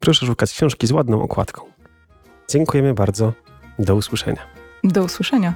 Proszę 0.04 0.26
szukać 0.26 0.51
książki 0.51 0.88
z 0.88 0.91
ładną 0.91 1.22
okładką. 1.22 1.62
Dziękujemy 2.49 2.93
bardzo. 2.93 3.34
Do 3.80 3.95
usłyszenia. 3.95 4.41
Do 4.84 5.04
usłyszenia. 5.04 5.54